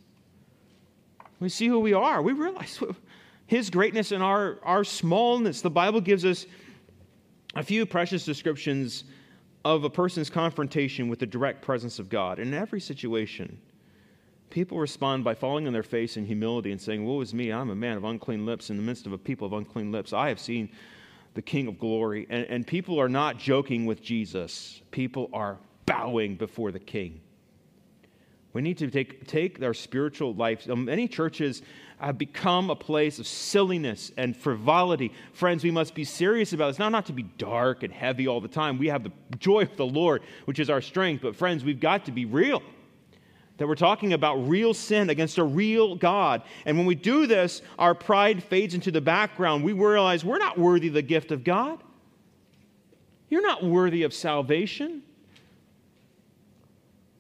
We 1.39 1.49
see 1.49 1.69
who 1.69 1.79
we 1.79 1.93
are. 1.93 2.21
We 2.21 2.33
realize 2.33 2.83
his 3.47 3.71
greatness 3.71 4.11
and 4.11 4.23
our, 4.23 4.59
our 4.65 4.83
smallness. 4.83 5.61
The 5.61 5.71
Bible 5.71 6.01
gives 6.01 6.25
us 6.25 6.47
a 7.55 7.63
few 7.63 7.87
precious 7.87 8.25
descriptions 8.25 9.05
of 9.65 9.85
a 9.85 9.91
person's 9.91 10.29
confrontation 10.29 11.09
with 11.09 11.21
the 11.21 11.27
direct 11.27 11.63
presence 11.63 12.01
of 12.01 12.09
God. 12.09 12.41
In 12.41 12.53
every 12.53 12.81
situation, 12.81 13.57
people 14.51 14.79
respond 14.79 15.23
by 15.23 15.35
falling 15.35 15.69
on 15.69 15.73
their 15.73 15.85
face 15.85 16.17
in 16.17 16.27
humility 16.27 16.73
and 16.73 16.81
saying, 16.81 17.05
Woe 17.05 17.21
is 17.21 17.33
me, 17.33 17.53
I'm 17.53 17.71
a 17.71 17.75
man 17.77 17.97
of 17.97 18.05
unclean 18.05 18.45
lips 18.45 18.71
in 18.71 18.77
the 18.77 18.83
midst 18.83 19.07
of 19.07 19.13
a 19.13 19.19
people 19.19 19.47
of 19.47 19.53
unclean 19.53 19.93
lips. 19.93 20.13
I 20.13 20.29
have 20.29 20.41
seen 20.41 20.71
the 21.35 21.43
King 21.43 21.69
of 21.69 21.79
glory. 21.79 22.27
And, 22.31 22.47
and 22.47 22.67
people 22.67 23.01
are 23.01 23.09
not 23.09 23.39
joking 23.39 23.87
with 23.87 24.03
Jesus, 24.03 24.83
people 24.91 25.31
are 25.33 25.59
bowing 25.87 26.35
before 26.35 26.73
the 26.73 26.81
King. 26.81 27.21
We 28.55 28.63
need 28.63 28.79
to 28.79 28.89
take, 28.89 29.27
take 29.27 29.61
our 29.63 29.75
spiritual 29.75 30.33
life. 30.35 30.71
Um, 30.71 30.85
many 30.85 31.09
churches 31.09 31.63
have 31.99 32.17
become 32.19 32.71
a 32.71 32.77
place 32.77 33.19
of 33.19 33.27
silliness 33.27 34.13
and 34.17 34.37
frivolity. 34.37 35.13
Friends, 35.33 35.65
we 35.65 35.73
must 35.73 35.93
be 35.95 36.05
serious 36.05 36.53
about 36.53 36.69
this. 36.69 36.79
Now, 36.79 36.89
not 36.89 37.07
to 37.07 37.13
be 37.13 37.25
dark 37.25 37.83
and 37.83 37.93
heavy 37.93 38.29
all 38.29 38.41
the 38.41 38.49
time. 38.49 38.79
We 38.79 38.87
have 38.89 39.03
the 39.03 39.13
joy 39.39 39.63
of 39.63 39.77
the 39.77 39.87
Lord, 39.87 40.23
which 40.45 40.61
is 40.61 40.71
our 40.71 40.81
strength. 40.81 41.23
But, 41.23 41.35
friends, 41.35 41.65
we've 41.65 41.81
got 41.81 42.05
to 42.05 42.13
be 42.13 42.27
real. 42.27 42.63
That 43.57 43.67
we're 43.67 43.75
talking 43.75 44.13
about 44.13 44.37
real 44.49 44.73
sin 44.73 45.11
against 45.11 45.39
a 45.39 45.45
real 45.45 45.97
God. 45.97 46.43
And 46.65 46.77
when 46.77 46.87
we 46.87 46.95
do 46.95 47.27
this, 47.27 47.61
our 47.77 47.95
pride 47.95 48.43
fades 48.43 48.75
into 48.75 48.93
the 48.93 49.01
background. 49.01 49.65
We 49.65 49.73
realize 49.73 50.25
we're 50.25 50.39
not 50.39 50.59
worthy 50.59 50.89
of 50.89 50.95
the 50.95 51.03
gift 51.03 51.33
of 51.33 51.43
God. 51.43 51.83
You're 53.29 53.43
not 53.43 53.65
worthy 53.65 54.05
of 54.05 54.15
salvation. 54.15 55.03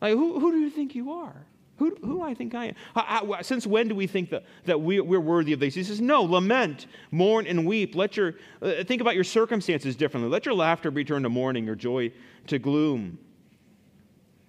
Like, 0.04 0.12
who, 0.12 0.38
who 0.38 0.52
do 0.52 0.58
you 0.58 0.68
think 0.68 0.94
you 0.94 1.12
are? 1.12 1.46
Who, 1.78 1.96
who 2.02 2.20
I 2.20 2.34
think 2.34 2.54
I 2.54 2.74
am? 2.94 3.42
Since 3.42 3.66
when 3.66 3.88
do 3.88 3.94
we 3.94 4.06
think 4.06 4.28
that, 4.28 4.44
that 4.66 4.78
we, 4.78 5.00
we're 5.00 5.18
worthy 5.18 5.54
of 5.54 5.60
this? 5.60 5.74
He 5.74 5.82
says, 5.82 5.98
No, 5.98 6.24
lament, 6.24 6.84
mourn, 7.10 7.46
and 7.46 7.64
weep. 7.64 7.94
Let 7.94 8.14
your, 8.18 8.34
uh, 8.60 8.84
think 8.84 9.00
about 9.00 9.14
your 9.14 9.24
circumstances 9.24 9.96
differently. 9.96 10.30
Let 10.30 10.44
your 10.44 10.56
laughter 10.56 10.90
be 10.90 11.06
turned 11.06 11.22
to 11.22 11.30
mourning, 11.30 11.64
your 11.64 11.74
joy 11.74 12.12
to 12.48 12.58
gloom. 12.58 13.18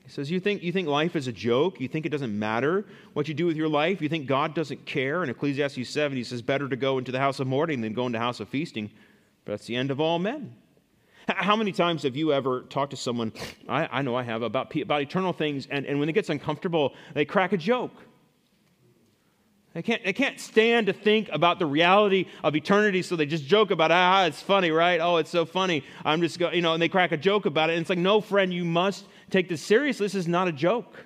He 0.04 0.10
says, 0.10 0.30
you 0.30 0.42
think, 0.42 0.62
you 0.62 0.74
think 0.74 0.90
life 0.90 1.16
is 1.16 1.28
a 1.28 1.32
joke? 1.32 1.80
You 1.80 1.88
think 1.88 2.06
it 2.06 2.10
doesn't 2.10 2.38
matter 2.38 2.86
what 3.14 3.30
you 3.30 3.34
do 3.34 3.46
with 3.46 3.56
your 3.56 3.70
life? 3.70 4.02
You 4.02 4.10
think 4.10 4.28
God 4.28 4.56
doesn't 4.56 4.86
care? 4.86 5.24
In 5.24 5.30
Ecclesiastes 5.30 5.90
7, 5.90 6.18
he 6.18 6.26
says, 6.26 6.42
Better 6.42 6.68
to 6.68 6.76
go 6.76 6.98
into 6.98 7.14
the 7.14 7.20
house 7.20 7.40
of 7.40 7.48
mourning 7.48 7.80
than 7.80 7.94
go 7.94 8.08
into 8.08 8.20
the 8.20 8.24
house 8.24 8.42
of 8.42 8.50
feasting. 8.50 8.92
But 9.46 9.54
that's 9.54 9.68
the 9.68 9.78
end 9.78 9.90
of 9.90 10.02
all 10.02 10.20
men. 10.20 10.54
How 11.28 11.56
many 11.56 11.72
times 11.72 12.04
have 12.04 12.16
you 12.16 12.34
ever 12.34 12.62
talked 12.62 12.92
to 12.92 12.98
someone, 12.98 13.34
I, 13.68 13.88
I 13.92 14.02
know 14.04 14.16
I 14.16 14.24
have, 14.24 14.44
about, 14.44 14.76
about 14.76 15.02
eternal 15.02 15.34
things, 15.34 15.68
and, 15.70 15.86
and 15.86 16.00
when 16.00 16.08
it 16.08 16.14
gets 16.14 16.30
uncomfortable, 16.30 16.94
they 17.14 17.26
crack 17.26 17.52
a 17.52 17.58
joke? 17.58 17.94
They 19.74 19.82
can't, 19.82 20.04
they 20.06 20.14
can't 20.14 20.40
stand 20.40 20.88
to 20.88 20.94
think 20.94 21.30
about 21.34 21.60
the 21.60 21.66
reality 21.66 22.28
of 22.44 22.56
eternity, 22.56 23.02
so 23.02 23.16
they 23.16 23.26
just 23.26 23.46
joke 23.46 23.72
about, 23.72 23.92
ah, 23.92 24.26
it's 24.26 24.42
funny, 24.42 24.72
right? 24.72 25.02
Oh, 25.02 25.18
it's 25.18 25.32
so 25.32 25.46
funny. 25.46 25.84
I'm 26.06 26.22
just 26.22 26.40
going, 26.40 26.56
you 26.56 26.62
know, 26.62 26.74
and 26.74 26.82
they 26.82 26.88
crack 26.88 27.12
a 27.12 27.18
joke 27.18 27.46
about 27.46 27.70
it. 27.70 27.74
And 27.74 27.82
it's 27.82 27.90
like, 27.90 28.00
no, 28.00 28.22
friend, 28.22 28.54
you 28.54 28.64
must 28.64 29.04
take 29.32 29.50
this 29.50 29.62
seriously. 29.62 30.06
This 30.06 30.16
is 30.16 30.30
not 30.30 30.48
a 30.48 30.54
joke. 30.54 31.06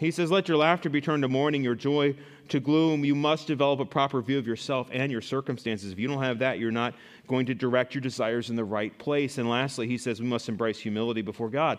He 0.00 0.10
says, 0.10 0.30
Let 0.30 0.48
your 0.48 0.56
laughter 0.56 0.88
be 0.88 1.02
turned 1.02 1.22
to 1.24 1.28
mourning, 1.28 1.62
your 1.62 1.74
joy 1.74 2.16
to 2.48 2.58
gloom. 2.58 3.04
You 3.04 3.14
must 3.14 3.46
develop 3.46 3.80
a 3.80 3.84
proper 3.84 4.22
view 4.22 4.38
of 4.38 4.46
yourself 4.46 4.88
and 4.90 5.12
your 5.12 5.20
circumstances. 5.20 5.92
If 5.92 5.98
you 5.98 6.08
don't 6.08 6.22
have 6.22 6.38
that, 6.38 6.58
you're 6.58 6.70
not 6.70 6.94
going 7.30 7.46
to 7.46 7.54
direct 7.54 7.94
your 7.94 8.00
desires 8.00 8.50
in 8.50 8.56
the 8.56 8.64
right 8.64 8.98
place. 8.98 9.38
And 9.38 9.48
lastly, 9.48 9.86
he 9.86 9.98
says 9.98 10.20
we 10.20 10.26
must 10.26 10.48
embrace 10.48 10.80
humility 10.80 11.22
before 11.22 11.48
God. 11.48 11.78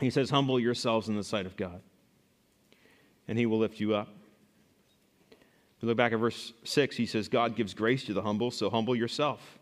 He 0.00 0.08
says, 0.08 0.30
Humble 0.30 0.60
yourselves 0.60 1.08
in 1.08 1.16
the 1.16 1.24
sight 1.24 1.46
of 1.46 1.56
God, 1.56 1.82
and 3.26 3.36
he 3.36 3.44
will 3.44 3.58
lift 3.58 3.80
you 3.80 3.96
up. 3.96 4.08
You 5.80 5.88
look 5.88 5.96
back 5.96 6.12
at 6.12 6.20
verse 6.20 6.52
6, 6.62 6.96
he 6.96 7.06
says, 7.06 7.28
God 7.28 7.56
gives 7.56 7.74
grace 7.74 8.04
to 8.04 8.14
the 8.14 8.22
humble, 8.22 8.52
so 8.52 8.70
humble 8.70 8.94
yourself. 8.94 9.58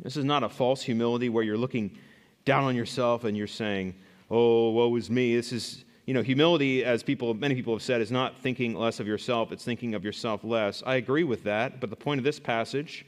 This 0.00 0.16
is 0.16 0.24
not 0.24 0.42
a 0.42 0.48
false 0.48 0.82
humility 0.82 1.28
where 1.28 1.44
you're 1.44 1.56
looking 1.56 1.96
down 2.44 2.64
on 2.64 2.74
yourself 2.74 3.22
and 3.22 3.36
you're 3.36 3.46
saying, 3.46 3.94
Oh, 4.28 4.70
woe 4.70 4.96
is 4.96 5.10
me. 5.10 5.36
This 5.36 5.52
is 5.52 5.84
you 6.06 6.14
know, 6.14 6.22
humility, 6.22 6.84
as 6.84 7.04
people, 7.04 7.32
many 7.34 7.54
people 7.54 7.72
have 7.72 7.82
said, 7.82 8.00
is 8.00 8.10
not 8.10 8.36
thinking 8.40 8.74
less 8.74 8.98
of 8.98 9.06
yourself, 9.06 9.52
it's 9.52 9.64
thinking 9.64 9.94
of 9.94 10.04
yourself 10.04 10.42
less. 10.42 10.82
I 10.84 10.96
agree 10.96 11.22
with 11.22 11.44
that, 11.44 11.80
but 11.80 11.90
the 11.90 11.96
point 11.96 12.18
of 12.18 12.24
this 12.24 12.40
passage 12.40 13.06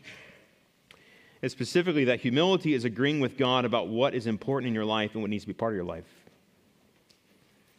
is 1.45 1.53
specifically 1.53 2.05
that 2.05 2.21
humility 2.21 2.73
is 2.73 2.87
agreeing 2.87 3.21
with 3.21 3.37
God 3.37 3.67
about 3.67 3.89
what 3.89 4.15
is 4.15 4.27
important 4.27 4.69
in 4.69 4.75
your 4.75 4.87
life 4.87 5.13
and 5.13 5.23
what 5.23 5.29
needs 5.29 5.45
to 5.45 5.49
be 5.49 5.53
part 5.53 5.73
of 5.73 5.77
your 5.77 5.85
life. 5.85 6.07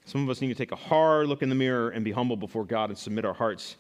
Some 0.05 0.21
of 0.21 0.29
us 0.29 0.39
need 0.39 0.49
to 0.49 0.55
take 0.55 0.71
a 0.71 0.75
hard 0.75 1.27
look 1.27 1.41
in 1.41 1.49
the 1.49 1.55
mirror 1.55 1.89
and 1.89 2.05
be 2.05 2.11
humble 2.11 2.37
before 2.37 2.63
God 2.63 2.91
and 2.91 2.97
submit 2.97 3.25
our 3.25 3.33
hearts 3.33 3.77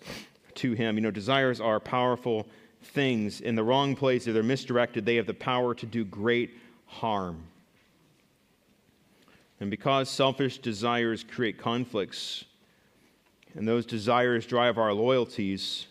to 0.55 0.73
Him. 0.73 0.95
You 0.95 1.01
know, 1.01 1.11
desires 1.11 1.61
are 1.61 1.79
powerful 1.79 2.47
things. 2.81 3.41
In 3.41 3.53
the 3.53 3.63
wrong 3.63 3.95
place, 3.95 4.25
if 4.25 4.33
they're 4.33 4.41
misdirected, 4.41 5.05
they 5.05 5.17
have 5.17 5.27
the 5.27 5.35
power 5.35 5.75
to 5.75 5.85
do 5.85 6.03
great 6.03 6.57
harm. 6.87 7.43
And 9.59 9.69
because 9.69 10.09
selfish 10.09 10.57
desires 10.57 11.23
create 11.23 11.59
conflicts, 11.59 12.45
and 13.53 13.67
those 13.67 13.85
desires 13.85 14.47
drive 14.47 14.79
our 14.79 14.93
loyalties, 14.93 15.85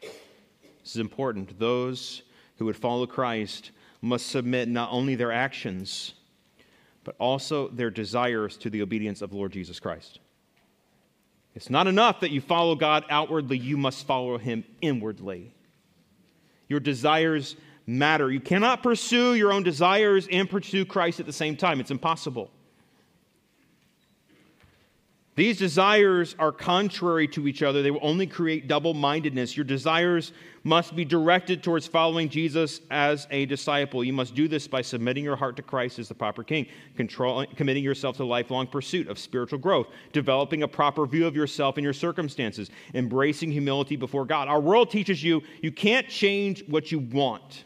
this 0.00 0.94
is 0.94 0.98
important. 0.98 1.58
Those 1.58 2.22
who 2.60 2.66
would 2.66 2.76
follow 2.76 3.06
Christ 3.06 3.70
must 4.02 4.26
submit 4.26 4.68
not 4.68 4.90
only 4.92 5.14
their 5.14 5.32
actions, 5.32 6.12
but 7.04 7.16
also 7.18 7.68
their 7.68 7.88
desires 7.88 8.58
to 8.58 8.68
the 8.68 8.82
obedience 8.82 9.22
of 9.22 9.32
Lord 9.32 9.50
Jesus 9.50 9.80
Christ. 9.80 10.20
It's 11.54 11.70
not 11.70 11.86
enough 11.86 12.20
that 12.20 12.32
you 12.32 12.42
follow 12.42 12.74
God 12.74 13.06
outwardly, 13.08 13.56
you 13.56 13.78
must 13.78 14.06
follow 14.06 14.36
him 14.36 14.64
inwardly. 14.82 15.54
Your 16.68 16.80
desires 16.80 17.56
matter. 17.86 18.30
You 18.30 18.40
cannot 18.40 18.82
pursue 18.82 19.34
your 19.34 19.54
own 19.54 19.62
desires 19.62 20.28
and 20.30 20.48
pursue 20.48 20.84
Christ 20.84 21.18
at 21.18 21.24
the 21.24 21.32
same 21.32 21.56
time. 21.56 21.80
It's 21.80 21.90
impossible. 21.90 22.50
These 25.40 25.56
desires 25.56 26.36
are 26.38 26.52
contrary 26.52 27.26
to 27.28 27.48
each 27.48 27.62
other. 27.62 27.80
They 27.80 27.90
will 27.90 28.00
only 28.02 28.26
create 28.26 28.68
double 28.68 28.92
mindedness. 28.92 29.56
Your 29.56 29.64
desires 29.64 30.34
must 30.64 30.94
be 30.94 31.02
directed 31.02 31.62
towards 31.62 31.86
following 31.86 32.28
Jesus 32.28 32.82
as 32.90 33.26
a 33.30 33.46
disciple. 33.46 34.04
You 34.04 34.12
must 34.12 34.34
do 34.34 34.48
this 34.48 34.68
by 34.68 34.82
submitting 34.82 35.24
your 35.24 35.36
heart 35.36 35.56
to 35.56 35.62
Christ 35.62 35.98
as 35.98 36.08
the 36.08 36.14
proper 36.14 36.44
king, 36.44 36.66
committing 37.56 37.82
yourself 37.82 38.18
to 38.18 38.24
lifelong 38.26 38.66
pursuit 38.66 39.08
of 39.08 39.18
spiritual 39.18 39.58
growth, 39.58 39.86
developing 40.12 40.62
a 40.62 40.68
proper 40.68 41.06
view 41.06 41.26
of 41.26 41.34
yourself 41.34 41.78
and 41.78 41.84
your 41.84 41.94
circumstances, 41.94 42.68
embracing 42.92 43.50
humility 43.50 43.96
before 43.96 44.26
God. 44.26 44.46
Our 44.46 44.60
world 44.60 44.90
teaches 44.90 45.24
you 45.24 45.40
you 45.62 45.72
can't 45.72 46.06
change 46.06 46.68
what 46.68 46.92
you 46.92 46.98
want. 46.98 47.64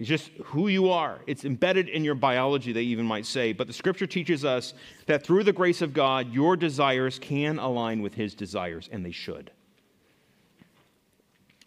It's 0.00 0.08
just 0.08 0.30
who 0.46 0.68
you 0.68 0.88
are. 0.88 1.20
It's 1.26 1.44
embedded 1.44 1.90
in 1.90 2.04
your 2.04 2.14
biology, 2.14 2.72
they 2.72 2.82
even 2.84 3.04
might 3.04 3.26
say. 3.26 3.52
But 3.52 3.66
the 3.66 3.74
scripture 3.74 4.06
teaches 4.06 4.46
us 4.46 4.72
that 5.04 5.22
through 5.22 5.44
the 5.44 5.52
grace 5.52 5.82
of 5.82 5.92
God, 5.92 6.32
your 6.32 6.56
desires 6.56 7.18
can 7.18 7.58
align 7.58 8.00
with 8.00 8.14
his 8.14 8.34
desires, 8.34 8.88
and 8.90 9.04
they 9.04 9.10
should. 9.10 9.50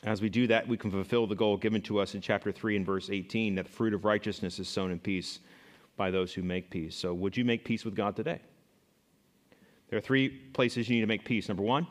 As 0.03 0.19
we 0.19 0.29
do 0.29 0.47
that, 0.47 0.67
we 0.67 0.77
can 0.77 0.89
fulfill 0.89 1.27
the 1.27 1.35
goal 1.35 1.57
given 1.57 1.79
to 1.83 1.99
us 1.99 2.15
in 2.15 2.21
chapter 2.21 2.51
3 2.51 2.75
and 2.77 2.85
verse 2.85 3.11
18 3.11 3.53
that 3.53 3.65
the 3.65 3.71
fruit 3.71 3.93
of 3.93 4.03
righteousness 4.03 4.57
is 4.57 4.67
sown 4.67 4.89
in 4.89 4.97
peace 4.97 5.39
by 5.95 6.09
those 6.09 6.33
who 6.33 6.41
make 6.41 6.71
peace. 6.71 6.95
So, 6.95 7.13
would 7.13 7.37
you 7.37 7.45
make 7.45 7.63
peace 7.63 7.85
with 7.85 7.95
God 7.95 8.15
today? 8.15 8.39
There 9.89 9.99
are 9.99 10.01
three 10.01 10.29
places 10.29 10.89
you 10.89 10.95
need 10.95 11.01
to 11.01 11.07
make 11.07 11.23
peace. 11.23 11.49
Number 11.49 11.63
one, 11.63 11.85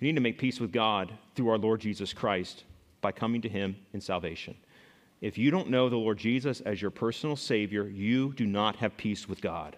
you 0.00 0.08
need 0.08 0.16
to 0.16 0.20
make 0.20 0.38
peace 0.38 0.58
with 0.58 0.72
God 0.72 1.12
through 1.36 1.50
our 1.50 1.58
Lord 1.58 1.80
Jesus 1.80 2.12
Christ 2.12 2.64
by 3.00 3.12
coming 3.12 3.40
to 3.42 3.48
him 3.48 3.76
in 3.92 4.00
salvation. 4.00 4.56
If 5.24 5.38
you 5.38 5.50
don't 5.50 5.70
know 5.70 5.88
the 5.88 5.96
Lord 5.96 6.18
Jesus 6.18 6.60
as 6.60 6.82
your 6.82 6.90
personal 6.90 7.34
Savior, 7.34 7.88
you 7.88 8.34
do 8.34 8.44
not 8.44 8.76
have 8.76 8.94
peace 8.98 9.26
with 9.26 9.40
God. 9.40 9.74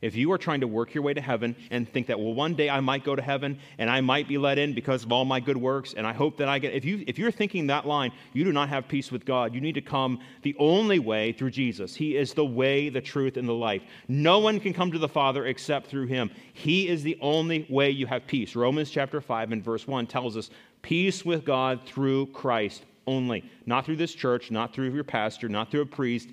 If 0.00 0.16
you 0.16 0.32
are 0.32 0.38
trying 0.38 0.62
to 0.62 0.66
work 0.66 0.92
your 0.92 1.04
way 1.04 1.14
to 1.14 1.20
heaven 1.20 1.54
and 1.70 1.88
think 1.88 2.08
that, 2.08 2.18
well, 2.18 2.34
one 2.34 2.56
day 2.56 2.68
I 2.68 2.80
might 2.80 3.04
go 3.04 3.14
to 3.14 3.22
heaven 3.22 3.60
and 3.78 3.88
I 3.88 4.00
might 4.00 4.26
be 4.26 4.38
let 4.38 4.58
in 4.58 4.74
because 4.74 5.04
of 5.04 5.12
all 5.12 5.24
my 5.24 5.38
good 5.38 5.56
works 5.56 5.94
and 5.96 6.04
I 6.04 6.14
hope 6.14 6.38
that 6.38 6.48
I 6.48 6.58
get, 6.58 6.74
if, 6.74 6.84
you, 6.84 7.04
if 7.06 7.16
you're 7.16 7.30
thinking 7.30 7.68
that 7.68 7.86
line, 7.86 8.10
you 8.32 8.42
do 8.42 8.52
not 8.52 8.68
have 8.70 8.88
peace 8.88 9.12
with 9.12 9.24
God. 9.24 9.54
You 9.54 9.60
need 9.60 9.76
to 9.76 9.80
come 9.80 10.18
the 10.42 10.56
only 10.58 10.98
way 10.98 11.30
through 11.30 11.52
Jesus. 11.52 11.94
He 11.94 12.16
is 12.16 12.34
the 12.34 12.44
way, 12.44 12.88
the 12.88 13.00
truth, 13.00 13.36
and 13.36 13.48
the 13.48 13.52
life. 13.52 13.82
No 14.08 14.40
one 14.40 14.58
can 14.58 14.72
come 14.72 14.90
to 14.90 14.98
the 14.98 15.08
Father 15.08 15.46
except 15.46 15.86
through 15.86 16.06
Him. 16.06 16.28
He 16.54 16.88
is 16.88 17.04
the 17.04 17.18
only 17.20 17.68
way 17.70 17.90
you 17.90 18.08
have 18.08 18.26
peace. 18.26 18.56
Romans 18.56 18.90
chapter 18.90 19.20
5 19.20 19.52
and 19.52 19.62
verse 19.62 19.86
1 19.86 20.08
tells 20.08 20.36
us 20.36 20.50
peace 20.82 21.24
with 21.24 21.44
God 21.44 21.82
through 21.86 22.26
Christ 22.32 22.82
only. 23.06 23.44
Not 23.66 23.84
through 23.84 23.96
this 23.96 24.14
church, 24.14 24.50
not 24.50 24.74
through 24.74 24.90
your 24.90 25.04
pastor, 25.04 25.48
not 25.48 25.70
through 25.70 25.82
a 25.82 25.86
priest, 25.86 26.30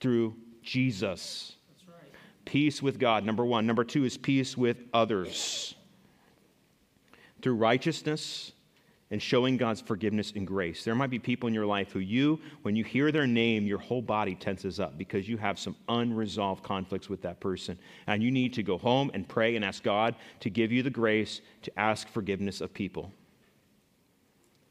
through 0.00 0.34
Jesus. 0.62 1.56
Right. 1.86 1.96
Peace 2.44 2.82
with 2.82 2.98
God, 2.98 3.24
number 3.24 3.44
one. 3.44 3.66
Number 3.66 3.84
two 3.84 4.04
is 4.04 4.16
peace 4.16 4.56
with 4.56 4.78
others. 4.92 5.74
Through 7.40 7.54
righteousness 7.54 8.52
and 9.12 9.20
showing 9.20 9.58
God's 9.58 9.82
forgiveness 9.82 10.32
and 10.34 10.46
grace. 10.46 10.84
There 10.84 10.94
might 10.94 11.10
be 11.10 11.18
people 11.18 11.46
in 11.46 11.52
your 11.52 11.66
life 11.66 11.92
who 11.92 11.98
you, 11.98 12.40
when 12.62 12.74
you 12.74 12.82
hear 12.82 13.12
their 13.12 13.26
name, 13.26 13.66
your 13.66 13.78
whole 13.78 14.00
body 14.00 14.34
tenses 14.34 14.80
up 14.80 14.96
because 14.96 15.28
you 15.28 15.36
have 15.36 15.58
some 15.58 15.76
unresolved 15.90 16.64
conflicts 16.64 17.10
with 17.10 17.20
that 17.20 17.38
person. 17.38 17.78
And 18.06 18.22
you 18.22 18.30
need 18.30 18.54
to 18.54 18.62
go 18.62 18.78
home 18.78 19.10
and 19.12 19.28
pray 19.28 19.54
and 19.54 19.64
ask 19.64 19.82
God 19.82 20.14
to 20.40 20.48
give 20.48 20.72
you 20.72 20.82
the 20.82 20.90
grace 20.90 21.42
to 21.60 21.78
ask 21.78 22.08
forgiveness 22.08 22.62
of 22.62 22.72
people. 22.72 23.12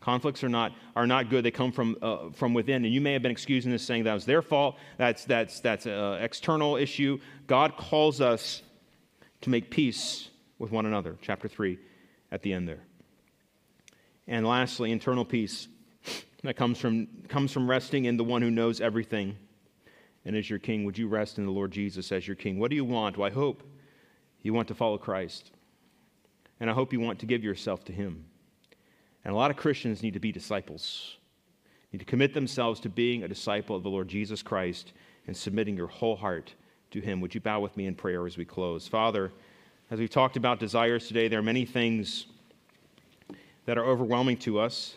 Conflicts 0.02 0.44
are 0.44 0.50
not, 0.50 0.74
are 0.96 1.06
not 1.06 1.30
good. 1.30 1.46
They 1.46 1.52
come 1.52 1.72
from, 1.72 1.96
uh, 2.02 2.32
from 2.32 2.54
within. 2.56 2.84
And 2.84 2.94
you 2.94 3.02
may 3.02 3.14
have 3.14 3.22
been 3.22 3.32
excusing 3.32 3.72
this, 3.72 3.84
saying 3.84 4.04
that 4.06 4.14
was 4.14 4.26
their 4.26 4.42
fault. 4.42 4.78
That's, 4.98 5.26
that's, 5.26 5.60
that's 5.60 5.86
an 5.86 6.22
external 6.22 6.76
issue. 6.76 7.20
God 7.48 7.78
calls 7.78 8.20
us 8.20 8.64
to 9.42 9.50
make 9.52 9.70
peace 9.70 10.30
with 10.58 10.72
one 10.72 10.88
another. 10.88 11.18
Chapter 11.22 11.48
3 11.48 11.78
at 12.32 12.42
the 12.42 12.52
end 12.52 12.68
there. 12.68 12.82
And 14.28 14.46
lastly, 14.46 14.92
internal 14.92 15.24
peace. 15.24 15.68
that 16.44 16.56
comes 16.56 16.80
from, 16.80 17.08
comes 17.28 17.52
from 17.52 17.70
resting 17.70 18.06
in 18.06 18.18
the 18.18 18.24
one 18.24 18.42
who 18.42 18.50
knows 18.50 18.82
everything 18.82 19.38
and 20.26 20.36
is 20.36 20.50
your 20.50 20.60
king. 20.60 20.84
Would 20.86 20.98
you 20.98 21.08
rest 21.08 21.38
in 21.38 21.46
the 21.46 21.52
Lord 21.52 21.72
Jesus 21.72 22.12
as 22.12 22.28
your 22.28 22.36
king? 22.36 22.58
What 22.58 22.72
do 22.72 22.76
you 22.76 22.86
want? 22.86 23.18
Well, 23.18 23.28
I 23.28 23.34
hope 23.34 23.64
you 24.42 24.52
want 24.54 24.68
to 24.70 24.76
follow 24.76 24.98
Christ. 24.98 25.52
And 26.60 26.70
I 26.70 26.74
hope 26.74 26.92
you 26.92 27.00
want 27.00 27.20
to 27.20 27.28
give 27.28 27.44
yourself 27.44 27.84
to 27.86 27.94
him. 27.94 28.26
And 29.24 29.34
a 29.34 29.38
lot 29.38 29.52
of 29.52 29.58
Christians 29.58 30.02
need 30.02 30.14
to 30.14 30.20
be 30.20 30.32
disciples, 30.32 31.18
need 31.94 32.00
to 32.00 32.06
commit 32.06 32.34
themselves 32.34 32.80
to 32.82 32.90
being 32.90 33.24
a 33.24 33.28
disciple 33.28 33.76
of 33.76 33.84
the 33.84 33.90
Lord 33.90 34.08
Jesus 34.08 34.42
Christ 34.42 34.94
and 35.28 35.38
submitting 35.38 35.78
your 35.78 35.88
whole 35.88 36.16
heart 36.16 36.54
to 36.92 37.00
him. 37.00 37.22
Would 37.22 37.36
you 37.36 37.42
bow 37.42 37.60
with 37.60 37.78
me 37.78 37.86
in 37.86 37.96
prayer 37.96 38.26
as 38.26 38.38
we 38.38 38.46
close? 38.46 38.88
Father, 38.88 39.32
as 39.92 40.00
we've 40.00 40.10
talked 40.10 40.38
about 40.38 40.60
desires 40.60 41.08
today, 41.08 41.28
there 41.28 41.40
are 41.40 41.44
many 41.44 41.66
things 41.66 42.26
that 43.66 43.78
are 43.78 43.86
overwhelming 43.86 44.38
to 44.38 44.60
us. 44.60 44.96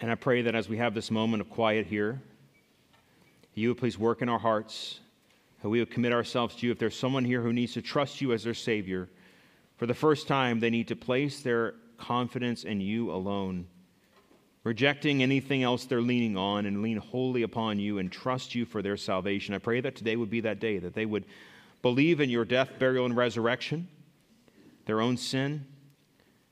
And 0.00 0.10
I 0.10 0.14
pray 0.14 0.42
that 0.42 0.54
as 0.54 0.68
we 0.68 0.76
have 0.76 0.94
this 0.94 1.10
moment 1.10 1.40
of 1.40 1.50
quiet 1.50 1.86
here, 1.86 2.20
you 3.54 3.68
would 3.68 3.78
please 3.78 3.98
work 3.98 4.22
in 4.22 4.28
our 4.28 4.38
hearts, 4.38 5.00
that 5.62 5.68
we 5.68 5.78
would 5.78 5.90
commit 5.90 6.12
ourselves 6.12 6.56
to 6.56 6.66
you. 6.66 6.72
If 6.72 6.78
there's 6.78 6.96
someone 6.96 7.24
here 7.24 7.42
who 7.42 7.52
needs 7.52 7.74
to 7.74 7.82
trust 7.82 8.20
you 8.20 8.32
as 8.32 8.42
their 8.44 8.54
Savior, 8.54 9.08
for 9.80 9.86
the 9.86 9.94
first 9.94 10.28
time, 10.28 10.60
they 10.60 10.68
need 10.68 10.88
to 10.88 10.94
place 10.94 11.40
their 11.40 11.72
confidence 11.96 12.64
in 12.64 12.82
you 12.82 13.10
alone, 13.10 13.66
rejecting 14.62 15.22
anything 15.22 15.62
else 15.62 15.86
they're 15.86 16.02
leaning 16.02 16.36
on 16.36 16.66
and 16.66 16.82
lean 16.82 16.98
wholly 16.98 17.44
upon 17.44 17.78
you 17.78 17.96
and 17.96 18.12
trust 18.12 18.54
you 18.54 18.66
for 18.66 18.82
their 18.82 18.98
salvation. 18.98 19.54
I 19.54 19.58
pray 19.58 19.80
that 19.80 19.96
today 19.96 20.16
would 20.16 20.28
be 20.28 20.42
that 20.42 20.60
day, 20.60 20.76
that 20.80 20.92
they 20.92 21.06
would 21.06 21.24
believe 21.80 22.20
in 22.20 22.28
your 22.28 22.44
death, 22.44 22.68
burial, 22.78 23.06
and 23.06 23.16
resurrection, 23.16 23.88
their 24.84 25.00
own 25.00 25.16
sin, 25.16 25.64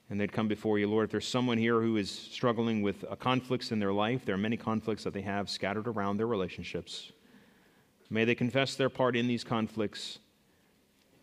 and 0.08 0.18
they'd 0.18 0.32
come 0.32 0.48
before 0.48 0.78
you. 0.78 0.88
Lord, 0.88 1.04
if 1.04 1.10
there's 1.10 1.28
someone 1.28 1.58
here 1.58 1.82
who 1.82 1.98
is 1.98 2.10
struggling 2.10 2.80
with 2.80 3.04
uh, 3.04 3.14
conflicts 3.16 3.72
in 3.72 3.78
their 3.78 3.92
life, 3.92 4.24
there 4.24 4.36
are 4.36 4.38
many 4.38 4.56
conflicts 4.56 5.04
that 5.04 5.12
they 5.12 5.20
have 5.20 5.50
scattered 5.50 5.86
around 5.86 6.16
their 6.16 6.26
relationships. 6.26 7.12
May 8.08 8.24
they 8.24 8.34
confess 8.34 8.74
their 8.74 8.88
part 8.88 9.16
in 9.16 9.28
these 9.28 9.44
conflicts 9.44 10.18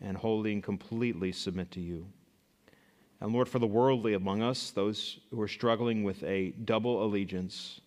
and 0.06 0.16
wholly 0.16 0.54
and 0.54 0.64
completely 0.64 1.32
submit 1.32 1.72
to 1.72 1.82
you. 1.82 2.06
And 3.20 3.34
Lord, 3.34 3.50
for 3.50 3.60
the 3.60 3.68
worldly 3.68 4.14
among 4.14 4.44
us, 4.44 4.70
those 4.70 5.20
who 5.32 5.42
are 5.42 5.48
struggling 5.48 6.04
with 6.04 6.24
a 6.24 6.52
double 6.52 7.04
allegiance, 7.04 7.82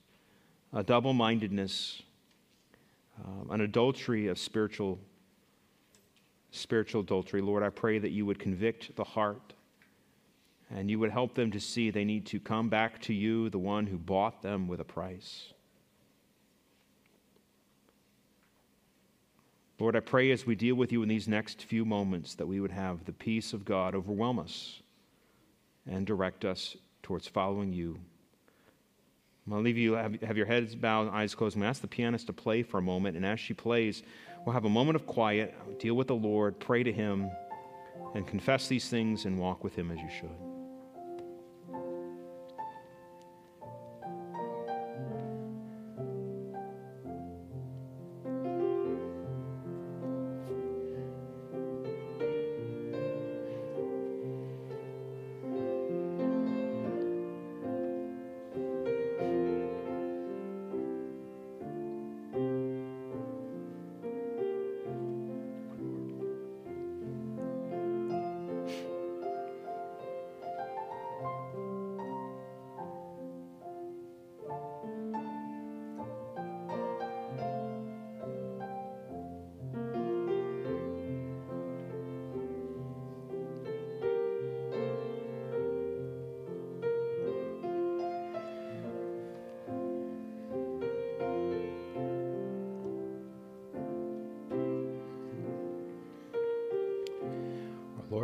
a 0.73 0.83
double 0.83 1.12
mindedness, 1.12 2.03
um, 3.25 3.51
an 3.51 3.61
adultery 3.61 4.27
of 4.27 4.39
spiritual, 4.39 4.99
spiritual 6.51 7.03
adultery, 7.03 7.41
Lord, 7.41 7.62
I 7.62 7.71
pray 7.71 7.99
that 7.99 8.11
you 8.11 8.27
would 8.27 8.39
convict 8.39 8.97
the 8.97 9.05
heart 9.05 9.53
and 10.71 10.91
you 10.91 10.99
would 10.99 11.11
help 11.11 11.35
them 11.35 11.53
to 11.53 11.61
see 11.61 11.91
they 11.91 12.05
need 12.05 12.27
to 12.27 12.41
come 12.41 12.69
back 12.69 13.01
to 13.03 13.14
you, 13.14 13.49
the 13.49 13.59
one 13.59 13.87
who 13.87 13.97
bought 13.97 14.43
them 14.43 14.66
with 14.66 14.81
a 14.81 14.85
price. 14.85 15.53
Lord, 19.81 19.95
I 19.95 20.01
pray 20.01 20.33
as 20.33 20.45
we 20.45 20.57
deal 20.57 20.74
with 20.74 20.91
you 20.91 21.03
in 21.03 21.09
these 21.09 21.29
next 21.29 21.62
few 21.62 21.85
moments 21.85 22.35
that 22.35 22.47
we 22.47 22.59
would 22.59 22.72
have 22.72 23.05
the 23.05 23.12
peace 23.12 23.53
of 23.53 23.64
God 23.64 23.95
overwhelm 23.95 24.39
us 24.41 24.83
and 25.87 26.05
direct 26.05 26.45
us 26.45 26.76
towards 27.03 27.29
following 27.29 27.72
you. 27.72 27.99
I'll 29.51 29.62
leave 29.62 29.79
you, 29.79 29.93
have, 29.93 30.20
have 30.20 30.37
your 30.37 30.47
heads 30.47 30.74
bowed, 30.74 31.09
eyes 31.09 31.35
closed. 31.35 31.57
I'm 31.57 31.61
going 31.61 31.68
to 31.68 31.70
ask 31.70 31.81
the 31.81 31.89
pianist 31.89 32.26
to 32.26 32.33
play 32.33 32.62
for 32.62 32.79
a 32.79 32.83
moment, 32.83 33.16
and 33.16 33.24
as 33.24 33.41
she 33.41 33.55
plays, 33.55 34.03
we'll 34.45 34.53
have 34.53 34.66
a 34.66 34.68
moment 34.68 34.97
of 34.97 35.07
quiet, 35.07 35.55
deal 35.79 35.95
with 35.95 36.09
the 36.09 36.14
Lord, 36.14 36.59
pray 36.59 36.83
to 36.83 36.93
Him, 36.93 37.31
and 38.14 38.26
confess 38.26 38.68
these 38.68 38.89
things 38.89 39.24
and 39.24 39.39
walk 39.39 39.64
with 39.64 39.74
Him 39.74 39.91
as 39.91 39.99
you 40.01 40.11
should. 40.11 40.47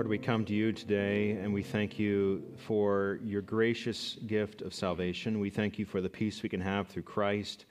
Lord, 0.04 0.10
we 0.10 0.18
come 0.18 0.44
to 0.44 0.52
you 0.52 0.70
today 0.70 1.30
and 1.30 1.50
we 1.54 1.62
thank 1.62 1.98
you 1.98 2.42
for 2.58 3.20
your 3.24 3.40
gracious 3.40 4.18
gift 4.26 4.60
of 4.60 4.74
salvation. 4.74 5.40
We 5.40 5.48
thank 5.48 5.78
you 5.78 5.86
for 5.86 6.02
the 6.02 6.10
peace 6.10 6.42
we 6.42 6.50
can 6.50 6.60
have 6.60 6.88
through 6.88 7.04
Christ. 7.04 7.64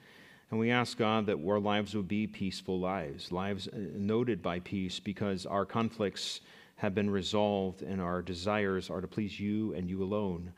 And 0.49 0.59
we 0.59 0.71
ask 0.71 0.97
God 0.97 1.27
that 1.27 1.38
our 1.47 1.59
lives 1.59 1.93
would 1.95 2.07
be 2.07 2.25
peaceful 2.25 2.79
lives, 2.79 3.31
lives 3.31 3.69
noted 3.71 4.41
by 4.41 4.61
peace, 4.61 4.99
because 4.99 5.45
our 5.45 5.63
conflicts 5.63 6.41
have 6.77 6.95
been 6.95 7.11
resolved 7.11 7.84
and 7.84 8.01
our 8.01 8.23
desires 8.23 8.89
are 8.89 8.99
to 8.99 9.07
please 9.07 9.39
you 9.39 9.75
and 9.75 9.88
you 9.88 10.01
alone. 10.01 10.53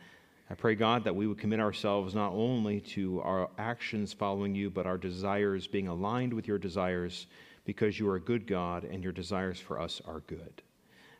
I 0.50 0.54
pray, 0.54 0.76
God, 0.76 1.04
that 1.04 1.18
we 1.18 1.28
would 1.28 1.40
commit 1.40 1.60
ourselves 1.60 2.16
not 2.16 2.32
only 2.32 2.80
to 2.96 3.20
our 3.20 3.50
actions 3.58 4.14
following 4.14 4.56
you, 4.56 4.70
but 4.70 4.86
our 4.86 4.98
desires 4.98 5.68
being 5.68 5.90
aligned 5.90 6.34
with 6.34 6.48
your 6.48 6.58
desires, 6.58 7.28
because 7.66 8.00
you 8.00 8.08
are 8.08 8.16
a 8.16 8.22
good 8.22 8.48
God 8.48 8.86
and 8.86 9.04
your 9.04 9.12
desires 9.12 9.60
for 9.60 9.78
us 9.78 10.02
are 10.06 10.22
good. 10.22 10.62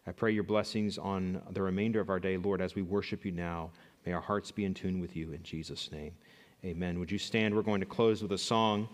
I 0.08 0.12
pray 0.12 0.32
your 0.32 0.44
blessings 0.44 1.00
on 1.00 1.42
the 1.50 1.64
remainder 1.64 2.00
of 2.00 2.12
our 2.12 2.20
day, 2.20 2.38
Lord, 2.38 2.62
as 2.62 2.76
we 2.76 2.84
worship 2.84 3.26
you 3.26 3.32
now. 3.32 3.72
May 4.06 4.14
our 4.14 4.22
hearts 4.22 4.52
be 4.52 4.64
in 4.64 4.76
tune 4.76 5.00
with 5.00 5.16
you 5.16 5.32
in 5.32 5.42
Jesus' 5.42 5.92
name. 5.92 6.12
Amen. 6.64 7.00
Would 7.00 7.12
you 7.12 7.18
stand? 7.18 7.56
We're 7.56 7.64
going 7.64 7.80
to 7.80 7.88
close 7.88 8.22
with 8.22 8.32
a 8.32 8.38
song. 8.38 8.88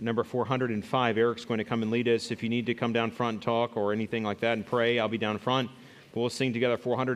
Number 0.00 0.24
405, 0.24 1.16
Eric's 1.16 1.44
going 1.44 1.58
to 1.58 1.64
come 1.64 1.82
and 1.82 1.92
lead 1.92 2.08
us. 2.08 2.32
If 2.32 2.42
you 2.42 2.48
need 2.48 2.66
to 2.66 2.74
come 2.74 2.92
down 2.92 3.12
front 3.12 3.34
and 3.34 3.42
talk 3.42 3.76
or 3.76 3.92
anything 3.92 4.24
like 4.24 4.40
that 4.40 4.54
and 4.54 4.66
pray, 4.66 4.98
I'll 4.98 5.06
be 5.06 5.16
down 5.16 5.38
front. 5.38 5.70
But 6.12 6.18
we'll 6.18 6.28
sing 6.28 6.52
together 6.52 6.76
400. 6.76 7.14